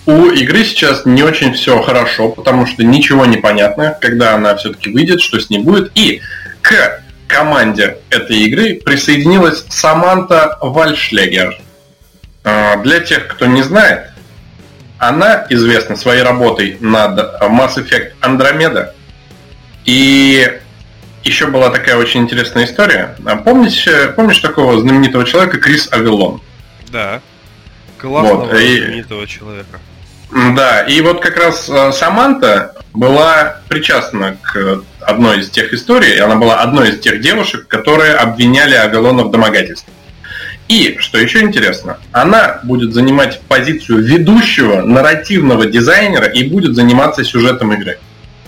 у 0.06 0.26
игры 0.28 0.64
сейчас 0.66 1.06
не 1.06 1.24
очень 1.24 1.54
все 1.54 1.82
хорошо, 1.82 2.30
потому 2.30 2.66
что 2.66 2.84
ничего 2.84 3.26
не 3.26 3.38
понятно, 3.38 3.98
когда 4.02 4.36
она 4.36 4.56
все-таки 4.56 4.90
выйдет, 4.90 5.22
что 5.22 5.40
с 5.40 5.50
ней 5.50 5.60
будет. 5.60 5.92
И 5.96 6.22
к 6.62 7.04
команде 7.34 7.98
этой 8.10 8.38
игры 8.38 8.76
присоединилась 8.76 9.66
Саманта 9.70 10.58
Вальшлегер. 10.62 11.58
А, 12.44 12.78
для 12.78 13.00
тех, 13.00 13.28
кто 13.28 13.48
не 13.48 13.64
знает, 13.64 14.12
она 15.00 15.46
известна 15.50 15.96
своей 15.96 16.22
работой 16.22 16.78
над 16.80 17.18
Mass 17.42 17.76
Effect 17.76 18.14
Andromeda. 18.22 18.92
И 19.86 20.60
еще 21.24 21.48
была 21.48 21.72
такая 21.72 21.98
очень 21.98 22.22
интересная 22.22 22.66
история. 22.66 23.16
А 23.26 23.36
помнишь, 23.38 23.88
помнишь 24.16 24.40
такого 24.40 24.80
знаменитого 24.80 25.26
человека 25.26 25.58
Крис 25.58 25.92
Авилон? 25.92 26.42
Да. 26.90 27.20
Классного 27.98 28.46
вот, 28.46 28.54
и... 28.60 28.78
знаменитого 28.78 29.26
человека. 29.26 29.80
Да, 30.56 30.82
и 30.82 31.02
вот 31.02 31.22
как 31.22 31.38
раз 31.38 31.70
э, 31.70 31.92
Саманта 31.92 32.74
была 32.94 33.58
причастна 33.70 34.38
к 34.42 34.82
одной 35.02 35.42
из 35.42 35.50
тех 35.50 35.74
историй, 35.74 36.20
она 36.20 36.36
была 36.36 36.62
одной 36.62 36.90
из 36.90 37.00
тех 37.00 37.22
девушек, 37.22 37.68
которые 37.68 38.14
обвиняли 38.14 38.74
Авилона 38.74 39.24
в 39.24 39.32
домогательстве. 39.32 39.94
И, 40.68 40.98
что 41.00 41.20
еще 41.20 41.42
интересно, 41.42 41.98
она 42.12 42.62
будет 42.64 42.94
занимать 42.94 43.42
позицию 43.42 44.04
ведущего 44.04 44.82
нарративного 44.82 45.66
дизайнера 45.66 46.26
и 46.26 46.44
будет 46.44 46.76
заниматься 46.76 47.24
сюжетом 47.24 47.74
игры. 47.74 48.00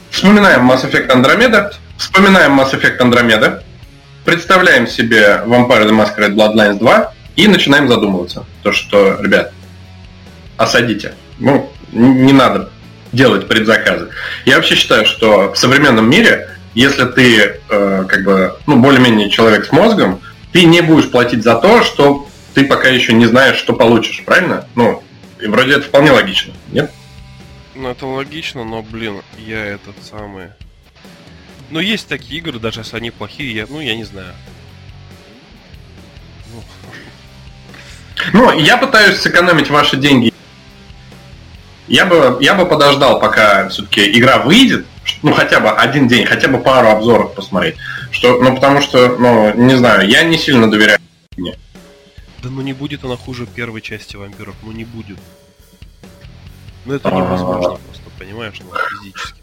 Вспоминаем 0.09 0.69
Mass 0.69 0.89
Effect 0.89 1.09
Andromeda, 1.09 1.71
вспоминаем 1.97 2.59
Mass 2.59 2.71
Effect 2.71 2.99
Andromeda, 2.99 3.61
представляем 4.23 4.88
себе 4.88 5.41
Vampire 5.45 5.88
the 5.88 5.91
Masquerade 5.91 6.33
Bloodlines 6.33 6.79
2 6.79 7.13
и 7.36 7.47
начинаем 7.47 7.88
задумываться. 7.88 8.45
То, 8.63 8.71
что, 8.71 9.19
ребят, 9.21 9.51
осадите. 10.57 11.13
Ну, 11.38 11.69
не 11.96 12.34
надо 12.34 12.70
делать 13.12 13.48
предзаказы. 13.48 14.10
Я 14.46 14.58
вообще 14.58 14.76
считаю, 14.76 15.06
что 15.06 15.54
в 15.54 15.58
современном 15.58 16.10
мире, 16.10 16.50
если 16.74 17.06
ты 17.06 17.62
э, 17.70 18.06
как 18.08 18.24
бы, 18.24 18.56
ну, 18.68 18.78
более-менее 18.78 19.30
человек 19.30 19.66
с 19.66 19.72
мозгом, 19.72 20.22
ты 20.52 20.66
не 20.66 20.82
будешь 20.82 21.10
платить 21.10 21.43
за 21.43 21.56
то, 21.56 21.84
что 21.84 22.28
ты 22.54 22.66
пока 22.66 22.89
еще 22.89 23.14
не 23.14 23.26
знаешь, 23.26 23.58
что 23.58 23.74
получишь, 23.74 24.24
правильно? 24.26 24.68
Ну, 24.76 25.02
и 25.39 25.48
вроде 25.48 25.74
это 25.74 25.84
вполне 25.84 26.12
логично, 26.12 26.54
нет? 26.72 26.91
Ну, 27.74 27.89
это 27.89 28.06
логично, 28.06 28.64
но, 28.64 28.82
блин, 28.82 29.22
я 29.38 29.66
этот 29.66 29.96
самый... 30.10 30.48
Ну, 31.70 31.80
есть 31.80 32.08
такие 32.08 32.39
игры, 32.39 32.60
даже 32.60 32.82
если 32.82 32.98
они 32.98 33.12
плохие, 33.12 33.54
я, 33.54 33.66
ну, 33.68 33.80
я 33.80 33.96
не 33.96 34.04
знаю. 34.04 34.34
Ну, 38.34 38.58
я 38.60 38.78
пытаюсь 38.78 39.18
сэкономить 39.18 39.70
ваши 39.70 39.98
деньги 39.98 40.34
я 41.88 42.05
бы, 42.05 42.38
я 42.41 42.55
бы 42.55 42.65
подождал, 42.65 43.19
пока 43.19 43.69
все-таки 43.69 44.17
игра 44.17 44.39
выйдет, 44.39 44.86
ну 45.21 45.33
хотя 45.33 45.59
бы 45.59 45.69
один 45.69 46.07
день, 46.07 46.25
хотя 46.25 46.47
бы 46.47 46.57
пару 46.59 46.89
обзоров 46.89 47.33
посмотреть. 47.33 47.75
Что, 48.11 48.41
ну 48.41 48.55
потому 48.55 48.81
что, 48.81 49.15
ну, 49.17 49.53
не 49.55 49.75
знаю, 49.75 50.07
я 50.07 50.23
не 50.23 50.38
сильно 50.38 50.69
доверяю 50.69 50.99
мне. 51.38 51.57
Да 52.41 52.49
ну 52.49 52.61
не 52.61 52.73
будет 52.73 53.03
она 53.03 53.17
хуже 53.17 53.45
первой 53.45 53.81
части 53.81 54.15
вампиров, 54.15 54.55
ну 54.63 54.71
не 54.71 54.86
будет. 54.86 55.17
Ну 56.86 56.93
это 56.93 57.09
невозможно 57.09 57.77
просто, 57.86 58.03
понимаешь, 58.17 58.59
ну 58.59 58.77
физически. 59.01 59.39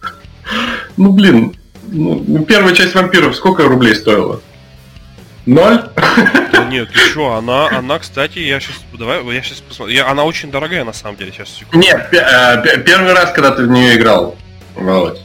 Ну 0.97 1.12
блин, 1.12 1.57
ну, 1.88 2.45
первая 2.45 2.74
часть 2.74 2.95
вампиров 2.95 3.36
сколько 3.36 3.64
рублей 3.64 3.95
стоила? 3.95 4.40
Ноль? 5.47 5.82
Да 6.53 6.64
нет, 6.70 6.90
ты 6.93 6.99
что, 6.99 7.34
она, 7.34 7.68
она, 7.68 7.99
кстати, 7.99 8.38
я 8.38 8.61
сейчас, 8.61 8.76
давай, 8.97 9.24
я 9.34 9.43
сейчас 9.43 9.61
посмотрю, 9.61 9.95
я, 9.95 10.09
она 10.09 10.24
очень 10.24 10.51
дорогая 10.51 10.84
на 10.84 10.93
самом 10.93 11.16
деле, 11.16 11.32
сейчас 11.32 11.51
секунду. 11.51 11.78
Нет, 11.84 12.12
э, 12.12 12.78
первый 12.84 13.12
раз, 13.12 13.32
когда 13.32 13.51
ты 13.51 13.64
в 13.64 13.68
нее 13.68 13.97
играл, 13.97 14.36
Володь. 14.76 15.20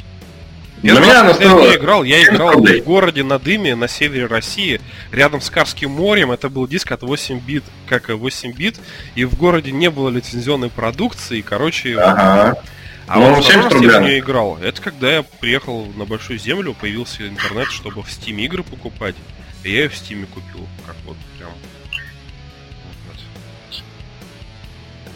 Для 0.81 0.99
меня 0.99 1.21
она 1.21 1.33
стоила... 1.33 1.63
Я 1.63 1.75
играл, 1.75 2.03
я 2.03 2.23
играл 2.23 2.51
рублей. 2.51 2.81
в 2.81 2.85
городе 2.85 3.23
на 3.23 3.39
дыме 3.39 3.75
на 3.75 3.87
севере 3.87 4.27
России, 4.27 4.79
рядом 5.11 5.41
с 5.41 5.49
Карским 5.49 5.89
морем. 5.91 6.31
Это 6.31 6.49
был 6.49 6.67
диск 6.67 6.91
от 6.91 7.01
8 7.01 7.39
бит, 7.39 7.63
как 7.87 8.09
8 8.09 8.51
бит, 8.53 8.79
и 9.15 9.25
в 9.25 9.35
городе 9.37 9.71
не 9.71 9.89
было 9.89 10.09
лицензионной 10.09 10.69
продукции, 10.69 11.41
короче. 11.41 11.97
Ага. 11.97 12.61
А 13.07 13.19
ну, 13.19 13.33
вот 13.33 13.45
второй 13.45 13.63
раз 13.63 13.81
я 13.81 13.99
в 13.99 14.03
нее 14.03 14.19
играл. 14.19 14.57
Это 14.61 14.81
когда 14.81 15.11
я 15.11 15.23
приехал 15.23 15.87
на 15.95 16.05
Большую 16.05 16.37
Землю, 16.37 16.75
появился 16.79 17.27
интернет, 17.27 17.69
чтобы 17.69 18.03
в 18.03 18.07
Steam 18.07 18.39
игры 18.41 18.63
покупать. 18.63 19.15
И 19.63 19.71
я 19.71 19.83
ее 19.83 19.89
в 19.89 19.95
Стиме 19.95 20.25
купил, 20.27 20.67
как 20.85 20.95
вот 21.05 21.17
прям. 21.37 21.51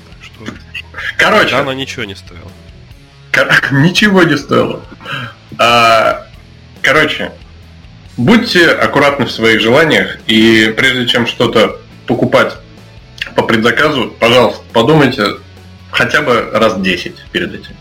Так 0.10 0.24
что. 0.24 0.46
Короче. 1.18 1.56
она 1.56 1.74
ничего 1.74 2.04
не 2.04 2.16
стоила. 2.16 2.52
Ничего 3.72 4.24
не 4.24 4.38
стоило. 4.38 4.84
А, 5.58 6.28
короче, 6.82 7.32
будьте 8.18 8.70
аккуратны 8.72 9.26
в 9.26 9.32
своих 9.32 9.62
желаниях, 9.62 10.18
и 10.28 10.74
прежде 10.76 11.08
чем 11.08 11.28
что-то 11.28 11.80
покупать 12.08 12.58
по 13.36 13.44
предзаказу, 13.44 14.12
пожалуйста, 14.20 14.62
подумайте 14.74 15.38
хотя 15.92 16.22
бы 16.22 16.50
раз 16.52 16.80
10 16.80 17.16
перед 17.32 17.54
этим. 17.54 17.76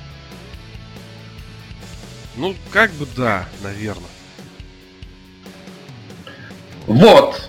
Ну, 2.37 2.55
как 2.71 2.93
бы 2.93 3.07
да, 3.17 3.49
наверное. 3.63 4.09
Вот. 6.87 7.41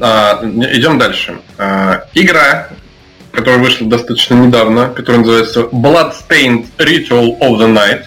А, 0.00 0.40
идем 0.42 0.98
дальше. 0.98 1.38
А, 1.58 2.06
игра, 2.14 2.68
которая 3.32 3.60
вышла 3.60 3.86
достаточно 3.86 4.34
недавно, 4.34 4.88
которая 4.88 5.20
называется 5.20 5.60
Bloodstained 5.72 6.66
Ritual 6.78 7.38
of 7.40 7.58
the 7.58 7.72
Night. 7.72 8.04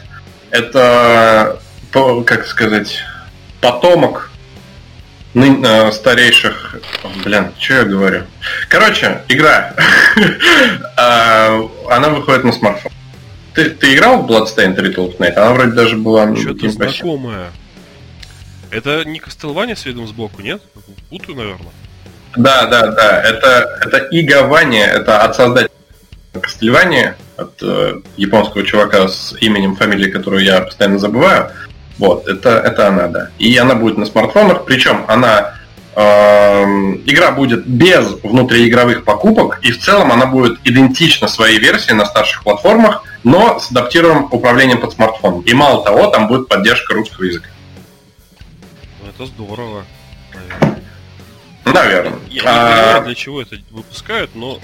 Это, 0.52 1.60
как 2.26 2.46
сказать, 2.48 3.00
потомок 3.62 4.32
а, 5.36 5.92
старейших... 5.92 6.78
Блин, 7.24 7.54
что 7.60 7.74
я 7.76 7.84
говорю? 7.84 8.24
Короче, 8.68 9.22
игра. 9.28 9.74
А, 10.98 11.62
она 11.90 12.10
выходит 12.10 12.44
на 12.44 12.52
смартфон. 12.52 12.92
Ты, 13.54 13.70
ты 13.70 13.96
играл 13.96 14.22
в 14.22 14.30
Bloodstained 14.30 14.76
Ritual 14.76 15.16
of 15.16 15.18
Night? 15.18 15.34
Она 15.36 15.54
вроде 15.54 15.72
даже 15.72 15.96
была... 15.96 16.36
Что-то 16.36 16.70
знакомое. 16.70 17.52
Это 18.72 19.04
не 19.04 19.20
Кастелвания 19.20 19.76
с 19.76 19.86
видом 19.86 20.08
сбоку, 20.08 20.42
нет? 20.42 20.62
Путаю, 21.10 21.38
наверное. 21.38 21.72
Да, 22.36 22.66
да, 22.68 22.88
да. 22.88 23.22
Это, 23.22 23.80
это 23.82 24.08
Игавания, 24.12 24.86
это 24.86 25.22
от 25.22 25.36
создателя 25.36 25.72
Кастельвания, 26.40 27.18
от 27.38 27.62
э, 27.64 28.02
японского 28.18 28.64
чувака 28.64 29.08
с 29.08 29.36
именем, 29.42 29.76
фамилией, 29.76 30.12
которую 30.12 30.44
я 30.44 30.62
постоянно 30.62 31.00
забываю. 31.00 31.52
Вот, 31.98 32.28
это, 32.28 32.50
это 32.50 32.88
она, 32.88 33.08
да. 33.08 33.30
И 33.40 33.58
она 33.58 33.74
будет 33.76 33.98
на 33.98 34.06
смартфонах, 34.06 34.66
причем 34.66 35.06
она 35.08 35.56
э, 35.96 36.64
игра 37.08 37.32
будет 37.32 37.66
без 37.66 38.12
внутриигровых 38.22 39.04
покупок, 39.04 39.60
и 39.64 39.72
в 39.72 39.80
целом 39.80 40.12
она 40.12 40.28
будет 40.28 40.60
идентична 40.64 41.28
своей 41.28 41.58
версии 41.58 41.94
на 41.94 42.06
старших 42.06 42.44
платформах, 42.44 43.04
но 43.24 43.60
с 43.60 43.72
адаптированным 43.72 44.28
управлением 44.32 44.80
под 44.80 44.94
смартфон. 44.94 45.42
И 45.42 45.54
мало 45.56 45.84
того, 45.84 46.08
там 46.08 46.28
будет 46.28 46.48
поддержка 46.48 46.94
русского 46.94 47.26
языка 47.26 47.50
это 49.20 49.26
здорово, 49.26 49.86
наверное. 50.34 50.84
Наверное. 51.66 52.20
Я, 52.30 52.44
я 52.44 52.54
не 52.54 52.76
понимаю, 52.76 53.04
для 53.04 53.16
чего 53.16 53.42
это 53.42 53.58
выпускают, 53.70 54.34
но 54.34 54.62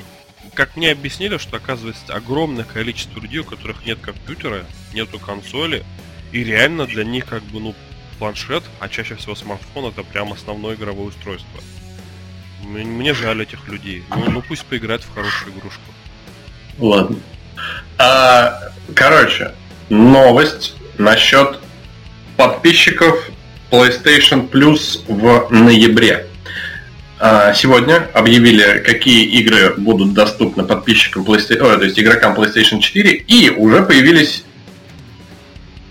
как 0.53 0.77
мне 0.77 0.91
объяснили, 0.91 1.37
что 1.37 1.57
оказывается 1.57 2.13
огромное 2.13 2.63
количество 2.63 3.19
людей, 3.19 3.39
у 3.39 3.43
которых 3.43 3.85
нет 3.85 3.99
компьютера, 3.99 4.65
нету 4.93 5.19
консоли, 5.19 5.83
и 6.31 6.41
реально 6.41 6.85
для 6.85 7.03
них 7.03 7.25
как 7.25 7.43
бы, 7.43 7.59
ну, 7.59 7.75
планшет, 8.17 8.63
а 8.79 8.87
чаще 8.87 9.15
всего 9.15 9.35
смартфон 9.35 9.87
это 9.87 10.03
прям 10.03 10.31
основное 10.31 10.75
игровое 10.75 11.09
устройство. 11.09 11.59
Мне 12.63 13.13
жаль 13.13 13.43
этих 13.43 13.67
людей. 13.67 14.05
Ну, 14.09 14.31
ну 14.31 14.41
пусть 14.41 14.63
поиграют 14.65 15.03
в 15.03 15.13
хорошую 15.13 15.53
игрушку. 15.53 15.83
Ладно. 16.79 17.17
А, 17.97 18.71
короче, 18.95 19.53
новость 19.89 20.75
насчет 20.97 21.59
подписчиков 22.37 23.29
PlayStation 23.75 24.49
Plus 24.49 25.01
в 25.07 25.51
ноябре. 25.51 26.27
А, 27.19 27.53
сегодня 27.53 28.07
объявили, 28.13 28.79
какие 28.79 29.25
игры 29.25 29.73
будут 29.75 30.13
доступны 30.13 30.63
подписчикам 30.63 31.23
PlayStation, 31.23 31.77
то 31.77 31.83
есть 31.83 31.99
игрокам 31.99 32.35
PlayStation 32.35 32.79
4, 32.79 33.11
и 33.11 33.49
уже 33.49 33.83
появились 33.83 34.45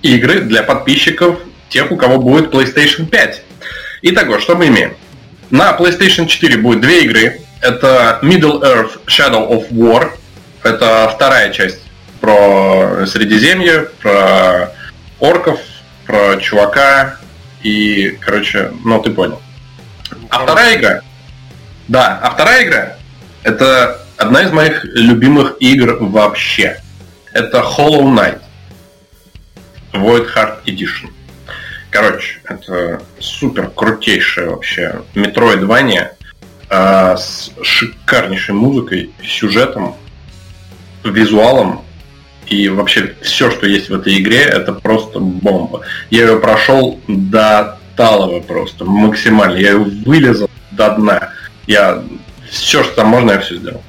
игры 0.00 0.40
для 0.40 0.62
подписчиков 0.62 1.38
тех, 1.68 1.92
у 1.92 1.96
кого 1.96 2.18
будет 2.18 2.54
PlayStation 2.54 3.04
5. 3.06 3.42
Итого, 4.00 4.38
что 4.38 4.54
мы 4.54 4.68
имеем? 4.68 4.94
На 5.50 5.76
PlayStation 5.78 6.26
4 6.26 6.56
будет 6.56 6.80
две 6.80 7.04
игры. 7.04 7.40
Это 7.60 8.18
Middle 8.22 8.62
Earth 8.62 9.00
Shadow 9.06 9.50
of 9.50 9.70
War. 9.70 10.10
Это 10.62 11.10
вторая 11.14 11.52
часть 11.52 11.80
про 12.22 13.06
Средиземье, 13.06 13.88
про 14.00 14.72
орков, 15.20 15.60
про 16.06 16.36
чувака, 16.36 17.18
и, 17.64 18.10
короче, 18.20 18.70
ну 18.84 19.02
ты 19.02 19.10
понял. 19.10 19.42
А 20.28 20.44
вторая 20.44 20.76
игра, 20.76 21.00
да, 21.88 22.20
а 22.22 22.30
вторая 22.30 22.64
игра, 22.64 22.96
это 23.42 24.06
одна 24.16 24.42
из 24.42 24.52
моих 24.52 24.84
любимых 24.84 25.56
игр 25.60 25.96
вообще. 26.00 26.80
Это 27.32 27.58
Hollow 27.58 28.02
Knight. 28.02 28.40
Void 29.92 30.32
Heart 30.34 30.64
Edition. 30.66 31.10
Короче, 31.90 32.40
это 32.44 33.02
супер 33.18 33.70
крутейшая 33.70 34.50
вообще 34.50 35.02
метроидвания. 35.14 36.16
э, 36.70 37.16
с 37.16 37.52
шикарнейшей 37.62 38.54
музыкой, 38.54 39.12
сюжетом, 39.22 39.96
визуалом 41.04 41.84
и 42.46 42.68
вообще 42.68 43.14
все, 43.22 43.50
что 43.50 43.66
есть 43.66 43.88
в 43.88 43.94
этой 43.94 44.18
игре, 44.18 44.42
это 44.42 44.72
просто 44.72 45.18
бомба. 45.18 45.82
Я 46.10 46.28
ее 46.28 46.40
прошел 46.40 47.00
до 47.08 47.78
талого 47.96 48.40
просто, 48.40 48.84
максимально. 48.84 49.56
Я 49.56 49.72
ее 49.72 49.78
вылезал 49.78 50.50
до 50.72 50.90
дна. 50.96 51.32
Я 51.66 52.02
все, 52.50 52.84
что 52.84 52.94
там 52.94 53.08
можно, 53.08 53.32
я 53.32 53.40
все 53.40 53.56
сделал. 53.56 53.82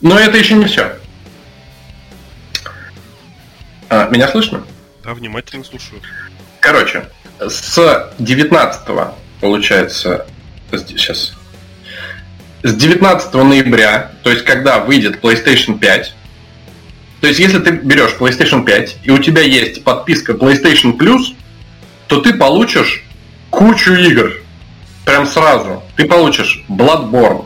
Но 0.00 0.18
это 0.18 0.36
еще 0.36 0.54
не 0.54 0.66
все. 0.66 0.96
А, 3.88 4.08
меня 4.10 4.28
слышно? 4.28 4.64
Да, 5.02 5.14
внимательно 5.14 5.64
слушаю. 5.64 6.00
Короче, 6.60 7.04
с 7.40 8.10
19 8.18 8.88
получается, 9.40 10.26
сейчас, 10.72 11.34
с 12.64 12.72
19 12.72 13.34
ноября, 13.34 14.12
то 14.22 14.30
есть 14.30 14.44
когда 14.44 14.80
выйдет 14.80 15.20
PlayStation 15.20 15.78
5, 15.78 16.14
то 17.20 17.26
есть 17.28 17.38
если 17.38 17.58
ты 17.58 17.72
берешь 17.72 18.16
PlayStation 18.18 18.64
5 18.64 18.96
и 19.04 19.10
у 19.10 19.18
тебя 19.18 19.42
есть 19.42 19.84
подписка 19.84 20.32
PlayStation 20.32 20.96
Plus, 20.96 21.34
то 22.06 22.22
ты 22.22 22.32
получишь 22.32 23.04
кучу 23.50 23.92
игр. 23.92 24.32
Прям 25.04 25.26
сразу. 25.26 25.82
Ты 25.96 26.06
получишь 26.06 26.64
Bloodborne, 26.70 27.44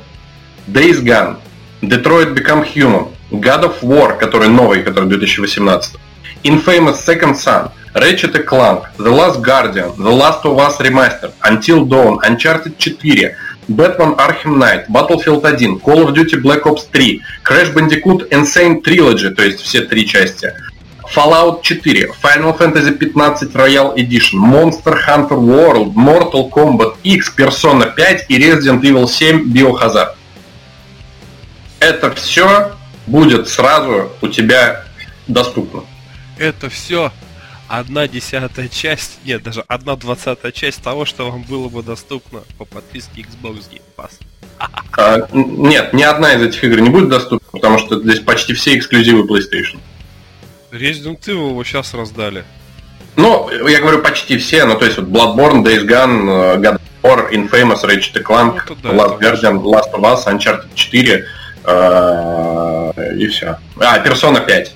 Days 0.68 1.02
Gone, 1.02 1.38
Detroit 1.82 2.32
Become 2.34 2.64
Human, 2.72 3.08
God 3.32 3.64
of 3.64 3.82
War, 3.82 4.16
который 4.16 4.48
новый, 4.48 4.84
который 4.84 5.08
2018, 5.08 5.96
Infamous 6.44 7.04
Second 7.04 7.34
Son, 7.34 7.70
Ratchet 7.92 8.44
Clank, 8.44 8.84
The 8.98 9.10
Last 9.10 9.40
Guardian, 9.42 9.96
The 9.96 10.16
Last 10.16 10.44
of 10.44 10.58
Us 10.60 10.78
Remastered, 10.78 11.32
Until 11.42 11.84
Dawn, 11.84 12.20
Uncharted 12.22 12.78
4, 12.78 13.34
Batman 13.68 14.14
Arkham 14.16 14.58
Knight, 14.58 14.88
Battlefield 14.88 15.42
1, 15.42 15.80
Call 15.80 16.02
of 16.02 16.14
Duty 16.14 16.40
Black 16.40 16.66
Ops 16.66 16.84
3, 16.86 17.22
Crash 17.42 17.72
Bandicoot 17.74 18.28
Insane 18.30 18.82
Trilogy, 18.82 19.30
то 19.34 19.42
есть 19.42 19.60
все 19.60 19.82
три 19.82 20.06
части, 20.06 20.52
Fallout 21.14 21.62
4, 21.62 22.12
Final 22.22 22.56
Fantasy 22.56 22.96
15 22.96 23.54
Royal 23.54 23.94
Edition, 23.96 24.38
Monster 24.38 24.96
Hunter 25.06 25.38
World, 25.38 25.94
Mortal 25.94 26.50
Kombat 26.50 26.96
X, 27.02 27.30
Persona 27.36 27.86
5 27.86 28.26
и 28.28 28.38
Resident 28.38 28.82
Evil 28.82 29.06
7 29.06 29.52
Biohazard. 29.52 30.14
Это 31.80 32.10
все 32.14 32.72
будет 33.06 33.48
сразу 33.48 34.10
у 34.20 34.28
тебя 34.28 34.84
доступно. 35.26 35.82
Это 36.38 36.68
все 36.68 37.12
одна 37.68 38.08
десятая 38.08 38.68
часть, 38.68 39.18
нет, 39.24 39.42
даже 39.42 39.64
одна 39.68 39.96
двадцатая 39.96 40.52
часть 40.52 40.82
того, 40.82 41.04
что 41.04 41.30
вам 41.30 41.42
было 41.42 41.68
бы 41.68 41.82
доступно 41.82 42.40
по 42.58 42.64
подписке 42.64 43.22
Xbox 43.22 43.64
Game 43.70 43.82
Pass. 43.96 44.12
А, 44.96 45.28
нет, 45.32 45.92
ни 45.92 46.02
одна 46.02 46.34
из 46.34 46.42
этих 46.42 46.64
игр 46.64 46.80
не 46.80 46.90
будет 46.90 47.08
доступна, 47.08 47.48
потому 47.52 47.78
что 47.78 48.00
здесь 48.00 48.20
почти 48.20 48.54
все 48.54 48.76
эксклюзивы 48.76 49.26
PlayStation. 49.28 49.78
Resident 50.72 51.20
Evil 51.20 51.50
его 51.50 51.64
сейчас 51.64 51.94
раздали. 51.94 52.44
Ну, 53.16 53.48
я 53.68 53.80
говорю 53.80 54.00
почти 54.00 54.38
все, 54.38 54.64
ну 54.64 54.78
то 54.78 54.84
есть 54.84 54.98
вот 54.98 55.08
Bloodborne, 55.08 55.64
Days 55.64 55.84
Gone, 55.86 56.56
э, 56.56 56.60
God 56.60 56.74
of 56.74 56.80
War, 57.02 57.30
Infamous, 57.32 57.84
Ratchet 57.84 58.22
Clank, 58.22 58.60
ну, 58.68 58.76
да, 58.82 58.90
Last 58.90 59.18
Guardian, 59.18 59.62
Last 59.62 59.92
of 59.92 60.02
Us, 60.02 60.26
Uncharted 60.26 60.68
4 60.74 61.24
э, 61.64 63.14
и 63.16 63.26
все. 63.28 63.58
А, 63.80 63.98
Persona 63.98 64.44
5. 64.44 64.74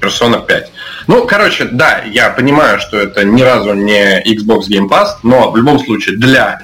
Persona 0.00 0.44
5. 0.44 0.72
Ну, 1.06 1.26
короче, 1.26 1.64
да, 1.64 2.02
я 2.04 2.30
понимаю, 2.30 2.80
что 2.80 2.98
это 2.98 3.24
ни 3.24 3.42
разу 3.42 3.74
не 3.74 4.20
Xbox 4.22 4.68
Game 4.68 4.88
Pass, 4.88 5.16
но 5.22 5.50
в 5.50 5.56
любом 5.56 5.78
случае 5.78 6.16
для 6.16 6.60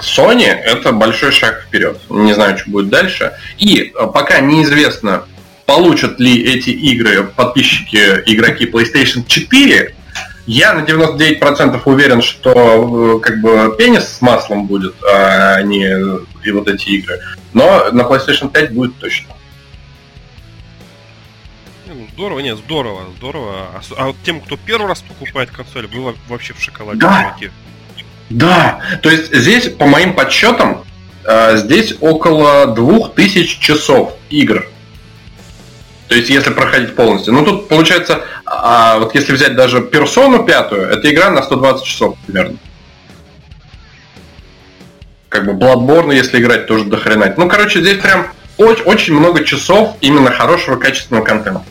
Sony 0.00 0.46
это 0.46 0.92
большой 0.92 1.32
шаг 1.32 1.64
вперед. 1.66 1.98
Не 2.08 2.32
знаю, 2.32 2.58
что 2.58 2.70
будет 2.70 2.88
дальше. 2.88 3.32
И 3.58 3.92
э, 3.94 4.06
пока 4.12 4.40
неизвестно, 4.40 5.24
получат 5.66 6.18
ли 6.18 6.42
эти 6.42 6.70
игры 6.70 7.24
подписчики, 7.24 8.22
игроки 8.26 8.66
PlayStation 8.66 9.24
4, 9.26 9.94
я 10.46 10.72
на 10.72 10.80
99% 10.80 11.80
уверен, 11.84 12.22
что 12.22 13.18
э, 13.18 13.20
как 13.20 13.40
бы 13.40 13.74
пенис 13.78 14.08
с 14.08 14.20
маслом 14.20 14.66
будет, 14.66 14.94
а 15.04 15.60
не 15.62 15.86
и 16.44 16.50
вот 16.50 16.68
эти 16.68 16.88
игры. 16.88 17.20
Но 17.52 17.90
на 17.92 18.02
PlayStation 18.02 18.50
5 18.50 18.72
будет 18.72 18.96
точно. 18.98 19.28
Здорово, 22.20 22.40
нет, 22.40 22.58
здорово, 22.58 23.04
здорово. 23.16 23.54
А, 23.72 23.80
а 23.96 24.06
вот 24.08 24.16
тем, 24.22 24.42
кто 24.42 24.58
первый 24.58 24.88
раз 24.88 25.00
покупает 25.00 25.50
консоль, 25.50 25.86
вы 25.86 26.14
вообще 26.28 26.52
в 26.52 26.60
шоколаде. 26.60 27.00
Да. 27.00 27.34
Да. 28.28 28.80
То 29.02 29.08
есть 29.08 29.34
здесь, 29.34 29.70
по 29.70 29.86
моим 29.86 30.12
подсчетам, 30.12 30.84
э, 31.24 31.56
здесь 31.56 31.94
около 32.02 32.66
2000 32.66 33.58
часов 33.58 34.12
игр 34.28 34.66
то 36.08 36.14
есть, 36.14 36.28
если 36.28 36.50
проходить 36.50 36.94
полностью. 36.94 37.32
Ну, 37.32 37.42
тут 37.42 37.68
получается, 37.68 38.24
а, 38.44 38.98
вот 38.98 39.14
если 39.14 39.32
взять 39.32 39.56
даже 39.56 39.80
персону 39.80 40.44
пятую, 40.44 40.88
это 40.88 41.10
игра 41.10 41.30
на 41.30 41.42
120 41.42 41.86
часов 41.86 42.18
примерно. 42.26 42.58
Как 45.30 45.46
бы 45.46 45.52
Bloodborne, 45.52 46.14
если 46.14 46.38
играть, 46.38 46.66
тоже 46.66 46.84
до 46.84 46.98
хрена. 46.98 47.32
Ну, 47.38 47.48
короче, 47.48 47.80
здесь 47.80 47.96
прям 47.98 48.26
очень, 48.58 48.84
очень 48.84 49.14
много 49.14 49.42
часов 49.42 49.96
именно 50.02 50.30
хорошего, 50.30 50.76
качественного 50.76 51.24
контента. 51.24 51.62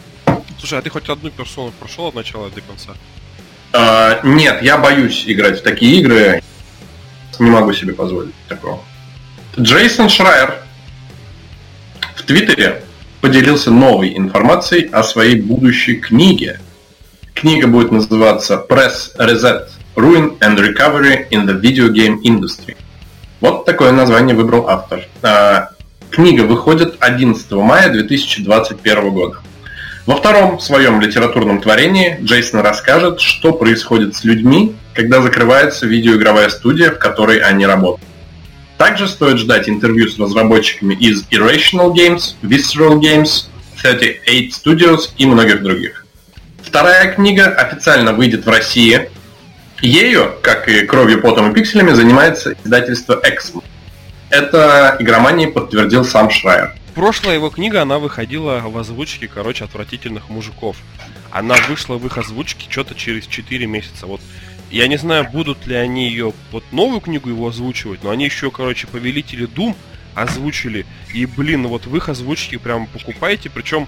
Слушай, 0.70 0.82
а 0.82 0.84
ты 0.84 0.92
хоть 0.92 1.10
одну 1.10 1.32
персону 1.32 1.72
прошел 1.80 2.06
от 2.10 2.14
начала 2.14 2.48
до 2.52 2.62
конца? 2.62 2.92
А, 3.74 4.20
нет, 4.24 4.62
я 4.62 4.78
боюсь 4.78 5.24
играть 5.26 5.62
в 5.62 5.64
такие 5.64 6.00
игры. 6.00 6.44
Не 7.40 7.50
могу 7.50 7.74
себе 7.74 7.94
позволить 7.94 8.36
такого. 8.48 8.80
Джейсон 9.60 10.10
Шрайер 10.10 10.60
в 12.16 12.22
Твиттере 12.22 12.84
поделился 13.20 13.72
новой 13.72 14.16
информацией 14.16 14.88
о 14.92 15.02
своей 15.02 15.42
будущей 15.42 15.96
книге. 15.96 16.60
Книга 17.34 17.66
будет 17.66 17.92
называться 17.92 18.64
Press 18.70 19.18
Reset– 19.18 19.70
Ruin 19.96 20.38
and 20.38 20.56
Recovery 20.56 21.28
in 21.32 21.48
the 21.48 21.60
Video 21.60 21.92
Game 21.92 22.22
Industry. 22.22 22.78
Вот 23.42 23.66
такое 23.66 23.92
название 23.92 24.36
выбрал 24.36 24.70
автор. 24.70 25.08
А, 25.24 25.70
книга 26.12 26.44
выходит 26.44 26.98
11 27.00 27.52
мая 27.54 27.90
2021 27.90 29.10
года. 29.10 29.40
Во 30.10 30.16
втором 30.16 30.60
своем 30.60 31.00
литературном 31.00 31.62
творении 31.62 32.18
Джейсон 32.24 32.62
расскажет, 32.62 33.22
что 33.22 33.54
происходит 33.54 34.16
с 34.16 34.24
людьми, 34.24 34.76
когда 34.96 35.22
закрывается 35.22 35.86
видеоигровая 35.86 36.50
студия, 36.50 36.90
в 36.90 36.98
которой 36.98 37.38
они 37.38 37.68
работают. 37.68 38.10
Также 38.80 39.08
стоит 39.08 39.38
ждать 39.38 39.70
интервью 39.70 40.10
с 40.10 40.18
разработчиками 40.18 40.96
из 40.96 41.28
Irrational 41.30 41.94
Games, 41.94 42.34
Visceral 42.42 43.00
Games, 43.00 43.50
38 43.84 44.50
Studios 44.50 45.12
и 45.20 45.28
многих 45.28 45.62
других. 45.62 46.04
Вторая 46.64 47.14
книга 47.14 47.46
официально 47.46 48.12
выйдет 48.12 48.48
в 48.48 48.50
России. 48.50 49.12
Ею, 49.80 50.34
как 50.42 50.68
и 50.68 50.88
кровью, 50.88 51.22
потом 51.22 51.52
и 51.52 51.54
пикселями, 51.54 51.92
занимается 51.92 52.56
издательство 52.64 53.22
Exmo. 53.24 53.64
Это 54.32 54.96
игромании 54.98 55.46
подтвердил 55.46 56.04
сам 56.04 56.32
Шрайер. 56.32 56.79
Прошлая 57.00 57.36
его 57.36 57.50
книга, 57.50 57.82
она 57.82 57.98
выходила 57.98 58.60
в 58.60 58.78
озвучке, 58.78 59.30
короче, 59.30 59.64
отвратительных 59.64 60.28
мужиков. 60.28 60.76
Она 61.32 61.56
вышла 61.70 61.96
в 61.96 62.06
их 62.06 62.18
озвучке 62.18 62.70
что-то 62.70 62.94
через 62.94 63.26
4 63.26 63.66
месяца. 63.68 64.06
Вот 64.06 64.20
я 64.70 64.86
не 64.90 64.98
знаю, 64.98 65.26
будут 65.32 65.66
ли 65.66 65.76
они 65.76 66.10
ее, 66.10 66.34
вот 66.52 66.66
новую 66.74 67.00
книгу 67.00 67.30
его 67.30 67.48
озвучивать, 67.48 68.04
но 68.04 68.10
они 68.10 68.26
еще, 68.26 68.52
короче, 68.52 68.86
Повелители 68.86 69.46
Дум 69.46 69.78
озвучили. 70.14 70.86
И, 71.14 71.26
блин, 71.26 71.68
вот 71.68 71.86
в 71.86 71.96
их 71.96 72.10
озвучке 72.10 72.60
прям 72.60 72.86
покупаете, 72.86 73.50
причем 73.50 73.88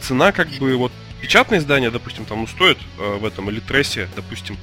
цена 0.00 0.32
как 0.32 0.48
бы 0.48 0.76
вот 0.76 0.90
печатное 1.20 1.60
издание, 1.60 1.92
допустим, 1.92 2.24
там 2.24 2.40
ну, 2.40 2.48
стоит 2.48 2.78
э, 2.98 3.18
в 3.20 3.24
этом 3.24 3.50
Литресе, 3.50 4.08
допустим, 4.16 4.56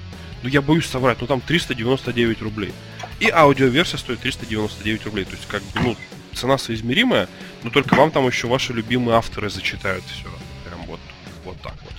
ну 0.43 0.50
я 0.50 0.62
боюсь 0.62 0.86
соврать, 0.86 1.22
ну 1.22 1.28
там 1.28 1.39
399 1.39 2.41
рублей. 2.41 2.74
И 3.22 3.30
аудиоверсия 3.30 3.98
стоит 3.98 4.20
399 4.20 5.06
рублей. 5.06 5.24
То 5.24 5.32
есть, 5.32 5.48
как 5.48 5.62
бы, 5.62 5.80
ну, 5.82 5.96
цена 6.36 6.58
соизмеримая, 6.58 7.28
но 7.64 7.70
только 7.70 7.96
вам 7.96 8.12
там 8.12 8.28
еще 8.28 8.48
ваши 8.48 8.74
любимые 8.74 9.18
авторы 9.18 9.50
зачитают 9.50 10.04
все. 10.06 10.30
Прям 10.68 10.86
вот, 10.86 11.00
вот 11.44 11.62
так 11.62 11.76
вот. 11.82 11.94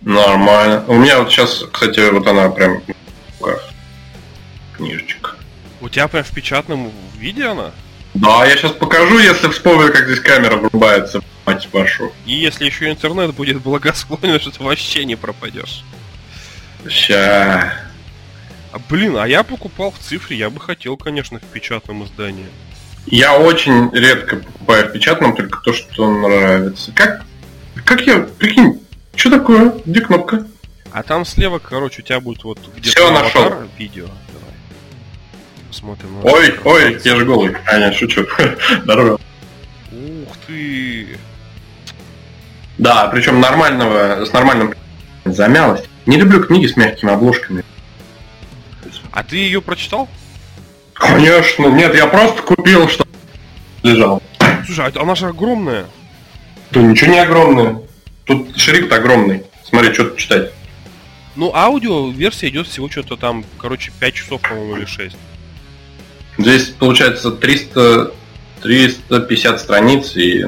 Нормально. 0.00 0.84
У 0.88 0.94
меня 0.94 1.20
вот 1.20 1.30
сейчас, 1.30 1.64
кстати, 1.70 2.10
вот 2.10 2.26
она 2.26 2.48
прям 2.50 2.82
книжечка. 4.76 5.36
У 5.80 5.88
тебя 5.88 6.08
прям 6.08 6.24
в 6.24 6.30
печатном 6.30 6.90
виде 7.16 7.44
она? 7.44 7.72
Да, 8.14 8.44
я 8.44 8.56
сейчас 8.56 8.72
покажу, 8.72 9.18
если 9.18 9.48
вспомню, 9.48 9.92
как 9.92 10.06
здесь 10.06 10.20
камера 10.20 10.56
врубается, 10.56 11.22
мать 11.46 11.68
вашу. 11.72 12.12
И 12.26 12.32
если 12.32 12.66
еще 12.66 12.90
интернет 12.90 13.34
будет 13.34 13.62
благосклонен, 13.62 14.38
что 14.40 14.50
ты 14.50 14.62
вообще 14.62 15.04
не 15.04 15.16
пропадешь. 15.16 15.82
Ща. 16.88 17.72
А 18.72 18.78
блин, 18.88 19.16
а 19.16 19.26
я 19.26 19.42
покупал 19.42 19.90
в 19.92 19.98
цифре, 19.98 20.36
я 20.36 20.50
бы 20.50 20.60
хотел, 20.60 20.96
конечно, 20.96 21.38
в 21.38 21.42
печатном 21.42 22.04
издании. 22.04 22.46
Я 23.06 23.36
очень 23.38 23.90
редко 23.92 24.36
покупаю 24.36 24.88
в 24.88 24.92
печатном, 24.92 25.34
только 25.36 25.60
то, 25.62 25.72
что 25.72 26.10
нравится. 26.10 26.92
Как, 26.94 27.24
как 27.84 28.02
я, 28.06 28.20
прикинь, 28.20 28.80
что 29.16 29.30
такое? 29.30 29.74
Где 29.84 30.00
кнопка? 30.00 30.46
А 30.92 31.02
там 31.02 31.24
слева, 31.24 31.58
короче, 31.58 32.02
у 32.02 32.04
тебя 32.04 32.20
будет 32.20 32.44
вот 32.44 32.58
где 32.76 32.90
Все, 32.90 33.10
нашел. 33.10 33.52
видео. 33.78 34.06
посмотрим. 35.68 36.10
Ой, 36.22 36.54
ой, 36.64 37.00
я 37.02 37.16
же 37.16 37.24
голый. 37.24 37.56
А, 37.66 37.78
нет, 37.78 37.94
шучу. 37.94 38.26
Здорово. 38.82 39.18
Ух 39.90 40.36
ты! 40.46 41.18
Да, 42.78 43.08
причем 43.08 43.40
нормального, 43.40 44.24
с 44.24 44.32
нормальным 44.32 44.74
замялось. 45.24 45.82
Не 46.06 46.16
люблю 46.18 46.42
книги 46.42 46.66
с 46.66 46.76
мягкими 46.76 47.12
обложками. 47.12 47.64
А 49.12 49.22
ты 49.22 49.36
ее 49.36 49.60
прочитал? 49.60 50.08
Конечно, 50.94 51.66
нет, 51.66 51.94
я 51.94 52.06
просто 52.06 52.42
купил, 52.42 52.88
что 52.88 53.06
лежал. 53.82 54.22
Слушай, 54.66 54.90
а 54.94 55.02
она 55.02 55.14
же 55.14 55.26
огромная. 55.26 55.86
Да 56.70 56.80
ничего 56.80 57.12
не 57.12 57.18
огромное. 57.18 57.82
Тут 58.24 58.56
шрифт 58.58 58.92
огромный. 58.92 59.44
Смотри, 59.64 59.92
что 59.92 60.04
тут 60.04 60.18
читать. 60.18 60.52
Ну, 61.34 61.54
аудио 61.54 62.10
версия 62.10 62.48
идет 62.48 62.66
всего 62.66 62.90
что-то 62.90 63.16
там, 63.16 63.44
короче, 63.58 63.90
5 63.98 64.14
часов, 64.14 64.40
по-моему, 64.42 64.76
или 64.76 64.84
6. 64.84 65.16
Здесь 66.38 66.66
получается 66.68 67.30
300, 67.30 68.12
350 68.62 69.60
страниц 69.60 70.16
и... 70.16 70.44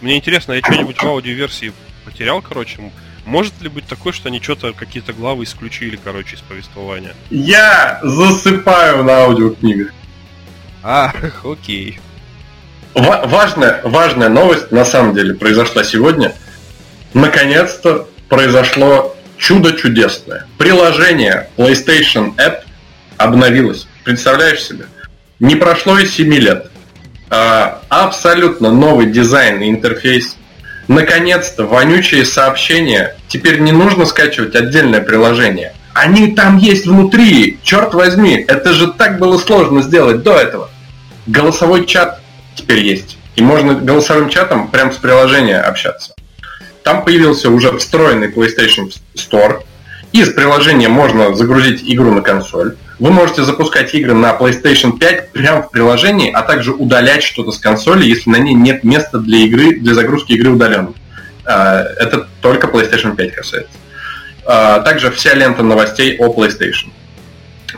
Мне 0.00 0.16
интересно, 0.16 0.52
я 0.52 0.60
что-нибудь 0.60 0.96
в 0.96 1.04
аудиоверсии 1.04 1.72
потерял, 2.04 2.40
короче. 2.40 2.92
Может 3.28 3.60
ли 3.60 3.68
быть 3.68 3.86
такое, 3.86 4.14
что 4.14 4.28
они 4.28 4.40
что-то, 4.40 4.72
какие-то 4.72 5.12
главы 5.12 5.44
исключили, 5.44 6.00
короче, 6.02 6.36
из 6.36 6.40
повествования? 6.40 7.14
Я 7.28 8.00
засыпаю 8.02 9.04
на 9.04 9.18
аудиокнигах. 9.24 9.92
А, 10.82 11.12
окей. 11.44 12.00
Ва- 12.94 13.24
важная, 13.26 13.82
важная 13.84 14.30
новость 14.30 14.72
на 14.72 14.86
самом 14.86 15.14
деле 15.14 15.34
произошла 15.34 15.84
сегодня. 15.84 16.32
Наконец-то 17.12 18.08
произошло 18.30 19.14
чудо 19.36 19.74
чудесное. 19.74 20.46
Приложение 20.56 21.50
PlayStation 21.58 22.34
App 22.36 22.62
обновилось. 23.18 23.88
Представляешь 24.04 24.62
себе? 24.62 24.86
Не 25.38 25.54
прошло 25.56 25.98
и 25.98 26.06
7 26.06 26.32
лет. 26.32 26.70
А, 27.28 27.82
абсолютно 27.90 28.72
новый 28.72 29.04
дизайн 29.12 29.60
и 29.60 29.68
интерфейс. 29.68 30.37
Наконец-то 30.88 31.66
вонючие 31.66 32.24
сообщения. 32.24 33.16
Теперь 33.28 33.60
не 33.60 33.72
нужно 33.72 34.06
скачивать 34.06 34.56
отдельное 34.56 35.02
приложение. 35.02 35.74
Они 35.92 36.32
там 36.32 36.56
есть 36.56 36.86
внутри. 36.86 37.58
Черт 37.62 37.92
возьми, 37.92 38.44
это 38.48 38.72
же 38.72 38.92
так 38.92 39.18
было 39.18 39.36
сложно 39.36 39.82
сделать 39.82 40.22
до 40.22 40.34
этого. 40.36 40.70
Голосовой 41.26 41.86
чат 41.86 42.20
теперь 42.54 42.80
есть. 42.80 43.18
И 43.36 43.42
можно 43.42 43.74
голосовым 43.74 44.30
чатом 44.30 44.68
прямо 44.68 44.92
с 44.92 44.96
приложения 44.96 45.60
общаться. 45.60 46.14
Там 46.82 47.04
появился 47.04 47.50
уже 47.50 47.76
встроенный 47.76 48.28
PlayStation 48.28 48.90
Store. 49.14 49.62
Из 50.12 50.32
приложения 50.32 50.88
можно 50.88 51.34
загрузить 51.34 51.82
игру 51.84 52.12
на 52.12 52.22
консоль. 52.22 52.76
Вы 52.98 53.10
можете 53.10 53.44
запускать 53.44 53.94
игры 53.94 54.14
на 54.14 54.30
PlayStation 54.32 54.98
5 54.98 55.32
прямо 55.32 55.62
в 55.62 55.70
приложении, 55.70 56.32
а 56.32 56.42
также 56.42 56.72
удалять 56.72 57.22
что-то 57.22 57.52
с 57.52 57.58
консоли, 57.58 58.06
если 58.06 58.30
на 58.30 58.36
ней 58.36 58.54
нет 58.54 58.84
места 58.84 59.18
для 59.18 59.38
игры, 59.40 59.78
для 59.78 59.94
загрузки 59.94 60.32
игры 60.32 60.50
удаленно. 60.50 60.94
А, 61.44 61.82
это 61.98 62.26
только 62.40 62.66
PlayStation 62.66 63.14
5 63.14 63.34
касается. 63.34 63.70
А, 64.44 64.80
также 64.80 65.10
вся 65.10 65.34
лента 65.34 65.62
новостей 65.62 66.16
о 66.18 66.32
PlayStation. 66.32 66.88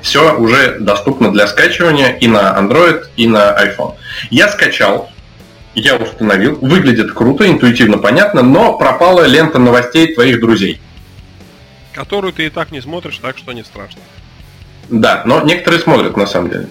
Все 0.01 0.37
уже 0.37 0.79
доступно 0.79 1.33
для 1.33 1.49
скачивания 1.49 2.11
и 2.13 2.29
на 2.29 2.57
Android, 2.57 3.05
и 3.17 3.27
на 3.27 3.57
iPhone. 3.61 3.95
Я 4.31 4.49
скачал, 4.49 5.11
я 5.75 5.97
установил, 5.97 6.59
выглядит 6.63 7.13
круто, 7.13 7.51
интуитивно 7.51 7.99
понятно, 7.99 8.43
но 8.43 8.79
пропала 8.79 9.27
лента 9.27 9.59
новостей 9.59 10.15
твоих 10.15 10.41
друзей. 10.41 10.81
Которую 11.93 12.33
ты 12.33 12.47
и 12.47 12.51
так 12.51 12.71
не 12.71 12.81
смотришь, 12.81 13.19
так 13.19 13.39
что 13.39 13.53
не 13.53 13.65
страшно. 13.65 14.01
Да, 14.89 15.23
но 15.25 15.43
некоторые 15.43 15.81
смотрят 15.81 16.17
на 16.17 16.27
самом 16.27 16.51
деле. 16.51 16.69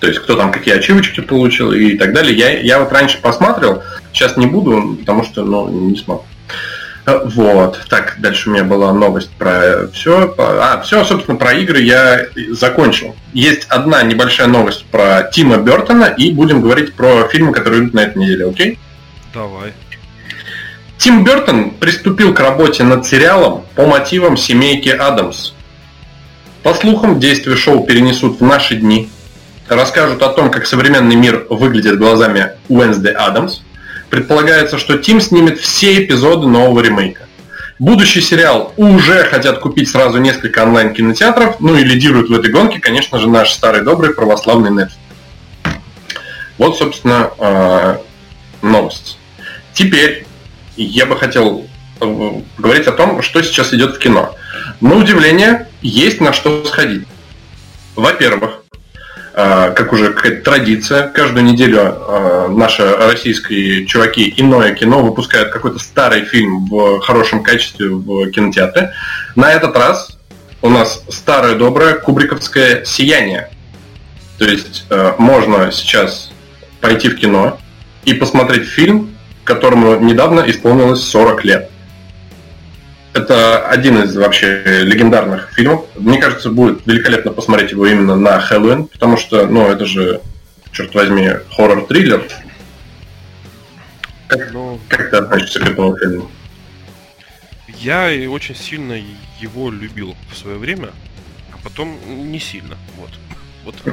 То 0.00 0.08
есть, 0.08 0.18
кто 0.18 0.34
там 0.36 0.50
какие 0.50 0.74
ачивочки 0.74 1.20
получил 1.20 1.72
и 1.72 1.96
так 1.96 2.12
далее. 2.12 2.36
Я, 2.36 2.58
я 2.58 2.80
вот 2.80 2.92
раньше 2.92 3.18
посмотрел, 3.20 3.82
сейчас 4.12 4.36
не 4.36 4.46
буду, 4.46 4.96
потому 4.98 5.22
что 5.22 5.44
ну, 5.44 5.68
не 5.68 5.96
смог. 5.96 6.24
Вот. 7.06 7.80
Так, 7.88 8.16
дальше 8.18 8.48
у 8.48 8.52
меня 8.52 8.64
была 8.64 8.92
новость 8.92 9.30
про 9.30 9.88
все. 9.92 10.34
А, 10.38 10.80
все, 10.82 11.04
собственно, 11.04 11.36
про 11.36 11.52
игры 11.54 11.80
я 11.80 12.26
закончил. 12.50 13.16
Есть 13.32 13.66
одна 13.68 14.02
небольшая 14.02 14.46
новость 14.46 14.84
про 14.86 15.24
Тима 15.32 15.58
Бертона, 15.58 16.04
и 16.04 16.32
будем 16.32 16.62
говорить 16.62 16.94
про 16.94 17.28
фильмы, 17.28 17.52
которые 17.52 17.82
идут 17.82 17.94
на 17.94 18.00
этой 18.00 18.18
неделе, 18.18 18.48
окей? 18.48 18.78
Давай. 19.34 19.72
Тим 20.98 21.24
Бертон 21.24 21.70
приступил 21.70 22.32
к 22.32 22.40
работе 22.40 22.84
над 22.84 23.06
сериалом 23.06 23.64
по 23.74 23.86
мотивам 23.86 24.36
семейки 24.36 24.88
Адамс. 24.88 25.52
По 26.62 26.74
слухам, 26.74 27.18
действие 27.18 27.56
шоу 27.56 27.84
перенесут 27.84 28.40
в 28.40 28.44
наши 28.44 28.76
дни, 28.76 29.10
расскажут 29.68 30.22
о 30.22 30.28
том, 30.28 30.50
как 30.50 30.66
современный 30.66 31.16
мир 31.16 31.46
выглядит 31.50 31.98
глазами 31.98 32.52
Уэнсды 32.68 33.10
Адамс. 33.10 33.60
Предполагается, 34.10 34.78
что 34.78 34.98
Тим 34.98 35.20
снимет 35.20 35.58
все 35.58 36.04
эпизоды 36.04 36.46
нового 36.46 36.80
ремейка. 36.80 37.22
Будущий 37.78 38.20
сериал 38.20 38.72
уже 38.76 39.24
хотят 39.24 39.58
купить 39.58 39.90
сразу 39.90 40.18
несколько 40.18 40.62
онлайн-кинотеатров, 40.62 41.58
ну 41.58 41.74
и 41.76 41.82
лидирует 41.82 42.28
в 42.28 42.32
этой 42.32 42.52
гонке, 42.52 42.78
конечно 42.78 43.18
же, 43.18 43.28
наш 43.28 43.50
старый 43.52 43.82
добрый 43.82 44.14
православный 44.14 44.70
Netflix. 44.70 44.92
Вот, 46.58 46.78
собственно, 46.78 47.30
э, 47.38 47.96
новость. 48.62 49.18
Теперь 49.72 50.26
я 50.76 51.06
бы 51.06 51.16
хотел 51.16 51.66
э, 52.00 52.40
говорить 52.58 52.86
о 52.86 52.92
том, 52.92 53.22
что 53.22 53.42
сейчас 53.42 53.72
идет 53.74 53.96
в 53.96 53.98
кино. 53.98 54.34
На 54.80 54.96
удивление, 54.96 55.68
есть 55.80 56.20
на 56.20 56.32
что 56.32 56.64
сходить. 56.64 57.06
Во-первых, 57.94 58.62
э, 59.34 59.72
как 59.74 59.92
уже 59.92 60.12
какая-то 60.12 60.42
традиция, 60.42 61.08
каждую 61.08 61.44
неделю 61.44 61.80
э, 61.80 62.48
наши 62.50 62.84
российские 62.84 63.86
чуваки 63.86 64.32
иное 64.36 64.74
кино 64.74 65.02
выпускают 65.02 65.50
какой-то 65.50 65.78
старый 65.78 66.24
фильм 66.24 66.66
в 66.66 67.00
хорошем 67.00 67.42
качестве 67.42 67.88
в 67.88 68.30
кинотеатре. 68.30 68.92
На 69.36 69.52
этот 69.52 69.76
раз 69.76 70.18
у 70.62 70.68
нас 70.68 71.04
старое 71.08 71.54
доброе 71.54 71.94
кубриковское 71.94 72.84
«Сияние». 72.84 73.50
То 74.38 74.46
есть 74.46 74.86
можно 75.18 75.70
сейчас 75.70 76.32
пойти 76.80 77.08
в 77.08 77.16
кино 77.16 77.58
и 78.04 78.14
посмотреть 78.14 78.66
фильм, 78.66 79.11
которому 79.44 79.98
недавно 79.98 80.40
исполнилось 80.48 81.02
40 81.02 81.44
лет. 81.44 81.70
Это 83.12 83.66
один 83.68 84.02
из 84.02 84.16
вообще 84.16 84.62
легендарных 84.82 85.52
фильмов. 85.54 85.84
Мне 85.96 86.18
кажется, 86.18 86.48
будет 86.48 86.86
великолепно 86.86 87.30
посмотреть 87.32 87.72
его 87.72 87.86
именно 87.86 88.16
на 88.16 88.40
Хэллоуин, 88.40 88.86
потому 88.86 89.18
что, 89.18 89.46
ну, 89.46 89.68
это 89.68 89.84
же, 89.84 90.22
черт 90.72 90.94
возьми, 90.94 91.30
хоррор-триллер. 91.54 92.26
Как, 94.28 94.52
ну, 94.52 94.80
как 94.88 95.10
ты 95.10 95.16
относишься 95.16 95.60
к 95.60 95.68
этому 95.68 95.96
фильму? 95.98 96.30
Я 97.68 98.08
очень 98.30 98.56
сильно 98.56 98.98
его 99.40 99.70
любил 99.70 100.16
в 100.30 100.36
свое 100.36 100.56
время, 100.56 100.90
а 101.52 101.56
потом 101.62 101.98
не 102.06 102.38
сильно. 102.38 102.78
Вот. 102.96 103.10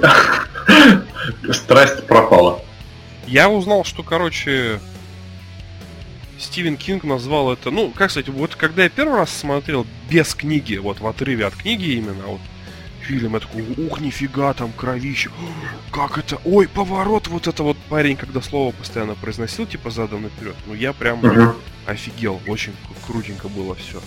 вот. 1.43 1.55
Страсть 1.55 2.07
пропала. 2.07 2.63
Я 3.27 3.49
узнал, 3.49 3.83
что, 3.83 4.01
короче, 4.01 4.79
Стивен 6.39 6.77
Кинг 6.77 7.03
назвал 7.03 7.51
это, 7.51 7.69
ну, 7.69 7.91
как 7.91 8.11
сказать, 8.11 8.29
вот 8.29 8.55
когда 8.55 8.83
я 8.83 8.89
первый 8.89 9.17
раз 9.17 9.29
смотрел 9.29 9.85
без 10.09 10.33
книги, 10.33 10.77
вот 10.77 10.99
в 10.99 11.07
отрыве 11.07 11.45
от 11.45 11.55
книги 11.55 11.91
именно, 11.91 12.23
вот 12.25 12.41
фильм, 13.01 13.33
я 13.33 13.39
такой, 13.39 13.63
ух, 13.77 13.99
нифига, 13.99 14.53
там 14.53 14.71
кровище, 14.71 15.29
как 15.91 16.17
это, 16.17 16.39
ой, 16.45 16.67
поворот, 16.67 17.27
вот 17.27 17.47
это 17.47 17.63
вот 17.63 17.77
парень, 17.89 18.15
когда 18.15 18.41
слово 18.41 18.71
постоянно 18.71 19.15
произносил, 19.15 19.65
типа 19.65 19.89
задом 19.89 20.23
наперед, 20.23 20.55
ну, 20.65 20.73
я 20.73 20.93
прям 20.93 21.19
uh-huh. 21.19 21.55
офигел, 21.85 22.39
очень 22.47 22.73
крутенько 23.05 23.49
было 23.49 23.75
все. 23.75 24.01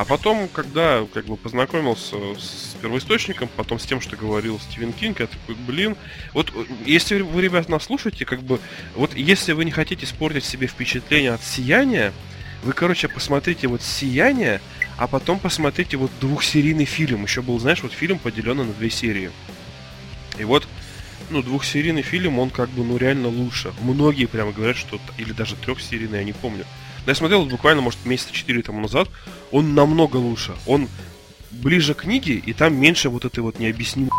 А 0.00 0.06
потом, 0.06 0.48
когда 0.48 1.04
как 1.12 1.26
бы 1.26 1.36
познакомился 1.36 2.16
с 2.38 2.74
первоисточником, 2.80 3.50
потом 3.54 3.78
с 3.78 3.84
тем, 3.84 4.00
что 4.00 4.16
говорил 4.16 4.58
Стивен 4.58 4.94
Кинг, 4.94 5.20
я 5.20 5.26
такой, 5.26 5.54
блин, 5.54 5.94
вот 6.32 6.50
если 6.86 7.20
вы, 7.20 7.42
ребят, 7.42 7.68
нас 7.68 7.82
слушаете, 7.84 8.24
как 8.24 8.42
бы, 8.42 8.60
вот 8.96 9.14
если 9.14 9.52
вы 9.52 9.66
не 9.66 9.70
хотите 9.70 10.06
испортить 10.06 10.44
себе 10.44 10.68
впечатление 10.68 11.32
от 11.32 11.44
сияния, 11.44 12.14
вы, 12.64 12.72
короче, 12.72 13.08
посмотрите 13.08 13.68
вот 13.68 13.82
«Сияние», 13.82 14.62
а 14.96 15.06
потом 15.06 15.38
посмотрите 15.38 15.98
вот 15.98 16.10
двухсерийный 16.18 16.86
фильм. 16.86 17.24
Еще 17.24 17.42
был, 17.42 17.58
знаешь, 17.58 17.82
вот 17.82 17.92
фильм 17.92 18.18
поделенный 18.18 18.64
на 18.64 18.72
две 18.72 18.88
серии. 18.88 19.30
И 20.38 20.44
вот, 20.44 20.66
ну, 21.28 21.42
двухсерийный 21.42 22.00
фильм, 22.00 22.38
он 22.38 22.48
как 22.48 22.70
бы, 22.70 22.84
ну, 22.84 22.96
реально 22.96 23.28
лучше. 23.28 23.74
Многие 23.82 24.24
прямо 24.24 24.52
говорят, 24.52 24.78
что... 24.78 24.98
Или 25.18 25.32
даже 25.32 25.56
трехсерийный, 25.56 26.20
я 26.20 26.24
не 26.24 26.32
помню. 26.32 26.64
Но 27.04 27.10
я 27.10 27.14
смотрел 27.14 27.44
буквально, 27.44 27.82
может, 27.82 28.04
месяца 28.06 28.32
четыре 28.32 28.62
тому 28.62 28.80
назад. 28.80 29.10
Он 29.52 29.74
намного 29.74 30.16
лучше. 30.16 30.52
Он 30.66 30.88
ближе 31.50 31.94
к 31.94 32.02
книге, 32.02 32.34
и 32.34 32.52
там 32.52 32.74
меньше 32.74 33.08
вот 33.08 33.24
этой 33.24 33.40
вот 33.40 33.58
необъяснимой, 33.58 34.10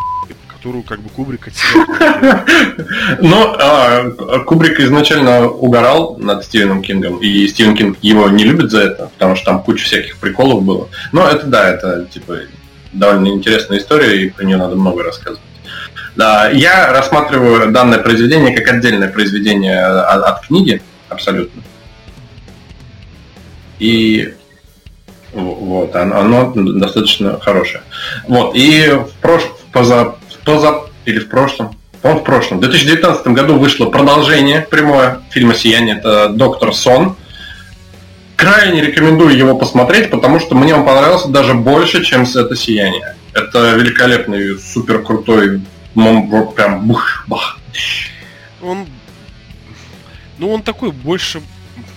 которую 0.47 0.83
как 0.83 0.99
бы 0.99 1.09
Кубрик 1.09 1.47
Ну, 3.19 3.55
а, 3.57 4.09
Кубрик 4.45 4.79
изначально 4.79 5.47
угорал 5.47 6.17
над 6.17 6.43
Стивеном 6.43 6.81
Кингом, 6.81 7.17
и 7.17 7.47
Стивен 7.47 7.75
Кинг 7.75 7.97
его 8.01 8.29
не 8.29 8.43
любит 8.43 8.69
за 8.71 8.81
это, 8.81 9.07
потому 9.13 9.35
что 9.35 9.45
там 9.45 9.63
куча 9.63 9.85
всяких 9.85 10.17
приколов 10.17 10.63
было. 10.63 10.89
Но 11.11 11.27
это 11.27 11.47
да, 11.47 11.69
это 11.69 12.05
типа 12.05 12.39
довольно 12.93 13.29
интересная 13.29 13.79
история, 13.79 14.21
и 14.21 14.29
про 14.29 14.43
нее 14.43 14.57
надо 14.57 14.75
много 14.75 15.03
рассказывать. 15.03 15.41
Да, 16.15 16.49
я 16.49 16.91
рассматриваю 16.91 17.71
данное 17.71 17.99
произведение 17.99 18.55
как 18.55 18.75
отдельное 18.75 19.07
произведение 19.07 19.81
от, 19.81 20.23
от 20.23 20.45
книги, 20.45 20.81
абсолютно. 21.09 21.63
И 23.79 24.33
вот, 25.33 25.95
оно, 25.95 26.51
достаточно 26.55 27.39
хорошее. 27.39 27.83
Вот, 28.27 28.55
и 28.55 28.89
в 28.89 29.11
прошлом, 29.21 29.51
поза, 29.71 30.15
поза, 30.45 30.81
или 31.05 31.19
в 31.19 31.29
прошлом, 31.29 31.75
по 32.01 32.13
в 32.13 32.23
прошлом, 32.23 32.57
в 32.57 32.61
2019 32.61 33.27
году 33.27 33.57
вышло 33.57 33.89
продолжение 33.89 34.61
прямое 34.61 35.21
фильма 35.29 35.53
«Сияние», 35.53 35.97
это 35.97 36.29
«Доктор 36.29 36.73
Сон». 36.73 37.15
Крайне 38.35 38.81
рекомендую 38.81 39.37
его 39.37 39.55
посмотреть, 39.55 40.09
потому 40.09 40.39
что 40.39 40.55
мне 40.55 40.73
он 40.73 40.83
понравился 40.83 41.29
даже 41.29 41.53
больше, 41.53 42.03
чем 42.03 42.23
это 42.23 42.55
«Сияние». 42.55 43.15
Это 43.33 43.75
великолепный, 43.75 44.57
супер 44.59 45.03
крутой, 45.03 45.61
прям 45.93 46.87
бух, 46.87 47.23
бах. 47.27 47.59
Он, 48.61 48.87
ну 50.37 50.51
он 50.51 50.63
такой 50.63 50.91
больше, 50.91 51.41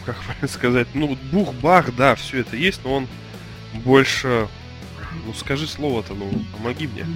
как 0.04 0.16
сказать, 0.50 0.86
ну 0.94 1.16
бух-бах, 1.32 1.96
да, 1.96 2.14
все 2.14 2.40
это 2.40 2.56
есть, 2.56 2.80
но 2.84 2.94
он 2.94 3.08
больше... 3.74 4.48
Ну 5.26 5.32
скажи 5.34 5.66
слово-то, 5.66 6.14
ну 6.14 6.30
помоги 6.56 6.86
мне. 6.88 7.06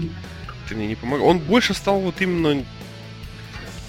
Ты 0.68 0.74
мне 0.74 0.86
не 0.86 0.94
помог. 0.94 1.20
Он 1.22 1.38
больше 1.38 1.74
стал 1.74 2.00
вот 2.00 2.20
именно 2.20 2.64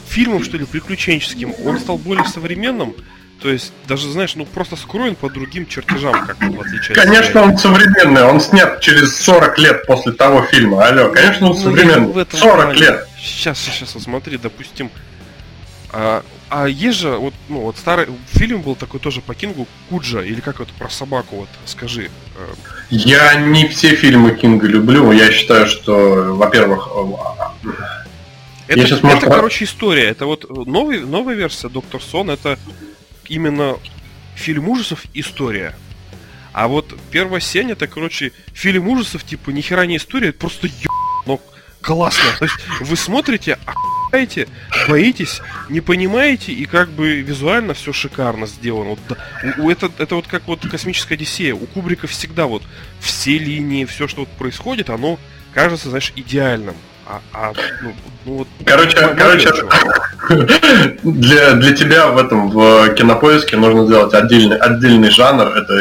фильмом, 0.08 0.44
что 0.44 0.58
ли, 0.58 0.66
приключенческим. 0.66 1.54
Он 1.66 1.80
стал 1.80 1.98
более 1.98 2.26
современным. 2.26 2.96
То 3.42 3.50
есть, 3.50 3.72
даже, 3.88 4.12
знаешь, 4.12 4.36
ну 4.36 4.46
просто 4.46 4.76
скроен 4.76 5.16
по 5.16 5.30
другим 5.30 5.66
чертежам, 5.66 6.12
как 6.28 6.38
в 6.42 6.60
отличие 6.60 6.94
Конечно, 6.94 7.42
он 7.44 7.58
современный, 7.58 8.24
он 8.24 8.42
снят 8.42 8.82
через 8.82 9.16
40 9.16 9.60
лет 9.60 9.86
после 9.88 10.12
того 10.12 10.42
фильма. 10.44 10.86
Алло, 10.86 11.10
конечно, 11.10 11.50
он 11.50 11.56
ну, 11.56 11.62
современный. 11.62 12.26
40 12.30 12.32
плане. 12.32 12.80
лет. 12.80 13.08
Сейчас, 13.18 13.60
сейчас, 13.60 13.94
вот 13.94 14.04
смотри, 14.04 14.38
допустим, 14.38 14.92
а, 15.92 16.24
а 16.50 16.68
есть 16.68 17.00
же, 17.00 17.18
вот, 17.18 17.34
ну, 17.48 17.62
вот 17.62 17.78
старый 17.78 18.08
фильм 18.28 18.62
был 18.62 18.76
такой 18.76 19.00
тоже 19.00 19.22
по 19.22 19.36
Кингу, 19.36 19.68
Куджа, 19.90 20.22
или 20.22 20.40
как 20.40 20.60
это 20.60 20.74
про 20.74 20.90
собаку, 20.90 21.38
вот, 21.38 21.50
скажи. 21.66 22.10
Э. 22.38 22.54
Я 22.90 23.36
не 23.36 23.68
все 23.68 23.96
фильмы 23.96 24.36
Кинга 24.36 24.68
люблю, 24.68 25.12
я 25.12 25.32
считаю, 25.32 25.68
что, 25.68 26.36
во-первых, 26.36 26.90
э, 26.96 27.72
это, 28.68 28.82
это 28.82 29.06
может... 29.06 29.24
короче, 29.24 29.66
история. 29.66 30.06
Это 30.06 30.28
вот 30.28 30.48
новый, 30.68 31.02
новая 31.02 31.36
версия 31.36 31.70
Доктор 31.70 32.02
Сон, 32.02 32.30
это 32.30 32.60
именно 33.28 33.78
фильм 34.36 34.70
ужасов 34.70 35.06
история. 35.14 35.76
А 36.54 36.68
вот 36.68 36.96
первая 37.12 37.42
сень 37.42 37.72
это, 37.72 37.88
короче, 37.88 38.32
фильм 38.54 38.88
ужасов, 38.88 39.24
типа, 39.24 39.52
ни 39.52 39.62
хера 39.62 39.86
не 39.86 39.98
история, 39.98 40.30
это 40.30 40.40
просто 40.40 40.68
ё... 40.68 40.90
но 41.26 41.40
классно. 41.82 42.24
То 42.38 42.46
есть 42.46 42.58
вы 42.82 42.96
смотрите, 42.96 43.58
понимаете, 44.10 44.48
боитесь, 44.88 45.42
не 45.70 45.82
понимаете, 45.82 46.52
и 46.52 46.66
как 46.66 46.90
бы 46.90 47.22
визуально 47.22 47.74
все 47.74 47.94
шикарно 47.94 48.48
сделано. 48.48 48.92
Вот, 48.92 49.18
у, 49.58 49.70
это, 49.70 49.92
это 49.98 50.16
вот 50.16 50.28
как 50.28 50.48
вот 50.48 50.68
космическая 50.70 51.16
Одиссея. 51.16 51.54
У 51.54 51.66
Кубрика 51.66 52.08
всегда 52.08 52.46
вот 52.46 52.64
все 53.00 53.38
линии, 53.38 53.86
все, 53.86 54.08
что 54.08 54.22
вот 54.22 54.30
происходит, 54.30 54.90
оно 54.90 55.20
кажется, 55.54 55.90
знаешь, 55.90 56.14
идеальным. 56.16 56.76
А, 57.06 57.22
а 57.34 57.54
ну, 57.82 57.94
ну 58.26 58.34
вот. 58.38 58.48
Короче, 58.66 58.96
короче, 58.96 59.50
для, 61.04 61.54
для 61.54 61.76
тебя 61.76 62.08
в 62.08 62.18
этом 62.18 62.52
в 62.52 62.94
кинопоиске 62.94 63.58
нужно 63.58 63.86
сделать 63.88 64.14
отдельный, 64.14 64.58
отдельный 64.58 65.10
жанр. 65.10 65.48
Это 65.48 65.74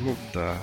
ну 0.00 0.16
да. 0.32 0.54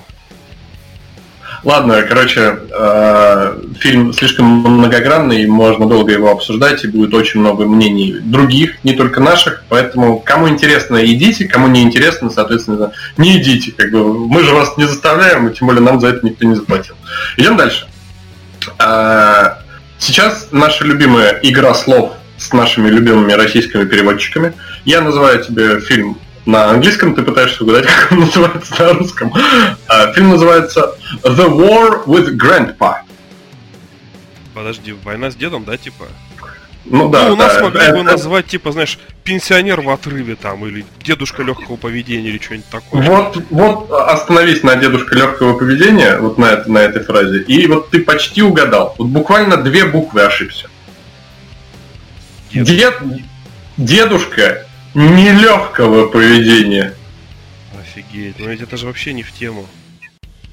Ладно, 1.66 2.04
короче, 2.04 2.60
э, 2.72 3.60
фильм 3.80 4.14
слишком 4.14 4.46
многогранный, 4.46 5.48
можно 5.48 5.88
долго 5.88 6.12
его 6.12 6.30
обсуждать, 6.30 6.84
и 6.84 6.88
будет 6.88 7.12
очень 7.16 7.40
много 7.40 7.66
мнений 7.66 8.20
других, 8.22 8.84
не 8.84 8.94
только 8.94 9.20
наших, 9.20 9.64
поэтому 9.68 10.20
кому 10.20 10.48
интересно, 10.48 11.04
идите, 11.04 11.48
кому 11.48 11.68
не 11.68 11.82
интересно, 11.82 12.30
соответственно, 12.30 12.92
не 13.18 13.38
идите. 13.38 13.72
Как 13.72 13.90
бы, 13.90 14.14
мы 14.28 14.44
же 14.44 14.54
вас 14.54 14.78
не 14.78 14.86
заставляем, 14.86 15.48
и 15.48 15.56
тем 15.56 15.66
более 15.68 15.82
нам 15.82 16.00
за 16.00 16.10
это 16.10 16.24
никто 16.24 16.46
не 16.46 16.54
заплатил. 16.54 16.94
Идем 17.36 17.58
дальше. 17.58 17.88
Э, 18.78 19.56
сейчас 19.98 20.50
наша 20.52 20.86
любимая 20.86 21.40
игра 21.42 21.74
слов 21.74 22.12
с 22.38 22.54
нашими 22.54 22.90
любимыми 22.90 23.34
российскими 23.34 23.86
переводчиками. 23.86 24.54
Я 24.84 25.02
называю 25.02 25.44
тебе 25.44 25.80
фильм 25.80 26.20
на 26.46 26.70
английском, 26.70 27.16
ты 27.16 27.24
пытаешься 27.24 27.64
угадать, 27.64 27.86
как 28.00 28.12
он 28.12 28.20
называется 28.22 28.84
на 28.84 28.94
русском. 28.94 29.34
А, 29.88 30.14
фильм 30.14 30.30
называется 30.30 30.96
The 31.24 31.50
War 31.50 32.06
with 32.06 32.38
Grandpa. 32.38 32.98
Подожди, 34.54 34.94
война 35.04 35.32
с 35.32 35.36
дедом, 35.36 35.66
да, 35.66 35.78
типа? 35.78 36.06
Ну 36.86 37.10
да. 37.10 37.28
Ну, 37.28 37.34
у 37.34 37.36
нас 37.36 37.56
да, 37.56 37.64
могли 37.64 37.92
бы 37.92 38.04
назвать, 38.04 38.46
типа, 38.46 38.72
знаешь, 38.72 39.00
пенсионер 39.24 39.82
в 39.82 39.90
отрыве 39.90 40.36
там, 40.36 40.66
или 40.66 40.86
дедушка 41.04 41.42
легкого 41.42 41.78
поведения, 41.78 42.30
или 42.30 42.38
что-нибудь 42.38 42.70
такое. 42.70 43.02
Вот, 43.02 43.38
вот 43.50 43.92
остановись 43.92 44.62
на 44.62 44.76
дедушка 44.76 45.16
легкого 45.16 45.58
поведения, 45.58 46.18
вот 46.20 46.38
на, 46.38 46.46
это, 46.46 46.72
на 46.72 46.78
этой 46.78 47.04
фразе, 47.04 47.42
и 47.42 47.66
вот 47.68 47.90
ты 47.90 48.02
почти 48.02 48.44
угадал. 48.44 48.96
Вот 49.00 49.08
буквально 49.08 49.58
две 49.58 49.86
буквы 49.86 50.22
ошибся. 50.22 50.68
Дед... 52.54 52.98
Дедушка 53.78 54.65
нелегкого 54.96 56.08
поведения. 56.08 56.94
Офигеть, 57.80 58.40
ну 58.40 58.50
ведь 58.50 58.62
это 58.62 58.78
же 58.78 58.88
вообще 58.88 59.14
не 59.14 59.24
в 59.24 59.32
тему. 59.34 59.68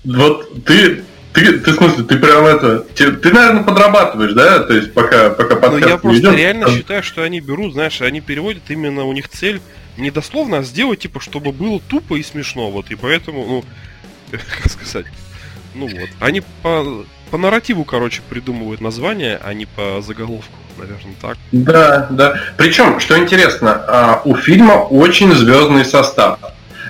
Вот 0.05 0.65
ты, 0.65 1.05
ты, 1.33 1.59
ты 1.61 1.71
в 1.73 1.77
смысле, 1.77 2.05
ты 2.05 2.19
прям 2.19 2.45
это, 2.45 2.81
ты, 2.81 3.13
ты 3.13 3.33
наверное, 3.33 3.63
подрабатываешь, 3.63 4.33
да? 4.33 4.59
То 4.65 4.75
есть 4.75 4.93
пока, 4.93 5.31
пока 5.31 5.55
подкаст 5.57 5.83
Ну 5.83 5.89
я 5.89 5.97
просто 5.97 6.21
идет, 6.21 6.35
реально 6.37 6.67
там... 6.67 6.77
считаю, 6.77 7.03
что 7.05 7.23
они 7.23 7.41
берут, 7.41 7.73
знаешь, 7.73 8.01
они 8.03 8.21
переводят 8.21 8.65
именно 8.69 9.05
у 9.05 9.13
них 9.13 9.29
цель 9.29 9.61
не 9.97 10.11
дословно, 10.11 10.59
а 10.59 10.63
сделать, 10.63 11.01
типа, 11.01 11.21
чтобы 11.21 11.53
было 11.53 11.81
тупо 11.81 12.17
и 12.17 12.23
смешно, 12.23 12.71
вот, 12.71 12.91
и 12.91 12.97
поэтому, 12.97 13.47
ну, 13.47 13.65
как 14.31 14.71
сказать, 14.71 15.07
ну 15.75 15.87
вот, 15.87 16.09
они 16.19 16.43
по, 16.63 17.05
по 17.33 17.39
нарративу, 17.39 17.85
короче, 17.85 18.21
придумывают 18.29 18.83
название, 18.83 19.41
а 19.43 19.55
не 19.55 19.65
по 19.65 20.03
заголовку 20.03 20.53
наверное, 20.77 21.15
так. 21.21 21.39
Да, 21.51 22.07
да. 22.11 22.35
Причем, 22.59 23.01
что 23.01 23.19
интересно, 23.19 23.83
а, 23.89 24.23
у 24.27 24.37
фильма 24.37 24.73
очень 24.73 25.33
звездный 25.35 25.87
состав. 25.87 26.39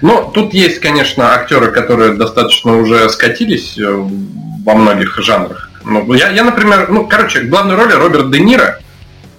Но 0.00 0.32
тут 0.34 0.52
есть, 0.52 0.80
конечно, 0.80 1.32
актеры, 1.34 1.70
которые 1.70 2.14
достаточно 2.14 2.76
уже 2.76 3.08
скатились 3.08 3.78
э, 3.78 3.84
во 3.88 4.74
многих 4.74 5.16
жанрах. 5.20 5.70
Ну, 5.84 6.12
я, 6.12 6.30
я, 6.30 6.42
например, 6.42 6.88
ну, 6.90 7.06
короче, 7.06 7.42
главной 7.42 7.76
роли 7.76 7.92
Роберт 7.92 8.32
Де 8.32 8.40
Ниро, 8.40 8.80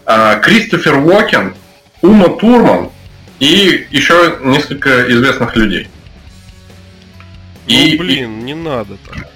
а, 0.06 0.36
Кристофер 0.36 1.00
Уокен, 1.00 1.54
Ума 2.02 2.30
Турман 2.30 2.92
и 3.40 3.88
еще 3.92 4.38
несколько 4.42 5.12
известных 5.12 5.58
людей. 5.58 5.90
Ну, 7.68 7.74
и, 7.74 7.98
блин, 7.98 8.40
и... 8.40 8.44
не 8.44 8.54
надо 8.54 8.96
так. 9.06 9.33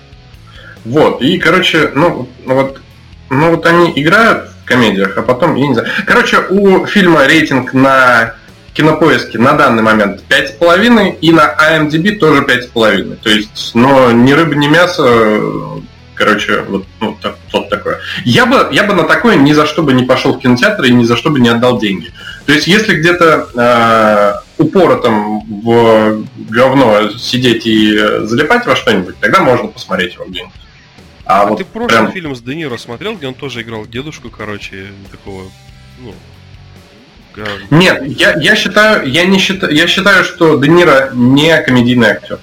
Вот, 0.87 1.21
и, 1.21 1.37
короче, 1.37 1.91
ну, 1.93 2.27
ну 2.45 2.55
вот, 2.55 2.81
ну 3.29 3.51
вот 3.51 3.65
они 3.65 3.91
играют 3.95 4.49
комедиях, 4.67 5.17
а 5.17 5.21
потом, 5.21 5.55
я 5.55 5.67
не 5.67 5.73
знаю. 5.73 5.89
Короче, 6.05 6.39
у 6.49 6.85
фильма 6.85 7.25
рейтинг 7.25 7.73
на 7.73 8.35
кинопоиске 8.73 9.39
на 9.39 9.53
данный 9.53 9.81
момент 9.81 10.21
5,5 10.29 11.17
и 11.19 11.31
на 11.31 11.55
IMDb 11.55 12.17
тоже 12.17 12.43
5,5. 12.43 13.15
То 13.23 13.29
есть, 13.29 13.71
но 13.73 14.11
ни 14.11 14.31
рыба, 14.33 14.55
ни 14.55 14.67
мясо, 14.67 15.39
короче, 16.13 16.61
вот, 16.61 16.85
ну, 16.99 17.17
так, 17.21 17.37
вот 17.51 17.69
такое. 17.69 17.99
Я 18.23 18.45
бы, 18.45 18.67
я 18.71 18.83
бы 18.83 18.93
на 18.93 19.03
такое 19.03 19.35
ни 19.35 19.53
за 19.53 19.65
что 19.65 19.81
бы 19.81 19.93
не 19.93 20.03
пошел 20.03 20.33
в 20.33 20.39
кинотеатр 20.39 20.83
и 20.83 20.91
ни 20.91 21.05
за 21.05 21.17
что 21.17 21.31
бы 21.31 21.39
не 21.39 21.49
отдал 21.49 21.79
деньги. 21.79 22.11
То 22.45 22.53
есть, 22.53 22.67
если 22.67 22.95
где-то 22.95 24.43
э, 24.59 24.61
упорно 24.61 24.97
там 24.97 25.39
в 25.63 26.23
говно 26.49 27.09
сидеть 27.17 27.65
и 27.65 27.97
залипать 28.23 28.65
во 28.65 28.75
что-нибудь, 28.75 29.19
тогда 29.19 29.39
можно 29.39 29.69
посмотреть 29.69 30.13
его 30.13 30.25
где-нибудь. 30.25 30.53
А, 31.27 31.41
а 31.41 31.45
вот 31.45 31.57
ты 31.57 31.65
прошлый 31.65 31.89
прям... 31.89 32.11
фильм 32.11 32.35
с 32.35 32.41
Де 32.41 32.55
Ниро 32.55 32.77
смотрел, 32.77 33.15
где 33.15 33.27
он 33.27 33.33
тоже 33.33 33.61
играл 33.61 33.85
дедушку, 33.85 34.29
короче, 34.29 34.91
такого, 35.11 35.51
ну... 35.99 36.13
Нет, 37.69 38.03
я, 38.07 38.33
я 38.39 38.55
считаю, 38.55 39.07
я 39.07 39.25
не 39.25 39.37
считаю, 39.37 39.71
я 39.75 39.85
считаю, 39.87 40.23
что 40.23 40.57
Де 40.57 40.69
Ниро 40.69 41.11
не 41.13 41.55
комедийный 41.61 42.07
актер. 42.07 42.39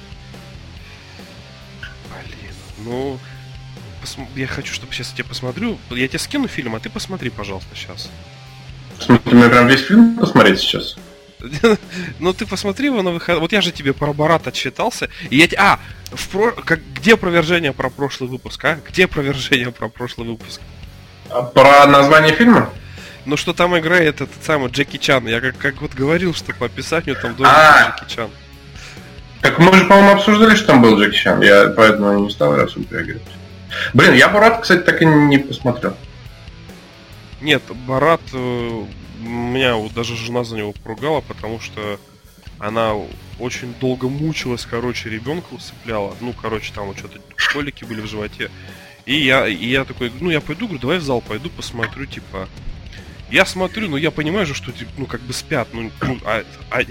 Блин, 1.80 2.55
ну, 2.85 3.18
я 4.37 4.47
хочу, 4.47 4.72
чтобы 4.72 4.93
сейчас 4.93 5.11
я 5.11 5.16
тебе 5.16 5.28
посмотрю. 5.28 5.78
Я 5.91 6.07
тебе 6.07 6.18
скину 6.20 6.47
фильм, 6.47 6.76
а 6.76 6.80
ты 6.80 6.91
посмотри, 6.91 7.30
пожалуйста, 7.30 7.74
сейчас. 7.74 8.11
В 8.99 9.03
смысле, 9.03 9.32
мне 9.32 9.49
прям 9.49 9.66
весь 9.66 9.80
фильм 9.80 10.16
посмотреть 10.16 10.61
сейчас? 10.61 10.97
Ну 12.18 12.32
ты 12.32 12.47
посмотри 12.47 12.86
его 12.86 13.03
на 13.03 13.11
выход. 13.11 13.38
Вот 13.38 13.53
я 13.53 13.61
же 13.61 13.72
тебе 13.72 13.92
про 13.92 14.12
Барат 14.12 14.47
отчитался. 14.47 15.09
И 15.30 15.36
я... 15.36 15.49
А, 15.57 15.80
в 16.12 16.28
про... 16.28 16.53
как... 16.53 16.80
где 16.95 17.14
опровержение 17.14 17.72
про 17.72 17.90
прошлый 17.90 18.28
выпуск, 18.30 18.64
а? 18.64 18.78
Где 18.88 19.05
опровержение 19.05 19.72
про 19.72 19.88
прошлый 19.88 20.28
выпуск? 20.28 20.61
А 21.30 21.42
про 21.42 21.86
название 21.86 22.34
фильма? 22.34 22.70
Ну 23.24 23.36
что 23.36 23.55
там 23.55 23.76
играет 23.78 24.20
этот 24.20 24.45
самый 24.45 24.70
Джеки 24.70 24.99
Чан. 24.99 25.26
Я 25.26 25.40
как, 25.40 25.57
как 25.57 25.80
вот 25.80 25.95
говорил, 25.95 26.34
что 26.34 26.55
по 26.55 26.66
описанию 26.66 27.16
там 27.16 27.34
должен 27.34 27.55
быть 27.55 28.01
Джеки 28.01 28.14
Чан. 28.14 28.30
Так 29.40 29.59
мы 29.59 29.72
же, 29.74 29.84
по-моему, 29.84 30.12
обсуждали, 30.12 30.55
что 30.55 30.68
там 30.68 30.82
был 30.82 30.99
Джеки 30.99 31.16
Чан. 31.16 31.40
Я 31.42 31.68
поэтому 31.68 32.18
не 32.18 32.30
стал 32.30 32.57
раз 32.57 32.76
упрягивать. 32.76 33.22
Блин, 33.92 34.14
я 34.14 34.28
Барат, 34.28 34.62
кстати, 34.62 34.82
так 34.82 35.03
и 35.03 35.07
не 35.07 35.38
посмотрел. 35.38 35.97
Нет, 37.40 37.62
Барат, 37.86 38.22
э, 38.32 38.84
меня 39.25 39.77
вот 39.77 39.93
даже 39.95 40.16
жена 40.16 40.45
за 40.45 40.57
него 40.57 40.72
поругала, 40.72 41.20
потому 41.20 41.61
что 41.61 41.99
она 42.59 42.95
очень 43.39 43.75
долго 43.81 44.09
мучилась, 44.09 44.64
короче, 44.64 45.11
ребенка 45.11 45.55
усыпляла. 45.55 46.16
Ну, 46.20 46.33
короче, 46.33 46.72
там 46.72 46.87
вот 46.87 46.99
что-то 46.99 47.20
колики 47.53 47.85
были 47.85 48.01
в 48.01 48.07
животе. 48.07 48.51
И 49.07 49.16
я, 49.16 49.47
и 49.47 49.66
я 49.66 49.85
такой, 49.85 50.11
ну, 50.20 50.31
я 50.31 50.41
пойду, 50.41 50.66
говорю, 50.66 50.81
давай 50.81 50.99
в 50.99 51.03
зал 51.03 51.20
пойду, 51.20 51.51
посмотрю, 51.51 52.07
типа. 52.07 52.49
Я 53.31 53.45
смотрю, 53.45 53.89
ну, 53.89 53.97
я 53.97 54.11
понимаю 54.11 54.47
же, 54.47 54.55
что, 54.55 54.72
ну, 54.97 55.07
как 55.07 55.20
бы 55.22 55.33
спят, 55.33 55.68
ну, 55.72 55.91
ну 56.01 56.18
а, 56.25 56.45
а, 56.70 56.83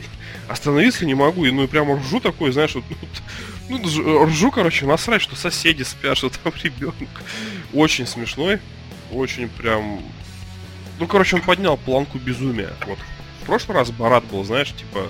остановиться 0.50 1.06
не 1.06 1.16
могу, 1.16 1.46
и, 1.46 1.52
ну, 1.52 1.64
и 1.64 1.68
прям 1.68 1.92
ржу 1.94 2.20
такой, 2.20 2.52
знаешь, 2.52 2.76
вот, 2.76 2.84
ну, 3.70 3.80
ну, 3.80 4.26
ржу, 4.26 4.52
короче, 4.52 4.86
насрать, 4.86 5.22
что 5.22 5.36
соседи 5.36 5.84
спят, 5.84 6.18
что 6.18 6.30
там 6.30 6.54
ребенок. 6.62 7.10
Очень 7.72 8.06
смешной, 8.06 8.60
очень 9.12 9.48
прям 9.48 10.02
ну, 11.00 11.08
короче, 11.08 11.36
он 11.36 11.42
поднял 11.42 11.78
планку 11.78 12.18
безумия. 12.18 12.74
Вот. 12.86 13.00
В 13.42 13.46
прошлый 13.46 13.78
раз 13.78 13.92
Барат 13.92 14.24
был, 14.26 14.44
знаешь, 14.44 14.74
типа, 14.74 15.10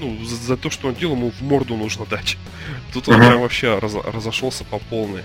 ну, 0.00 0.24
за, 0.24 0.36
за 0.36 0.56
то, 0.56 0.70
что 0.70 0.88
он 0.88 0.94
делал, 0.94 1.14
ему 1.14 1.30
в 1.30 1.40
морду 1.42 1.76
нужно 1.76 2.06
дать. 2.06 2.36
Тут 2.92 3.08
он 3.08 3.18
прям 3.18 3.40
вообще 3.40 3.78
раз, 3.78 3.94
разошелся 3.94 4.64
по 4.64 4.78
полной. 4.78 5.22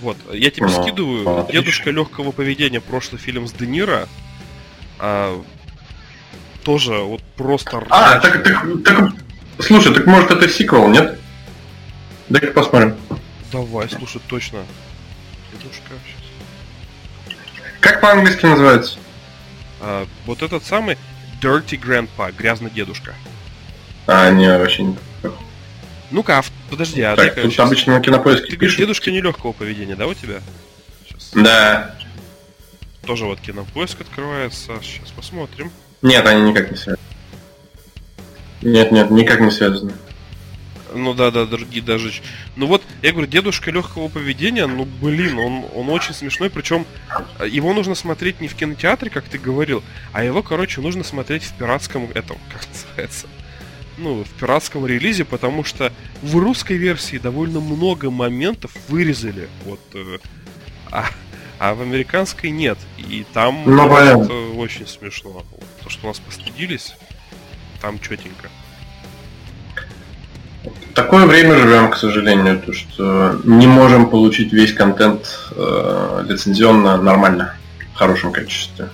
Вот, 0.00 0.16
я 0.32 0.50
тебе 0.50 0.68
скидываю. 0.68 1.46
Дедушка 1.52 1.90
легкого 1.90 2.32
поведения, 2.32 2.80
прошлый 2.80 3.20
фильм 3.20 3.46
с 3.46 3.52
Де 3.52 3.66
Ниро. 3.66 4.08
А, 4.98 5.42
тоже 6.64 6.94
вот 6.98 7.22
просто 7.36 7.84
А, 7.90 8.18
так, 8.18 8.42
так, 8.42 8.64
так, 8.84 9.12
слушай, 9.58 9.92
так 9.92 10.06
может 10.06 10.30
это 10.30 10.48
сиквел, 10.48 10.88
нет? 10.88 11.18
Дай-ка 12.30 12.52
посмотрим. 12.52 12.96
Давай, 13.52 13.90
слушай, 13.90 14.22
точно. 14.28 14.64
Дедушка 15.52 15.94
как 17.80 18.00
по-английски 18.00 18.46
называется? 18.46 18.98
А, 19.80 20.06
вот 20.26 20.42
этот 20.42 20.64
самый 20.64 20.98
Dirty 21.40 21.80
Grandpa, 21.80 22.32
грязный 22.36 22.70
дедушка. 22.70 23.14
А, 24.06 24.30
не, 24.30 24.46
вообще 24.58 24.82
не 24.82 24.96
Ну-ка, 26.10 26.38
а, 26.38 26.42
подожди, 26.68 27.00
а 27.02 27.16
так, 27.16 27.34
тут 27.34 27.52
сейчас... 27.52 27.66
обычно 27.66 27.94
на 27.94 28.00
кинопоиске 28.00 28.50
Ты 28.50 28.56
говоришь, 28.56 28.76
дедушка 28.76 29.10
нелегкого 29.10 29.52
поведения, 29.52 29.96
да, 29.96 30.06
у 30.06 30.14
тебя? 30.14 30.40
Сейчас. 31.08 31.30
Да. 31.34 31.96
Тоже 33.06 33.24
вот 33.24 33.40
кинопоиск 33.40 34.00
открывается. 34.00 34.72
Сейчас 34.82 35.10
посмотрим. 35.10 35.70
Нет, 36.02 36.26
они 36.26 36.50
никак 36.50 36.70
не 36.70 36.76
связаны. 36.76 36.98
Нет, 38.62 38.92
нет, 38.92 39.10
никак 39.10 39.40
не 39.40 39.50
связаны. 39.50 39.92
Ну 40.94 41.14
да, 41.14 41.30
да, 41.30 41.46
другие 41.46 41.82
даже. 41.82 42.12
Ну 42.56 42.66
вот, 42.66 42.82
я 43.02 43.12
говорю, 43.12 43.28
дедушка 43.28 43.70
легкого 43.70 44.08
поведения, 44.08 44.66
ну 44.66 44.84
блин, 44.84 45.38
он, 45.38 45.64
он 45.74 45.88
очень 45.90 46.14
смешной, 46.14 46.50
причем 46.50 46.86
э, 47.38 47.48
его 47.48 47.72
нужно 47.72 47.94
смотреть 47.94 48.40
не 48.40 48.48
в 48.48 48.54
кинотеатре, 48.54 49.10
как 49.10 49.24
ты 49.24 49.38
говорил, 49.38 49.82
а 50.12 50.24
его, 50.24 50.42
короче, 50.42 50.80
нужно 50.80 51.04
смотреть 51.04 51.44
в 51.44 51.54
пиратском 51.54 52.08
этом, 52.14 52.38
как 52.52 52.66
называется, 52.68 53.28
ну, 53.98 54.24
в 54.24 54.28
пиратском 54.30 54.86
релизе, 54.86 55.24
потому 55.24 55.64
что 55.64 55.92
в 56.22 56.36
русской 56.36 56.76
версии 56.76 57.18
довольно 57.18 57.60
много 57.60 58.10
моментов 58.10 58.72
вырезали, 58.88 59.48
вот, 59.64 59.80
э, 59.94 60.18
а, 60.90 61.06
а 61.58 61.74
в 61.74 61.82
американской 61.82 62.50
нет. 62.50 62.78
И 62.98 63.24
там 63.32 63.62
ну, 63.66 63.96
это 63.96 64.34
очень 64.56 64.86
смешно. 64.86 65.44
То, 65.82 65.90
что 65.90 66.06
у 66.06 66.08
нас 66.08 66.18
постыдились, 66.18 66.94
там 67.80 68.00
четенько 68.00 68.50
такое 70.94 71.26
время 71.26 71.56
живем, 71.56 71.90
к 71.90 71.96
сожалению, 71.96 72.60
то 72.60 72.72
что 72.72 73.40
не 73.44 73.66
можем 73.66 74.10
получить 74.10 74.52
весь 74.52 74.72
контент 74.72 75.38
э, 75.56 76.24
лицензионно 76.28 76.96
нормально, 76.96 77.54
в 77.94 77.98
хорошем 77.98 78.32
качестве. 78.32 78.88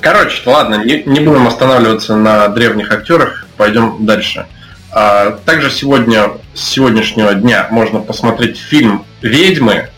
Короче, 0.00 0.42
ладно, 0.46 0.84
не, 0.84 1.02
не 1.04 1.20
будем 1.20 1.46
останавливаться 1.46 2.16
на 2.16 2.48
древних 2.48 2.90
актерах, 2.90 3.46
пойдем 3.56 4.04
дальше. 4.04 4.46
А, 4.90 5.30
также 5.44 5.70
сегодня, 5.70 6.32
с 6.54 6.70
сегодняшнего 6.70 7.32
дня 7.34 7.68
можно 7.70 8.00
посмотреть 8.00 8.58
фильм 8.58 9.04
«Ведьмы». 9.22 9.88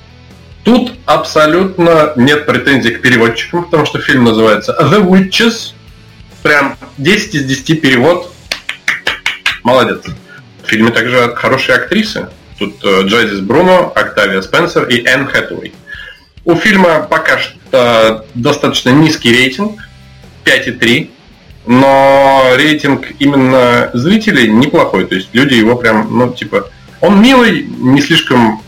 Тут 0.62 0.92
абсолютно 1.04 2.12
нет 2.16 2.46
претензий 2.46 2.90
к 2.90 3.02
переводчикам, 3.02 3.64
потому 3.64 3.86
что 3.86 3.98
фильм 3.98 4.24
называется 4.24 4.76
«The 4.80 5.02
Witches». 5.02 5.72
Прям 6.42 6.76
10 6.98 7.34
из 7.36 7.44
10 7.44 7.80
перевод. 7.80 8.30
Молодец. 9.62 10.04
В 10.64 10.68
фильме 10.68 10.90
также 10.90 11.34
хорошие 11.34 11.76
актрисы. 11.76 12.28
Тут 12.58 12.82
э, 12.84 13.02
Джойдис 13.04 13.40
Бруно, 13.40 13.92
Октавия 13.94 14.40
Спенсер 14.40 14.88
и 14.88 15.04
Энн 15.04 15.26
Хэтуэй. 15.26 15.74
У 16.44 16.54
фильма 16.54 17.06
пока 17.08 17.38
что 17.38 18.26
достаточно 18.34 18.90
низкий 18.90 19.32
рейтинг, 19.32 19.80
5,3, 20.44 21.10
но 21.66 22.52
рейтинг 22.56 23.12
именно 23.18 23.90
зрителей 23.94 24.48
неплохой. 24.48 25.06
То 25.06 25.14
есть 25.14 25.30
люди 25.32 25.54
его 25.54 25.76
прям, 25.76 26.16
ну, 26.16 26.32
типа, 26.32 26.70
он 27.00 27.20
милый, 27.20 27.64
не 27.64 28.00
слишком 28.00 28.62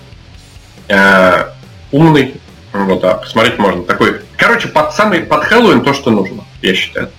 э, 0.89 1.47
умный. 1.93 2.35
Вот, 2.73 3.05
а 3.05 3.15
посмотреть 3.15 3.59
можно. 3.59 3.85
Такой, 3.85 4.21
короче, 4.37 4.69
под 4.69 4.93
самый 4.93 5.21
под 5.21 5.45
Хэллоуин 5.45 5.83
то, 5.83 5.95
что 5.95 6.11
нужно, 6.11 6.45
я 6.61 6.75
считаю. 6.75 7.11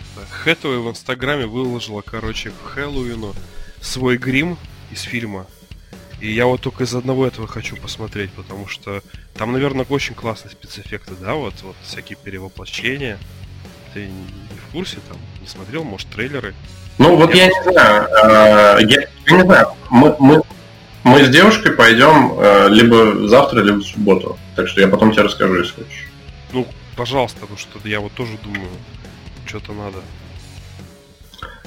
Хэтуэй 0.43 0.77
в 0.77 0.89
Инстаграме 0.89 1.45
выложила, 1.47 2.01
короче, 2.01 2.51
к 2.51 2.73
Хэллоуину 2.73 3.33
свой 3.81 4.17
грим 4.17 4.57
из 4.91 5.01
фильма. 5.01 5.47
И 6.19 6.31
я 6.31 6.47
вот 6.47 6.61
только 6.61 6.83
из 6.83 6.95
одного 6.95 7.27
этого 7.27 7.47
хочу 7.47 7.75
посмотреть, 7.75 8.31
потому 8.31 8.67
что 8.67 9.03
там, 9.35 9.51
наверное, 9.51 9.85
очень 9.89 10.15
классные 10.15 10.51
спецэффекты, 10.51 11.13
да, 11.19 11.35
вот, 11.35 11.53
вот 11.61 11.75
всякие 11.83 12.17
перевоплощения. 12.17 13.19
Ты 13.93 14.07
не 14.07 14.57
в 14.67 14.71
курсе 14.71 14.97
там, 15.07 15.17
не 15.41 15.47
смотрел, 15.47 15.83
может, 15.83 16.07
трейлеры? 16.09 16.55
Ну 16.97 17.15
вот 17.15 17.33
я, 17.35 17.45
я 17.45 17.49
не 17.49 17.71
знаю, 17.71 18.07
э, 18.07 18.83
я, 18.89 19.01
я 19.27 19.37
не 19.37 19.43
знаю, 19.43 19.67
мы, 19.91 20.15
мы, 20.19 20.41
мы 21.03 21.23
с 21.23 21.29
девушкой 21.29 21.73
пойдем 21.73 22.33
э, 22.39 22.69
либо 22.69 23.27
завтра, 23.27 23.61
либо 23.61 23.77
в 23.77 23.83
субботу. 23.83 24.37
Так 24.55 24.67
что 24.67 24.81
я 24.81 24.87
потом 24.87 25.11
тебе 25.11 25.23
расскажу, 25.23 25.55
если 25.55 25.73
хочешь. 25.83 26.07
Ну, 26.51 26.67
пожалуйста, 26.95 27.41
потому 27.41 27.59
что 27.59 27.79
я 27.87 27.99
вот 27.99 28.13
тоже 28.13 28.37
думаю, 28.43 28.69
что-то 29.45 29.73
надо. 29.73 29.99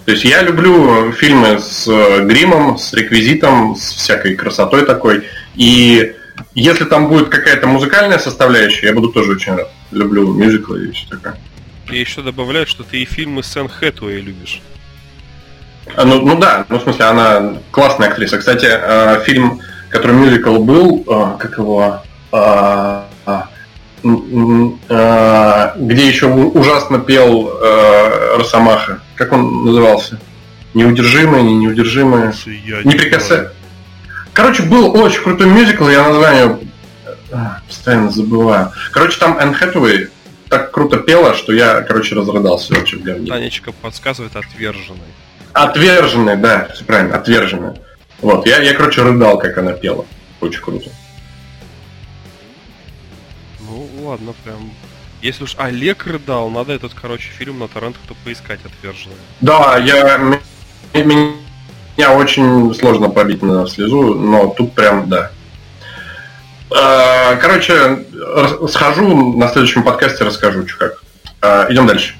То 0.04 0.12
есть 0.12 0.24
я 0.24 0.42
люблю 0.42 1.12
фильмы 1.12 1.58
с 1.58 1.86
э, 1.86 2.24
гримом, 2.24 2.78
с 2.78 2.92
реквизитом, 2.94 3.76
с 3.76 3.92
всякой 3.92 4.34
красотой 4.34 4.84
такой. 4.84 5.24
И 5.54 6.14
если 6.54 6.84
там 6.84 7.08
будет 7.08 7.28
какая-то 7.28 7.66
музыкальная 7.66 8.18
составляющая, 8.18 8.88
я 8.88 8.94
буду 8.94 9.08
тоже 9.08 9.32
очень 9.32 9.54
рад. 9.54 9.70
Люблю 9.90 10.32
мюзиклы 10.32 10.88
и 10.88 10.92
все 10.92 11.08
такое. 11.08 11.38
Я 11.90 12.00
еще 12.00 12.22
добавляю, 12.22 12.66
что 12.66 12.82
ты 12.82 13.02
и 13.02 13.04
фильмы 13.04 13.42
Сэн 13.42 13.68
Хэтуэй 13.68 14.20
любишь. 14.20 14.60
А, 15.96 16.04
ну, 16.04 16.20
ну 16.24 16.38
да, 16.38 16.64
ну 16.68 16.78
в 16.78 16.82
смысле, 16.82 17.04
она 17.04 17.54
классная 17.70 18.08
актриса. 18.08 18.38
Кстати, 18.38 18.66
э, 18.70 19.22
фильм, 19.24 19.60
который 19.90 20.16
мюзикл 20.16 20.56
был, 20.58 21.04
э, 21.06 21.36
как 21.38 21.58
его, 21.58 22.02
где 24.02 26.08
еще 26.08 26.26
ужасно 26.26 26.98
пел 26.98 27.52
Росомаха 28.36 29.00
как 29.20 29.34
он 29.34 29.66
назывался? 29.66 30.18
Неудержимые, 30.72 31.42
не 31.42 31.54
неудержимые. 31.54 32.32
Не 32.84 32.94
прикасай. 32.94 33.48
Короче, 34.32 34.62
был 34.62 34.96
очень 34.96 35.22
крутой 35.22 35.48
мюзикл, 35.48 35.86
я 35.90 36.08
название 36.08 36.58
а, 37.30 37.60
постоянно 37.68 38.10
забываю. 38.10 38.72
Короче, 38.92 39.18
там 39.18 39.38
Энн 39.38 39.52
Хэтэуэй 39.52 40.08
так 40.48 40.70
круто 40.70 40.96
пела, 40.96 41.34
что 41.34 41.52
я, 41.52 41.82
короче, 41.82 42.14
разрыдался 42.14 42.72
вообще 42.72 42.96
в 42.96 43.02
говне. 43.02 43.30
Танечка 43.30 43.72
подсказывает 43.72 44.34
отверженный. 44.34 45.00
Отверженный, 45.52 46.36
да, 46.36 46.68
все 46.72 46.84
правильно, 46.84 47.16
отверженный. 47.16 47.74
Вот, 48.22 48.46
я, 48.46 48.62
я, 48.62 48.72
короче, 48.72 49.02
рыдал, 49.02 49.38
как 49.38 49.58
она 49.58 49.72
пела. 49.72 50.06
Очень 50.40 50.62
круто. 50.62 50.88
Ладно, 54.10 54.34
прям 54.44 54.58
если 55.22 55.44
уж 55.44 55.54
Олег 55.58 56.06
рыдал, 56.06 56.48
надо 56.50 56.72
этот, 56.72 56.94
короче, 56.94 57.28
фильм 57.30 57.58
на 57.58 57.68
торрентах-то 57.68 58.14
поискать 58.24 58.60
отверженный. 58.64 59.16
Да, 59.40 59.76
я... 59.78 60.18
Меня 60.94 62.12
очень 62.12 62.74
сложно 62.74 63.10
побить 63.10 63.42
на 63.42 63.66
слезу, 63.68 64.14
но 64.14 64.48
тут 64.48 64.74
прям, 64.74 65.08
да. 65.08 65.30
А, 66.70 67.36
короче, 67.36 68.04
схожу, 68.68 69.36
на 69.36 69.48
следующем 69.48 69.82
подкасте 69.82 70.24
расскажу, 70.24 70.66
что 70.66 70.78
как. 70.78 71.02
А, 71.42 71.66
идем 71.70 71.86
дальше. 71.86 72.14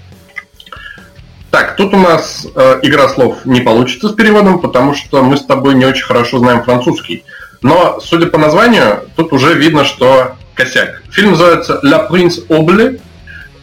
Так, 1.50 1.74
тут 1.74 1.94
у 1.94 1.96
нас 1.96 2.46
э, 2.54 2.78
игра 2.82 3.08
слов 3.08 3.44
не 3.44 3.60
получится 3.60 4.08
с 4.08 4.12
переводом, 4.12 4.60
потому 4.60 4.94
что 4.94 5.22
мы 5.24 5.36
с 5.36 5.44
тобой 5.44 5.74
не 5.74 5.84
очень 5.84 6.04
хорошо 6.04 6.38
знаем 6.38 6.62
французский. 6.62 7.24
Но, 7.60 7.98
судя 8.00 8.26
по 8.26 8.38
названию, 8.38 9.08
тут 9.16 9.32
уже 9.32 9.54
видно, 9.54 9.84
что 9.84 10.36
косяк. 10.60 11.02
Фильм 11.10 11.30
называется 11.32 11.80
«La 11.82 12.08
Prince 12.08 12.46
Obli», 12.48 13.00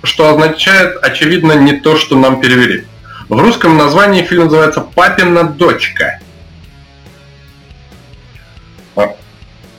что 0.04 0.30
означает, 0.30 0.98
очевидно, 1.04 1.54
не 1.54 1.74
то, 1.74 1.96
что 1.96 2.18
нам 2.18 2.42
перевели. 2.42 2.86
В 3.30 3.40
русском 3.40 3.78
названии 3.78 4.24
фильм 4.24 4.46
называется 4.46 4.82
«Папина 4.82 5.44
дочка». 5.44 6.20
А. 8.96 9.16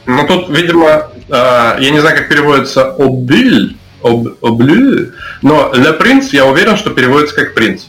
Ну, 0.06 0.26
тут, 0.26 0.48
видимо, 0.50 1.10
э, 1.28 1.76
я 1.80 1.90
не 1.90 1.98
знаю, 1.98 2.16
как 2.16 2.28
переводится 2.28 2.92
«обиль», 2.92 3.76
об, 4.02 4.28
«облю», 4.40 5.12
но 5.42 5.72
«Le 5.74 5.98
Prince» 5.98 6.28
я 6.32 6.46
уверен, 6.46 6.76
что 6.76 6.90
переводится 6.90 7.34
как 7.34 7.54
«принц». 7.54 7.84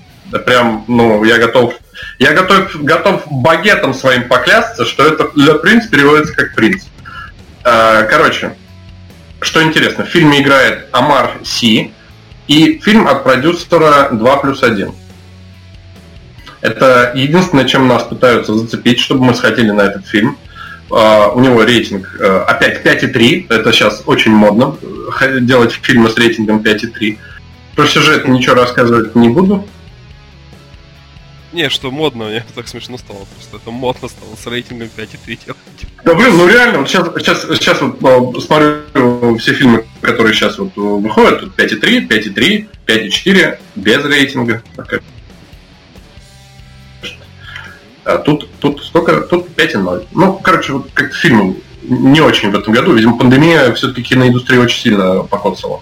Прям, 0.45 0.85
ну, 0.88 1.23
я 1.23 1.38
готов 1.38 1.73
я 2.18 2.34
готов, 2.34 2.84
готов 2.84 3.23
багетом 3.30 3.93
своим 3.93 4.27
поклясться, 4.27 4.85
что 4.85 5.06
это 5.06 5.30
«Le 5.35 5.61
Prince» 5.61 5.89
переводится 5.89 6.34
как 6.35 6.56
«принц». 6.56 6.85
Э, 7.64 8.07
короче, 8.10 8.53
что 9.41 9.64
интересно, 9.64 10.06
в 10.06 10.10
фильме 10.10 10.41
играет 10.41 10.88
Амар 10.91 11.38
Си, 11.44 11.94
и 12.48 12.80
фильм 12.80 13.07
от 13.07 13.24
продюсера 13.24 14.10
2 14.11 14.38
плюс 14.38 14.64
1. 14.64 14.91
Это 16.61 17.11
единственное, 17.16 17.66
чем 17.66 17.88
нас 17.88 18.03
пытаются 18.03 18.53
зацепить, 18.53 18.99
чтобы 18.99 19.24
мы 19.24 19.34
сходили 19.36 19.72
на 19.72 19.82
этот 19.82 20.07
фильм. 20.07 20.38
Uh, 20.90 21.32
у 21.36 21.40
него 21.40 21.64
рейтинг 21.64 22.20
uh, 22.20 22.44
опять 22.45 22.84
5,3. 22.84 23.45
Это 23.49 23.72
сейчас 23.72 24.02
очень 24.07 24.32
модно 24.32 24.76
делать 25.41 25.72
фильмы 25.72 26.10
с 26.10 26.18
рейтингом 26.18 26.61
5,3. 26.61 27.18
Про 27.76 27.86
сюжет 27.86 28.28
ничего 28.28 28.56
рассказывать 28.56 29.16
не 29.16 29.30
буду. 29.30 29.68
Не, 31.52 31.70
что 31.70 31.90
модно, 31.90 32.26
мне 32.26 32.46
так 32.54 32.68
смешно 32.68 32.98
стало. 32.98 33.26
Просто 33.36 33.58
это 33.58 33.72
модно 33.72 34.08
стало 34.08 34.36
с 34.36 34.46
рейтингом 34.46 34.90
5,3 34.96 35.40
делать. 35.46 35.58
Да 36.04 36.14
блин, 36.14 36.38
ну 36.38 36.48
реально, 36.48 36.80
вот 36.80 36.90
сейчас, 36.90 37.08
сейчас, 37.18 37.42
сейчас 37.42 37.82
вот 37.82 38.44
смотрю 38.44 39.38
все 39.38 39.54
фильмы, 39.54 39.86
которые 40.02 40.34
сейчас 40.34 40.60
вот 40.60 40.76
выходят, 40.76 41.40
тут 41.40 41.58
5,3, 41.58 42.08
5,3, 42.08 42.68
5,4, 42.86 43.58
без 43.76 44.06
рейтинга. 44.06 44.64
А 48.06 48.18
тут, 48.18 48.50
тут 48.60 48.84
сколько? 48.84 49.22
Тут 49.22 49.50
5,0. 49.56 50.08
Ну, 50.14 50.34
короче, 50.34 50.74
вот 50.74 50.90
как 50.94 51.14
фильм 51.14 51.58
не 51.84 52.22
очень 52.22 52.52
в 52.52 52.56
этом 52.56 52.74
году. 52.74 52.94
Видимо, 52.94 53.18
пандемия 53.18 53.74
все-таки 53.74 54.04
киноиндустрию 54.04 54.62
очень 54.64 54.82
сильно 54.82 55.24
покоцала. 55.24 55.82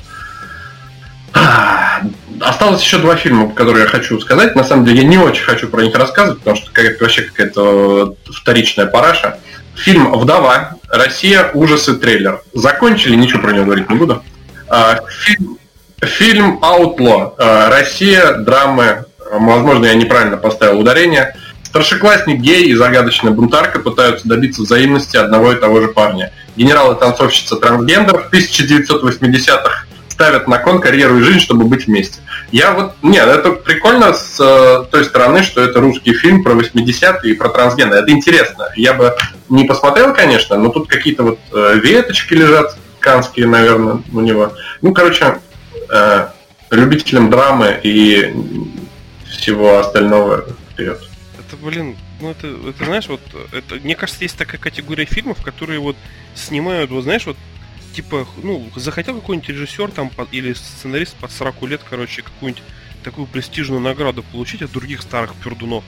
Осталось 2.39 2.83
еще 2.83 2.97
два 2.99 3.15
фильма, 3.15 3.51
которые 3.51 3.83
я 3.83 3.89
хочу 3.89 4.19
сказать. 4.19 4.55
На 4.55 4.63
самом 4.63 4.85
деле 4.85 5.01
я 5.01 5.07
не 5.07 5.17
очень 5.17 5.43
хочу 5.43 5.67
про 5.67 5.81
них 5.81 5.95
рассказывать, 5.95 6.39
потому 6.39 6.57
что 6.57 6.71
какая-то 6.71 7.03
вообще 7.03 7.21
какая-то 7.23 8.15
вторичная 8.25 8.85
параша. 8.85 9.39
Фильм 9.75 10.11
«Вдова. 10.11 10.75
Россия. 10.89 11.51
Ужасы. 11.53 11.95
Трейлер». 11.95 12.41
Закончили, 12.53 13.15
ничего 13.15 13.41
про 13.41 13.51
него 13.51 13.65
говорить 13.65 13.89
не 13.89 13.95
буду. 13.95 14.23
А, 14.67 14.99
фильм, 15.09 15.57
фильм 16.01 16.59
«Outlaw». 16.61 17.33
А, 17.37 17.69
Россия. 17.69 18.33
Драмы. 18.33 19.05
Возможно, 19.31 19.85
я 19.85 19.93
неправильно 19.93 20.37
поставил 20.37 20.79
ударение. 20.79 21.35
Старшеклассник 21.63 22.39
гей 22.39 22.65
и 22.65 22.75
загадочная 22.75 23.31
бунтарка 23.31 23.79
пытаются 23.79 24.27
добиться 24.27 24.61
взаимности 24.61 25.17
одного 25.17 25.51
и 25.51 25.55
того 25.55 25.81
же 25.81 25.89
парня. 25.89 26.31
Генерал 26.55 26.93
и 26.93 26.99
танцовщица 26.99 27.57
трансгендер 27.57 28.23
в 28.23 28.33
1980-х 28.33 29.86
ставят 30.17 30.47
на 30.47 30.57
кон 30.57 30.81
карьеру 30.81 31.19
и 31.19 31.21
жизнь, 31.21 31.39
чтобы 31.39 31.65
быть 31.65 31.85
вместе. 31.85 32.21
Я 32.51 32.71
вот, 32.71 32.95
нет, 33.03 33.27
это 33.27 33.51
прикольно 33.51 34.13
с 34.13 34.39
э, 34.39 34.89
той 34.89 35.05
стороны, 35.05 35.43
что 35.43 35.61
это 35.61 35.79
русский 35.79 36.13
фильм 36.13 36.43
про 36.43 36.53
80-е 36.53 37.31
и 37.31 37.35
про 37.35 37.49
трансгены. 37.49 37.93
Это 37.93 38.09
интересно. 38.09 38.67
Я 38.75 38.95
бы 38.95 39.15
не 39.47 39.65
посмотрел, 39.65 40.15
конечно, 40.15 40.57
но 40.57 40.69
тут 40.69 40.89
какие-то 40.89 41.21
вот 41.21 41.39
э, 41.53 41.75
веточки 41.83 42.33
лежат, 42.33 42.75
канские, 42.99 43.45
наверное, 43.45 44.01
у 44.11 44.21
него. 44.21 44.53
Ну, 44.81 44.91
короче, 44.91 45.37
э, 45.87 46.27
любителям 46.71 47.29
драмы 47.29 47.79
и 47.83 48.33
всего 49.29 49.77
остального 49.77 50.45
вперед. 50.71 50.99
Это, 51.37 51.57
блин, 51.63 51.95
ну 52.21 52.31
это, 52.31 52.47
это 52.47 52.85
знаешь, 52.85 53.07
вот 53.07 53.21
это, 53.51 53.75
мне 53.75 53.95
кажется, 53.95 54.23
есть 54.23 54.35
такая 54.35 54.59
категория 54.59 55.05
фильмов, 55.05 55.43
которые 55.43 55.79
вот 55.79 55.95
снимают, 56.33 56.89
вот 56.89 57.03
знаешь, 57.03 57.27
вот 57.27 57.37
типа, 57.97 58.27
ну, 58.43 58.69
захотел 58.75 59.15
какой-нибудь 59.15 59.49
режиссер 59.49 59.89
там 59.89 60.11
или 60.31 60.53
сценарист 60.53 61.15
под 61.15 61.31
40 61.31 61.63
лет, 61.63 61.81
короче, 61.89 62.21
какую-нибудь 62.21 62.61
такую 63.03 63.25
престижную 63.25 63.81
награду 63.81 64.21
получить 64.21 64.61
от 64.61 64.71
других 64.71 65.01
старых 65.01 65.33
пердунов, 65.43 65.83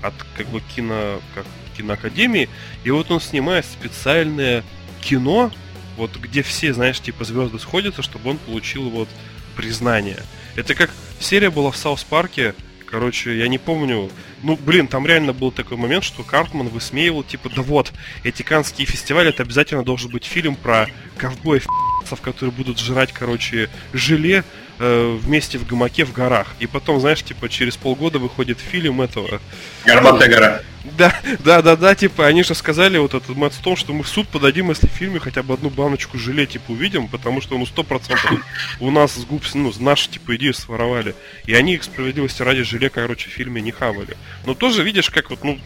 от 0.00 0.14
как 0.36 0.46
бы 0.46 0.60
кино, 0.60 1.20
как 1.34 1.44
киноакадемии, 1.76 2.48
и 2.84 2.90
вот 2.92 3.10
он 3.10 3.20
снимает 3.20 3.64
специальное 3.64 4.62
кино, 5.00 5.50
вот 5.96 6.16
где 6.16 6.44
все, 6.44 6.72
знаешь, 6.72 7.00
типа 7.00 7.24
звезды 7.24 7.58
сходятся, 7.58 8.02
чтобы 8.02 8.30
он 8.30 8.38
получил 8.38 8.88
вот 8.88 9.08
признание. 9.56 10.22
Это 10.54 10.76
как 10.76 10.90
серия 11.18 11.50
была 11.50 11.72
в 11.72 11.76
South 11.76 12.04
Park 12.04 12.37
е, 12.37 12.54
Короче, 12.90 13.36
я 13.36 13.48
не 13.48 13.58
помню. 13.58 14.10
Ну, 14.42 14.56
блин, 14.56 14.88
там 14.88 15.06
реально 15.06 15.34
был 15.34 15.52
такой 15.52 15.76
момент, 15.76 16.04
что 16.04 16.22
Картман 16.22 16.68
высмеивал, 16.68 17.22
типа, 17.22 17.50
да 17.54 17.60
вот, 17.60 17.92
эти 18.24 18.42
канские 18.42 18.86
фестивали, 18.86 19.28
это 19.28 19.42
обязательно 19.42 19.82
должен 19.82 20.10
быть 20.10 20.24
фильм 20.24 20.56
про 20.56 20.88
ковбоев, 21.18 21.66
которые 22.22 22.52
будут 22.52 22.78
жрать, 22.78 23.12
короче, 23.12 23.68
желе 23.92 24.42
э, 24.78 25.18
вместе 25.22 25.58
в 25.58 25.66
гамаке 25.66 26.04
в 26.04 26.12
горах. 26.12 26.48
И 26.58 26.66
потом, 26.66 27.00
знаешь, 27.00 27.22
типа, 27.22 27.48
через 27.48 27.76
полгода 27.76 28.18
выходит 28.18 28.58
фильм 28.58 29.00
этого... 29.00 29.40
Горбатая 29.84 30.28
гора. 30.28 30.62
Да, 30.96 31.14
да, 31.44 31.60
да, 31.60 31.76
да, 31.76 31.94
типа, 31.94 32.26
они 32.26 32.42
же 32.42 32.54
сказали 32.54 32.96
вот 32.98 33.12
этот 33.12 33.36
Мэтт 33.36 33.56
Стоун, 33.56 33.76
что 33.76 33.92
мы 33.92 34.04
в 34.04 34.08
суд 34.08 34.26
подадим, 34.28 34.70
если 34.70 34.86
в 34.86 34.90
фильме 34.90 35.20
хотя 35.20 35.42
бы 35.42 35.54
одну 35.54 35.68
баночку 35.68 36.18
желе, 36.18 36.46
типа, 36.46 36.70
увидим, 36.70 37.08
потому 37.08 37.42
что, 37.42 37.58
ну, 37.58 37.66
сто 37.66 37.82
процентов 37.82 38.32
у 38.80 38.90
нас 38.90 39.12
с 39.12 39.24
губ, 39.24 39.42
ну, 39.54 39.72
наши, 39.80 40.08
типа, 40.08 40.36
идею 40.36 40.54
своровали. 40.54 41.14
И 41.44 41.52
они 41.52 41.74
их 41.74 41.84
справедливости 41.84 42.42
ради 42.42 42.62
желе, 42.62 42.88
короче, 42.88 43.28
в 43.28 43.32
фильме 43.32 43.60
не 43.60 43.70
хавали. 43.70 44.16
Но 44.46 44.54
тоже 44.54 44.82
видишь, 44.82 45.10
как 45.10 45.30
вот, 45.30 45.44
ну, 45.44 45.58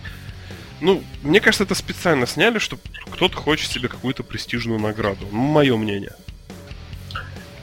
ну, 0.80 1.04
мне 1.22 1.40
кажется, 1.40 1.62
это 1.62 1.76
специально 1.76 2.26
сняли, 2.26 2.58
чтобы 2.58 2.82
кто-то 3.12 3.36
хочет 3.36 3.70
себе 3.70 3.88
какую-то 3.88 4.24
престижную 4.24 4.80
награду. 4.80 5.28
Ну, 5.30 5.38
мое 5.38 5.76
мнение. 5.76 6.14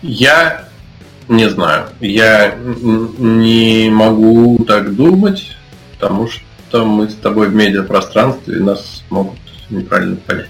Я 0.02 0.70
не 1.30 1.50
знаю. 1.50 1.88
Я 2.02 2.56
не 2.56 3.90
могу 3.90 4.64
так 4.66 4.96
думать, 4.96 5.56
потому 5.94 6.28
что 6.28 6.86
мы 6.86 7.10
с 7.10 7.16
тобой 7.16 7.48
в 7.48 7.56
медиапространстве, 7.56 8.58
и 8.58 8.60
нас 8.60 9.04
могут 9.10 9.40
неправильно 9.70 10.18
понять. 10.18 10.50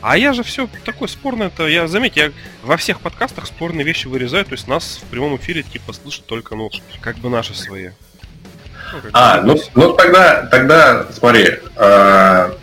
А 0.00 0.16
я 0.16 0.32
же 0.32 0.42
все 0.42 0.66
такое 0.84 1.08
спорное, 1.08 1.48
это 1.48 1.66
я 1.66 1.86
заметь, 1.86 2.16
я 2.16 2.32
во 2.62 2.78
всех 2.78 3.00
подкастах 3.00 3.46
спорные 3.46 3.84
вещи 3.84 4.06
вырезаю, 4.06 4.46
то 4.46 4.52
есть 4.52 4.66
нас 4.66 5.00
в 5.02 5.10
прямом 5.10 5.36
эфире 5.36 5.62
типа 5.62 5.92
слышат 5.92 6.24
только, 6.24 6.54
ну, 6.54 6.70
как 7.02 7.18
бы 7.18 7.28
наши 7.28 7.54
свои. 7.54 7.90
Ну, 8.92 8.98
а, 9.12 9.42
ну, 9.42 9.56
ну 9.74 9.92
тогда, 9.92 10.46
тогда 10.46 11.06
смотри. 11.12 11.58
А... 11.76 12.56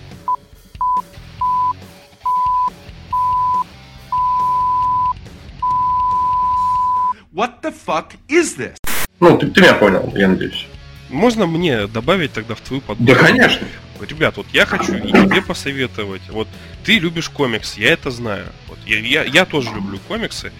What 7.37 7.61
the 7.61 7.71
fuck 7.71 8.15
is 8.27 8.57
this? 8.57 8.75
Ну, 9.19 9.37
ты, 9.37 9.45
ты 9.51 9.61
меня 9.61 9.75
понял, 9.75 10.11
я 10.15 10.27
надеюсь. 10.27 10.65
Можно 11.09 11.45
мне 11.45 11.85
добавить 11.85 12.33
тогда 12.33 12.55
в 12.55 12.61
твою 12.61 12.81
подборку? 12.81 13.21
Да, 13.21 13.27
конечно. 13.27 13.67
Ребят, 14.01 14.37
вот 14.37 14.47
я 14.53 14.65
хочу 14.65 14.95
и 14.95 15.11
тебе 15.11 15.43
посоветовать. 15.43 16.23
Вот 16.29 16.47
ты 16.83 16.97
любишь 16.97 17.29
комикс, 17.29 17.77
я 17.77 17.93
это 17.93 18.09
знаю. 18.09 18.47
Вот 18.67 18.79
я, 18.87 18.97
я, 18.97 19.23
я 19.23 19.45
тоже 19.45 19.69
люблю 19.69 19.99
комиксы, 20.07 20.51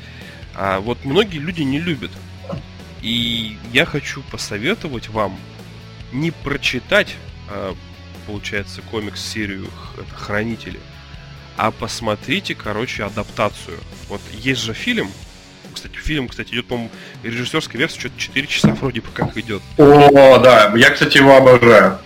а 0.54 0.80
вот 0.80 1.04
многие 1.04 1.40
люди 1.40 1.64
не 1.64 1.80
любят. 1.80 2.12
И 3.02 3.58
я 3.74 3.86
хочу 3.86 4.22
посоветовать 4.32 5.10
вам 5.10 5.36
не 6.12 6.30
прочитать, 6.30 7.16
а, 7.50 7.74
получается, 8.28 8.84
комикс-серию 8.84 9.66
Хранители, 10.16 10.80
а 11.56 11.72
посмотрите, 11.72 12.54
короче, 12.54 13.04
адаптацию. 13.04 13.80
Вот 14.10 14.22
есть 14.32 14.62
же 14.62 14.76
фильм, 14.76 15.10
кстати, 15.78 15.96
фильм, 15.96 16.28
кстати, 16.28 16.54
идет, 16.54 16.68
по-моему, 16.68 16.90
режиссерская 17.24 17.80
версия, 17.80 18.00
что-то 18.00 18.18
4 18.18 18.48
часа 18.48 18.70
вроде 18.70 19.02
бы 19.02 19.08
как 19.14 19.38
идет. 19.38 19.62
О, 19.78 20.38
да, 20.40 20.74
я, 20.76 20.90
кстати, 20.90 21.18
его 21.18 21.36
обожаю. 21.36 22.00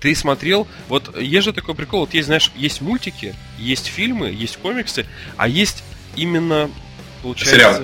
Ты 0.00 0.14
смотрел, 0.14 0.68
вот 0.88 1.18
есть 1.18 1.44
же 1.44 1.52
такой 1.52 1.74
прикол, 1.74 2.00
вот 2.00 2.14
есть, 2.14 2.26
знаешь, 2.26 2.52
есть 2.54 2.80
мультики, 2.80 3.34
есть 3.58 3.86
фильмы, 3.86 4.30
есть 4.30 4.58
комиксы, 4.58 5.06
а 5.36 5.48
есть 5.48 5.82
именно, 6.14 6.70
получается... 7.22 7.56
Сериал. 7.56 7.82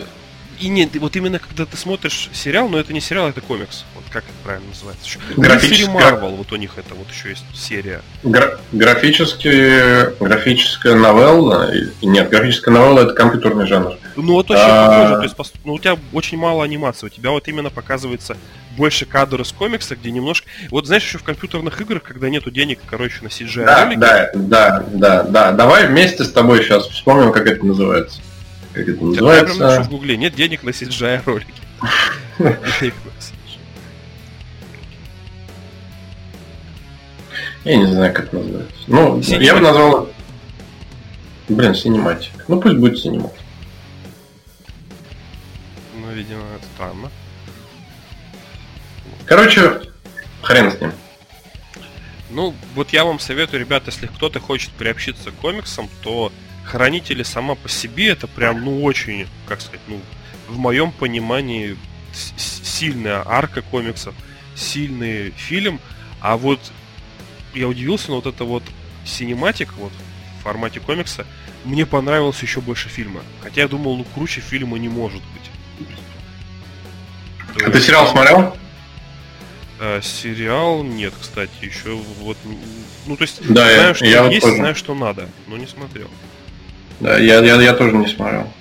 И 0.60 0.68
нет, 0.68 0.90
вот 0.96 1.16
именно 1.16 1.38
когда 1.38 1.64
ты 1.64 1.78
смотришь 1.78 2.28
сериал, 2.34 2.68
но 2.68 2.78
это 2.78 2.92
не 2.92 3.00
сериал, 3.00 3.30
это 3.30 3.40
комикс. 3.40 3.84
Вот 3.94 4.04
как 4.10 4.24
это 4.24 4.34
правильно 4.44 4.68
называется? 4.68 5.18
Графическая... 5.34 5.94
Marvel, 5.94 6.36
вот 6.36 6.52
у 6.52 6.56
них 6.56 6.72
это 6.76 6.94
вот 6.94 7.10
еще 7.10 7.30
есть 7.30 7.44
серия. 7.54 8.02
Гра- 8.22 8.58
графические... 8.70 10.14
Графическая 10.20 10.94
новелла... 10.94 11.70
Нет, 12.02 12.28
графическая 12.28 12.72
новелла 12.72 13.04
это 13.04 13.14
компьютерный 13.14 13.66
жанр. 13.66 13.96
Ну 14.22 14.34
вот 14.34 14.50
очень 14.50 14.62
а... 14.62 14.88
похоже, 14.88 15.16
то 15.16 15.42
есть 15.42 15.54
ну, 15.64 15.74
у 15.74 15.78
тебя 15.78 15.96
очень 16.12 16.38
мало 16.38 16.64
анимации, 16.64 17.06
у 17.06 17.08
тебя 17.10 17.30
вот 17.30 17.48
именно 17.48 17.70
показывается 17.70 18.36
больше 18.76 19.04
кадров 19.04 19.46
из 19.46 19.52
комикса, 19.52 19.96
где 19.96 20.10
немножко... 20.10 20.48
Вот 20.70 20.86
знаешь, 20.86 21.04
еще 21.04 21.18
в 21.18 21.22
компьютерных 21.22 21.80
играх, 21.80 22.02
когда 22.02 22.28
нету 22.28 22.50
денег, 22.50 22.78
короче, 22.86 23.22
на 23.22 23.28
CGI 23.28 23.64
да, 23.64 23.84
ролики... 23.84 23.98
Да, 23.98 24.30
да, 24.34 24.84
да, 24.92 25.22
да. 25.24 25.52
Давай 25.52 25.86
вместе 25.86 26.24
с 26.24 26.32
тобой 26.32 26.62
сейчас 26.62 26.86
вспомним, 26.86 27.32
как 27.32 27.46
это 27.46 27.64
называется. 27.64 28.20
Как 28.72 28.88
это 28.88 29.04
называется? 29.04 29.74
Я 29.74 29.82
в 29.82 29.90
гугле. 29.90 30.16
Нет 30.16 30.34
денег 30.34 30.62
на 30.62 30.70
CGI 30.70 31.22
ролики. 31.26 31.52
Я 37.64 37.76
не 37.76 37.86
знаю, 37.86 38.14
как 38.14 38.32
называется. 38.32 38.74
Ну, 38.86 39.20
я 39.20 39.54
бы 39.54 39.60
назвал... 39.60 40.08
Блин, 41.48 41.74
cinematic. 41.74 42.30
Ну, 42.48 42.60
пусть 42.60 42.76
будет 42.76 42.98
cinematic. 42.98 43.39
Ну, 46.10 46.16
видимо, 46.16 46.42
это 46.56 46.66
странно. 46.74 47.10
Короче, 49.26 49.80
хрен 50.42 50.72
с 50.72 50.80
ним. 50.80 50.92
Ну, 52.30 52.54
вот 52.74 52.90
я 52.92 53.04
вам 53.04 53.20
советую, 53.20 53.60
ребят, 53.60 53.84
если 53.86 54.08
кто-то 54.08 54.40
хочет 54.40 54.72
приобщиться 54.72 55.30
к 55.30 55.36
комиксам, 55.36 55.88
то 56.02 56.32
Хранители 56.64 57.24
сама 57.24 57.56
по 57.56 57.68
себе 57.68 58.08
это 58.08 58.28
прям, 58.28 58.64
ну, 58.64 58.84
очень, 58.84 59.26
как 59.46 59.60
сказать, 59.60 59.80
ну, 59.88 60.00
в 60.48 60.58
моем 60.58 60.92
понимании 60.92 61.76
сильная 62.12 63.22
арка 63.26 63.62
комиксов, 63.62 64.14
сильный 64.54 65.30
фильм, 65.30 65.80
а 66.20 66.36
вот 66.36 66.60
я 67.54 67.66
удивился, 67.66 68.10
но 68.10 68.16
вот 68.16 68.26
это 68.26 68.44
вот 68.44 68.62
синематик 69.04 69.72
вот 69.78 69.92
в 70.38 70.42
формате 70.44 70.78
комикса 70.78 71.26
мне 71.64 71.86
понравился 71.86 72.44
еще 72.46 72.60
больше 72.60 72.88
фильма. 72.88 73.22
Хотя 73.42 73.62
я 73.62 73.68
думал, 73.68 73.96
ну 73.96 74.04
круче 74.14 74.40
фильма 74.40 74.78
не 74.78 74.88
может 74.88 75.22
быть. 75.22 75.50
То 77.58 77.66
а 77.66 77.70
ты 77.70 77.80
сериал 77.80 78.06
смотрел? 78.08 78.56
А, 79.78 80.00
сериал 80.02 80.82
нет, 80.82 81.14
кстати, 81.18 81.52
еще 81.62 81.94
вот. 82.20 82.36
Ну, 83.06 83.16
то 83.16 83.22
есть, 83.22 83.40
да, 83.48 83.64
знаю, 83.64 83.88
я, 83.88 83.94
что 83.94 84.04
я 84.04 84.26
есть, 84.26 84.46
вот 84.46 84.54
знаю, 84.54 84.74
что 84.74 84.94
надо, 84.94 85.28
но 85.46 85.56
не 85.56 85.66
смотрел. 85.66 86.08
Да, 87.00 87.18
я, 87.18 87.40
я, 87.40 87.60
я 87.60 87.72
тоже 87.72 87.96
не 87.96 88.06
смотрел. 88.06 88.52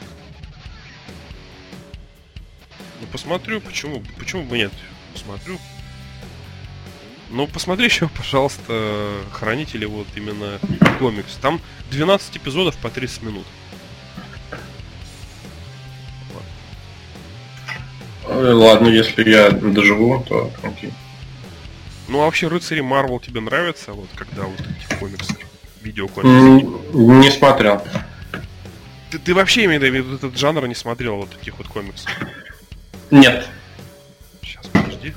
Ну 3.01 3.07
посмотрю, 3.11 3.59
почему, 3.59 4.01
почему 4.17 4.43
бы 4.43 4.57
нет? 4.57 4.71
Посмотрю. 5.13 5.59
Ну, 7.29 7.47
посмотри 7.47 7.85
еще, 7.89 8.07
пожалуйста, 8.07 9.21
Хранители, 9.31 9.85
вот 9.85 10.07
именно 10.15 10.59
комикс. 10.99 11.35
Там 11.41 11.61
12 11.91 12.37
эпизодов 12.37 12.77
по 12.77 12.89
30 12.89 13.23
минут. 13.23 13.45
Ладно, 18.30 18.88
если 18.88 19.27
я 19.30 19.49
доживу, 19.49 20.23
то 20.27 20.51
окей. 20.64 20.93
Ну, 22.07 22.22
а 22.22 22.26
вообще 22.26 22.47
рыцари 22.47 22.81
Марвел 22.81 23.19
тебе 23.19 23.41
нравятся, 23.41 23.93
вот 23.93 24.07
когда 24.15 24.43
вот 24.43 24.60
эти 24.60 24.99
комиксы, 24.99 25.35
видеокомиксы? 25.81 26.65
Не 26.93 27.30
смотрел. 27.31 27.84
Ты, 29.11 29.18
ты 29.19 29.34
вообще, 29.34 29.65
имею 29.65 29.81
в 29.81 29.84
виду, 29.84 30.15
этот 30.15 30.38
жанр 30.38 30.68
не 30.68 30.76
смотрел 30.76 31.18
вот 31.18 31.31
таких 31.31 31.57
вот 31.57 31.68
комиксов? 31.68 32.10
Нет. 33.10 33.47
Сейчас, 34.43 34.68
подожди. 34.68 35.14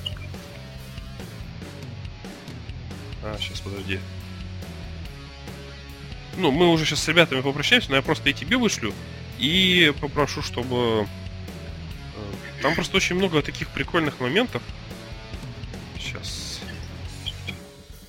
А, 3.22 3.36
сейчас, 3.38 3.60
подожди. 3.60 4.00
Ну, 6.38 6.50
мы 6.50 6.70
уже 6.70 6.86
сейчас 6.86 7.02
с 7.02 7.08
ребятами 7.08 7.42
попрощаемся, 7.42 7.90
но 7.90 7.96
я 7.96 8.02
просто 8.02 8.30
и 8.30 8.32
тебе 8.32 8.56
вышлю, 8.56 8.94
и 9.38 9.92
попрошу, 10.00 10.42
чтобы... 10.42 11.06
Там 12.62 12.74
просто 12.74 12.96
очень 12.96 13.16
много 13.16 13.42
таких 13.42 13.68
прикольных 13.68 14.20
моментов. 14.20 14.62
Сейчас. 15.98 16.60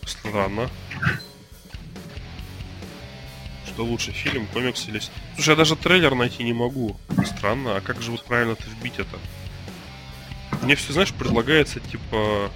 Странно 0.06 0.70
что 3.74 3.86
лучше, 3.86 4.12
фильм, 4.12 4.46
комикс 4.48 4.88
или... 4.88 5.02
Слушай, 5.36 5.50
я 5.50 5.56
даже 5.56 5.76
трейлер 5.76 6.14
найти 6.14 6.44
не 6.44 6.54
могу. 6.54 6.96
Странно, 7.26 7.78
а 7.78 7.82
как 7.82 8.02
же 8.02 8.12
вот 8.12 8.24
правильно 8.24 8.52
это 8.52 8.64
вбить 8.70 9.00
это? 9.00 9.18
Мне 10.62 10.76
все, 10.76 10.94
знаешь, 10.94 11.12
предлагается, 11.12 11.80
типа... 11.80 12.52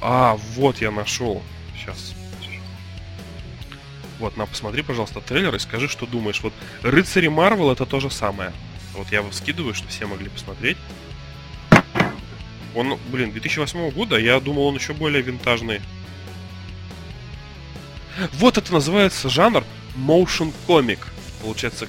А, 0.00 0.36
вот 0.54 0.80
я 0.80 0.90
нашел. 0.90 1.42
Сейчас. 1.76 2.14
Вот, 4.20 4.36
на, 4.36 4.44
посмотри, 4.44 4.82
пожалуйста, 4.82 5.20
трейлер 5.20 5.54
и 5.54 5.58
скажи, 5.58 5.88
что 5.88 6.06
думаешь. 6.06 6.40
Вот 6.42 6.52
Рыцари 6.82 7.28
Марвел 7.28 7.72
это 7.72 7.86
то 7.86 8.00
же 8.00 8.10
самое. 8.10 8.52
Вот 8.94 9.10
я 9.10 9.18
его 9.18 9.32
скидываю, 9.32 9.74
что 9.74 9.88
все 9.88 10.06
могли 10.06 10.28
посмотреть. 10.28 10.76
Он, 12.74 12.98
блин, 13.10 13.32
2008 13.32 13.90
года, 13.90 14.16
я 14.18 14.38
думал, 14.38 14.66
он 14.66 14.74
еще 14.76 14.92
более 14.92 15.22
винтажный. 15.22 15.80
Вот 18.34 18.58
это 18.58 18.72
называется 18.72 19.30
жанр 19.30 19.64
motion 19.96 20.52
comic. 20.68 20.98
Получается, 21.40 21.88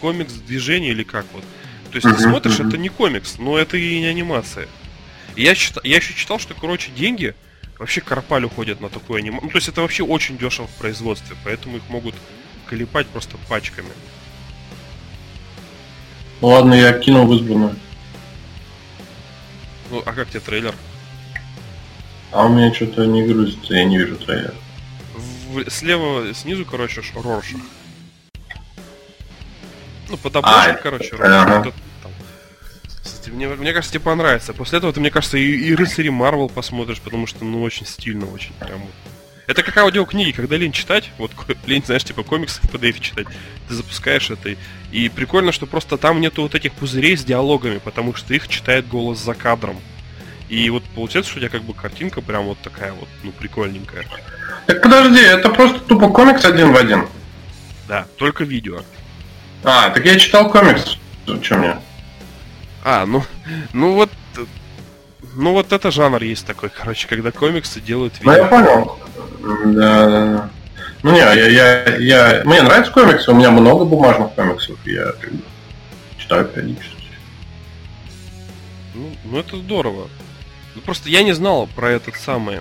комикс 0.00 0.32
движения 0.32 0.90
или 0.90 1.02
как 1.02 1.26
вот. 1.34 1.44
То 1.90 1.98
есть 1.98 2.08
ты 2.08 2.22
смотришь, 2.22 2.58
это 2.58 2.78
не 2.78 2.88
комикс, 2.88 3.36
но 3.38 3.58
это 3.58 3.76
и 3.76 4.00
не 4.00 4.06
анимация. 4.06 4.66
Я, 5.36 5.54
читал, 5.54 5.82
я 5.84 5.96
еще 5.96 6.14
читал, 6.14 6.38
что, 6.38 6.54
короче, 6.54 6.90
деньги 6.90 7.34
вообще 7.78 8.00
карпаль 8.00 8.44
уходят 8.44 8.80
на 8.80 8.88
такое 8.88 9.20
аниме. 9.20 9.40
Ну, 9.42 9.48
то 9.48 9.56
есть 9.56 9.68
это 9.68 9.80
вообще 9.80 10.02
очень 10.02 10.38
дешево 10.38 10.66
в 10.66 10.74
производстве, 10.76 11.36
поэтому 11.44 11.76
их 11.76 11.88
могут 11.88 12.14
колепать 12.66 13.06
просто 13.08 13.36
пачками. 13.48 13.90
Ну 16.40 16.48
ладно, 16.48 16.74
я 16.74 16.92
кинул 16.98 17.26
в 17.26 17.34
избранную. 17.34 17.76
Ну, 19.90 20.02
а 20.04 20.12
как 20.12 20.30
тебе 20.30 20.40
трейлер? 20.40 20.74
А 22.32 22.46
у 22.46 22.48
меня 22.48 22.72
что-то 22.74 23.06
не 23.06 23.22
грузится, 23.22 23.74
я 23.74 23.84
не 23.84 23.98
вижу 23.98 24.16
трейлер 24.16 24.54
слева, 25.68 26.32
снизу, 26.34 26.64
короче, 26.64 27.02
Роршах. 27.14 27.60
Ну, 30.08 30.16
под 30.16 30.36
обложкой, 30.36 30.72
а, 30.72 30.76
короче, 30.76 31.16
Роршах. 31.16 31.74
Мне, 33.30 33.48
мне 33.48 33.72
кажется, 33.72 33.94
тебе 33.94 34.04
понравится. 34.04 34.52
После 34.52 34.78
этого 34.78 34.92
ты, 34.92 35.00
мне 35.00 35.10
кажется, 35.10 35.38
и, 35.38 35.50
и 35.50 35.74
рыцари 35.74 36.08
Марвел 36.08 36.48
посмотришь, 36.48 37.00
потому 37.00 37.26
что, 37.26 37.44
ну, 37.44 37.62
очень 37.62 37.86
стильно, 37.86 38.26
очень 38.30 38.52
прям. 38.54 38.82
Это 39.46 39.62
как 39.62 39.76
аудиокниги, 39.76 40.32
когда 40.32 40.56
лень 40.56 40.72
читать, 40.72 41.10
вот 41.18 41.30
лень, 41.66 41.82
знаешь, 41.84 42.04
типа 42.04 42.22
комиксы 42.22 42.60
в 42.62 42.72
PDF 42.72 43.00
читать, 43.00 43.26
ты 43.68 43.74
запускаешь 43.74 44.30
это, 44.30 44.56
и 44.90 45.08
прикольно, 45.08 45.52
что 45.52 45.66
просто 45.66 45.98
там 45.98 46.20
нету 46.20 46.42
вот 46.42 46.54
этих 46.54 46.72
пузырей 46.72 47.16
с 47.16 47.24
диалогами, 47.24 47.78
потому 47.78 48.14
что 48.14 48.32
их 48.34 48.48
читает 48.48 48.88
голос 48.88 49.18
за 49.18 49.34
кадром. 49.34 49.80
И 50.48 50.68
вот 50.70 50.84
получается, 50.94 51.30
что 51.30 51.38
у 51.38 51.40
тебя 51.40 51.50
как 51.50 51.62
бы 51.62 51.74
картинка 51.74 52.20
прям 52.20 52.44
вот 52.44 52.58
такая 52.58 52.92
вот, 52.92 53.08
ну, 53.22 53.32
прикольненькая. 53.32 54.06
Так 54.66 54.82
подожди, 54.82 55.20
это 55.20 55.48
просто 55.50 55.80
тупо 55.80 56.08
комикс 56.08 56.44
один 56.44 56.72
в 56.72 56.76
один. 56.76 57.08
Да, 57.88 58.06
только 58.16 58.44
видео. 58.44 58.82
А, 59.62 59.90
так 59.90 60.04
я 60.04 60.18
читал 60.18 60.50
комикс. 60.50 60.96
Что 61.42 61.56
мне? 61.56 61.76
А, 62.84 63.06
ну, 63.06 63.22
ну 63.72 63.94
вот, 63.94 64.10
ну 65.34 65.52
вот 65.52 65.72
это 65.72 65.90
жанр 65.90 66.22
есть 66.22 66.46
такой, 66.46 66.68
короче, 66.68 67.08
когда 67.08 67.32
комиксы 67.32 67.80
делают 67.80 68.20
видео. 68.20 68.32
Ну 68.32 68.36
я 68.36 68.44
понял. 68.44 68.98
Да, 69.74 70.06
да, 70.06 70.26
да. 70.26 70.50
Ну 71.02 71.12
не, 71.12 71.18
я, 71.18 71.32
я, 71.32 71.96
я, 71.96 72.42
мне 72.44 72.62
нравятся 72.62 72.92
комиксы, 72.92 73.30
у 73.30 73.34
меня 73.34 73.50
много 73.50 73.84
бумажных 73.84 74.34
комиксов, 74.34 74.78
я 74.84 75.12
как 75.12 75.32
бы, 75.32 75.42
читаю 76.18 76.44
периодически. 76.44 76.94
Ну, 78.94 79.10
ну 79.24 79.38
это 79.38 79.56
здорово. 79.56 80.08
Ну 80.74 80.82
просто 80.82 81.08
я 81.08 81.22
не 81.22 81.32
знал 81.32 81.66
про 81.74 81.90
этот 81.90 82.16
самый 82.16 82.60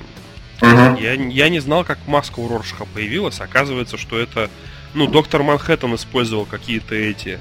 Uh-huh. 0.61 1.01
Я, 1.01 1.13
я 1.13 1.49
не 1.49 1.59
знал, 1.59 1.83
как 1.83 1.97
маска 2.07 2.39
у 2.39 2.47
Роршаха 2.47 2.85
появилась. 2.85 3.41
Оказывается, 3.41 3.97
что 3.97 4.17
это, 4.17 4.49
ну, 4.93 5.07
доктор 5.07 5.43
Манхэттен 5.43 5.93
использовал 5.95 6.45
какие-то 6.45 6.95
эти, 6.95 7.37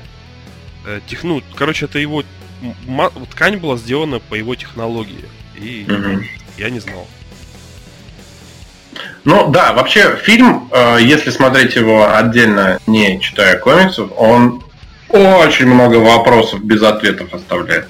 э, 0.85 1.01
тех, 1.07 1.23
ну, 1.23 1.41
короче, 1.55 1.85
это 1.85 2.01
его 2.01 2.25
ткань 3.31 3.57
была 3.57 3.77
сделана 3.77 4.19
по 4.21 4.35
его 4.35 4.55
технологии, 4.55 5.25
и 5.57 5.85
uh-huh. 5.89 6.25
я 6.59 6.71
не 6.71 6.81
знал. 6.81 7.07
Ну 9.25 9.51
да, 9.51 9.73
вообще 9.73 10.17
фильм, 10.17 10.69
э, 10.73 10.99
если 11.01 11.31
смотреть 11.31 11.77
его 11.77 12.15
отдельно, 12.15 12.79
не 12.87 13.21
читая 13.21 13.59
комиксов, 13.59 14.11
он 14.17 14.63
очень 15.09 15.67
много 15.67 15.97
вопросов 15.97 16.65
без 16.65 16.83
ответов 16.83 17.33
оставляет. 17.33 17.89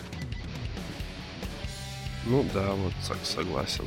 Ну 2.26 2.44
да, 2.52 2.66
вот 2.72 2.92
согласен 3.22 3.84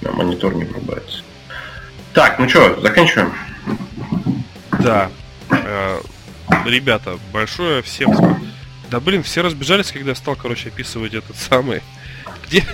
на 0.00 0.12
монитор 0.12 0.54
не 0.54 0.64
врубается. 0.64 1.22
Так, 2.14 2.38
ну 2.38 2.48
что, 2.48 2.80
заканчиваем? 2.80 3.32
Да. 4.80 5.10
Э, 5.50 6.00
ребята, 6.66 7.18
большое 7.32 7.82
всем... 7.82 8.12
Да 8.90 9.00
блин, 9.00 9.22
все 9.22 9.42
разбежались, 9.42 9.92
когда 9.92 10.10
я 10.10 10.14
стал, 10.14 10.36
короче, 10.36 10.68
описывать 10.68 11.14
этот 11.14 11.36
самый... 11.36 11.82
Где... 12.46 12.64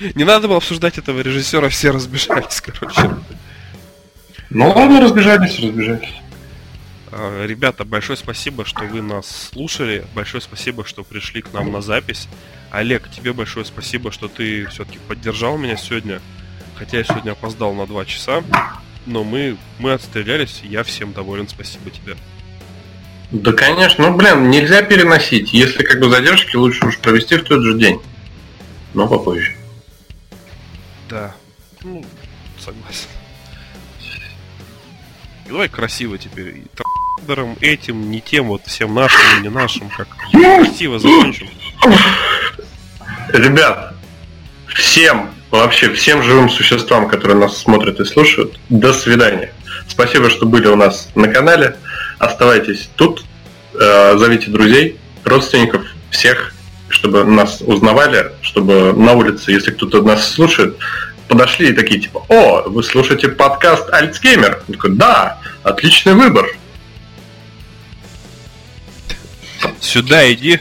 Не 0.14 0.24
надо 0.24 0.46
было 0.48 0.58
обсуждать 0.58 0.98
этого 0.98 1.20
режиссера, 1.20 1.68
все 1.68 1.90
разбежались, 1.90 2.60
короче. 2.60 3.16
Ну 4.50 4.68
ладно, 4.70 5.00
разбежались, 5.00 5.58
разбежались. 5.58 6.14
А, 7.10 7.44
ребята, 7.44 7.84
большое 7.84 8.16
спасибо, 8.16 8.64
что 8.64 8.84
вы 8.84 9.02
нас 9.02 9.50
слушали. 9.52 10.04
Большое 10.14 10.40
спасибо, 10.40 10.84
что 10.84 11.02
пришли 11.02 11.42
к 11.42 11.52
нам 11.52 11.72
на 11.72 11.80
запись. 11.80 12.28
Олег, 12.70 13.10
тебе 13.10 13.32
большое 13.32 13.64
спасибо, 13.64 14.12
что 14.12 14.28
ты 14.28 14.66
все-таки 14.66 14.98
поддержал 15.08 15.56
меня 15.56 15.76
сегодня. 15.76 16.20
Хотя 16.76 16.98
я 16.98 17.04
сегодня 17.04 17.32
опоздал 17.32 17.74
на 17.74 17.86
два 17.86 18.04
часа. 18.04 18.42
Но 19.06 19.24
мы, 19.24 19.56
мы 19.78 19.92
отстрелялись, 19.92 20.60
я 20.62 20.82
всем 20.82 21.12
доволен. 21.12 21.48
Спасибо 21.48 21.90
тебе. 21.90 22.16
Да, 23.30 23.52
конечно. 23.52 24.08
Ну, 24.08 24.16
блин, 24.16 24.50
нельзя 24.50 24.82
переносить. 24.82 25.52
Если 25.52 25.82
как 25.82 26.00
бы 26.00 26.10
задержки, 26.10 26.56
лучше 26.56 26.86
уж 26.86 26.98
провести 26.98 27.36
в 27.36 27.44
тот 27.44 27.62
же 27.62 27.74
день. 27.74 28.00
Но 28.94 29.08
попозже. 29.08 29.56
Да. 31.08 31.34
Ну, 31.82 32.04
согласен. 32.58 33.08
Давай 35.48 35.68
красиво 35.68 36.18
теперь. 36.18 36.62
Трендером 37.16 37.56
этим, 37.60 38.10
не 38.10 38.20
тем, 38.20 38.48
вот 38.48 38.62
всем 38.66 38.94
нашим, 38.94 39.42
не 39.42 39.48
нашим, 39.48 39.88
как 39.90 40.08
красиво 40.32 40.98
закончим. 40.98 41.48
Ребят, 43.28 43.94
всем, 44.66 45.30
вообще 45.50 45.92
всем 45.92 46.22
живым 46.22 46.50
существам, 46.50 47.08
которые 47.08 47.36
нас 47.36 47.56
смотрят 47.56 48.00
и 48.00 48.04
слушают, 48.04 48.58
до 48.68 48.92
свидания. 48.92 49.52
Спасибо, 49.88 50.30
что 50.30 50.46
были 50.46 50.66
у 50.66 50.76
нас 50.76 51.10
на 51.14 51.28
канале. 51.28 51.76
Оставайтесь 52.18 52.88
тут, 52.96 53.24
э, 53.74 54.16
зовите 54.16 54.50
друзей, 54.50 54.98
родственников, 55.24 55.82
всех, 56.10 56.54
чтобы 56.88 57.24
нас 57.24 57.60
узнавали, 57.60 58.32
чтобы 58.42 58.92
на 58.92 59.12
улице, 59.12 59.52
если 59.52 59.70
кто-то 59.72 60.02
нас 60.02 60.32
слушает, 60.32 60.76
подошли 61.28 61.70
и 61.70 61.72
такие 61.72 62.00
типа, 62.00 62.24
о, 62.28 62.62
вы 62.68 62.82
слушаете 62.82 63.28
подкаст 63.28 63.92
Альцгеймер? 63.92 64.62
Он 64.68 64.74
такой, 64.74 64.92
да, 64.92 65.38
отличный 65.62 66.14
выбор. 66.14 66.46
Сюда 69.80 70.32
иди. 70.32 70.60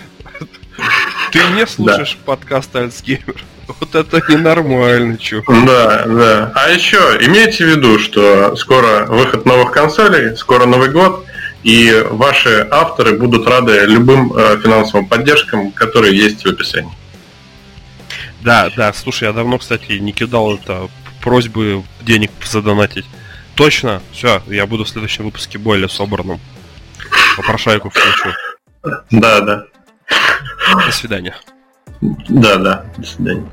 Ты 1.32 1.40
не 1.56 1.66
слушаешь 1.68 2.18
да. 2.20 2.34
подкаст 2.34 2.76
Альцгеймер. 2.76 3.44
Вот 3.68 3.96
это 3.96 4.22
ненормально, 4.32 5.18
чё. 5.18 5.42
Да, 5.48 6.04
да. 6.06 6.52
А 6.54 6.70
еще 6.70 6.98
имейте 7.22 7.66
в 7.66 7.70
виду, 7.70 7.98
что 7.98 8.56
скоро 8.56 9.06
выход 9.08 9.46
новых 9.46 9.72
консолей, 9.72 10.36
скоро 10.38 10.66
Новый 10.66 10.90
год, 10.90 11.26
и 11.66 12.06
ваши 12.12 12.68
авторы 12.70 13.18
будут 13.18 13.48
рады 13.48 13.86
любым 13.88 14.32
э, 14.38 14.62
финансовым 14.62 15.08
поддержкам, 15.08 15.72
которые 15.72 16.16
есть 16.16 16.46
в 16.46 16.48
описании. 16.48 16.94
Да, 18.42 18.70
да, 18.78 18.94
слушай, 18.94 19.24
я 19.24 19.34
давно, 19.34 19.58
кстати, 19.58 19.94
не 19.94 20.12
кидал 20.12 20.54
это 20.54 20.90
просьбы 21.24 21.82
денег 22.02 22.30
задонатить. 22.44 23.06
Точно, 23.56 24.04
все, 24.12 24.44
я 24.46 24.68
буду 24.68 24.84
в 24.84 24.90
следующем 24.90 25.24
выпуске 25.24 25.58
более 25.58 25.90
собранным. 25.90 26.40
Попрошайку 27.36 27.90
включу. 27.90 28.30
Да, 29.10 29.42
да. 29.42 29.66
До 30.86 30.92
свидания. 30.92 31.36
Да, 32.00 32.58
да, 32.58 32.86
до 32.96 33.08
свидания. 33.08 33.52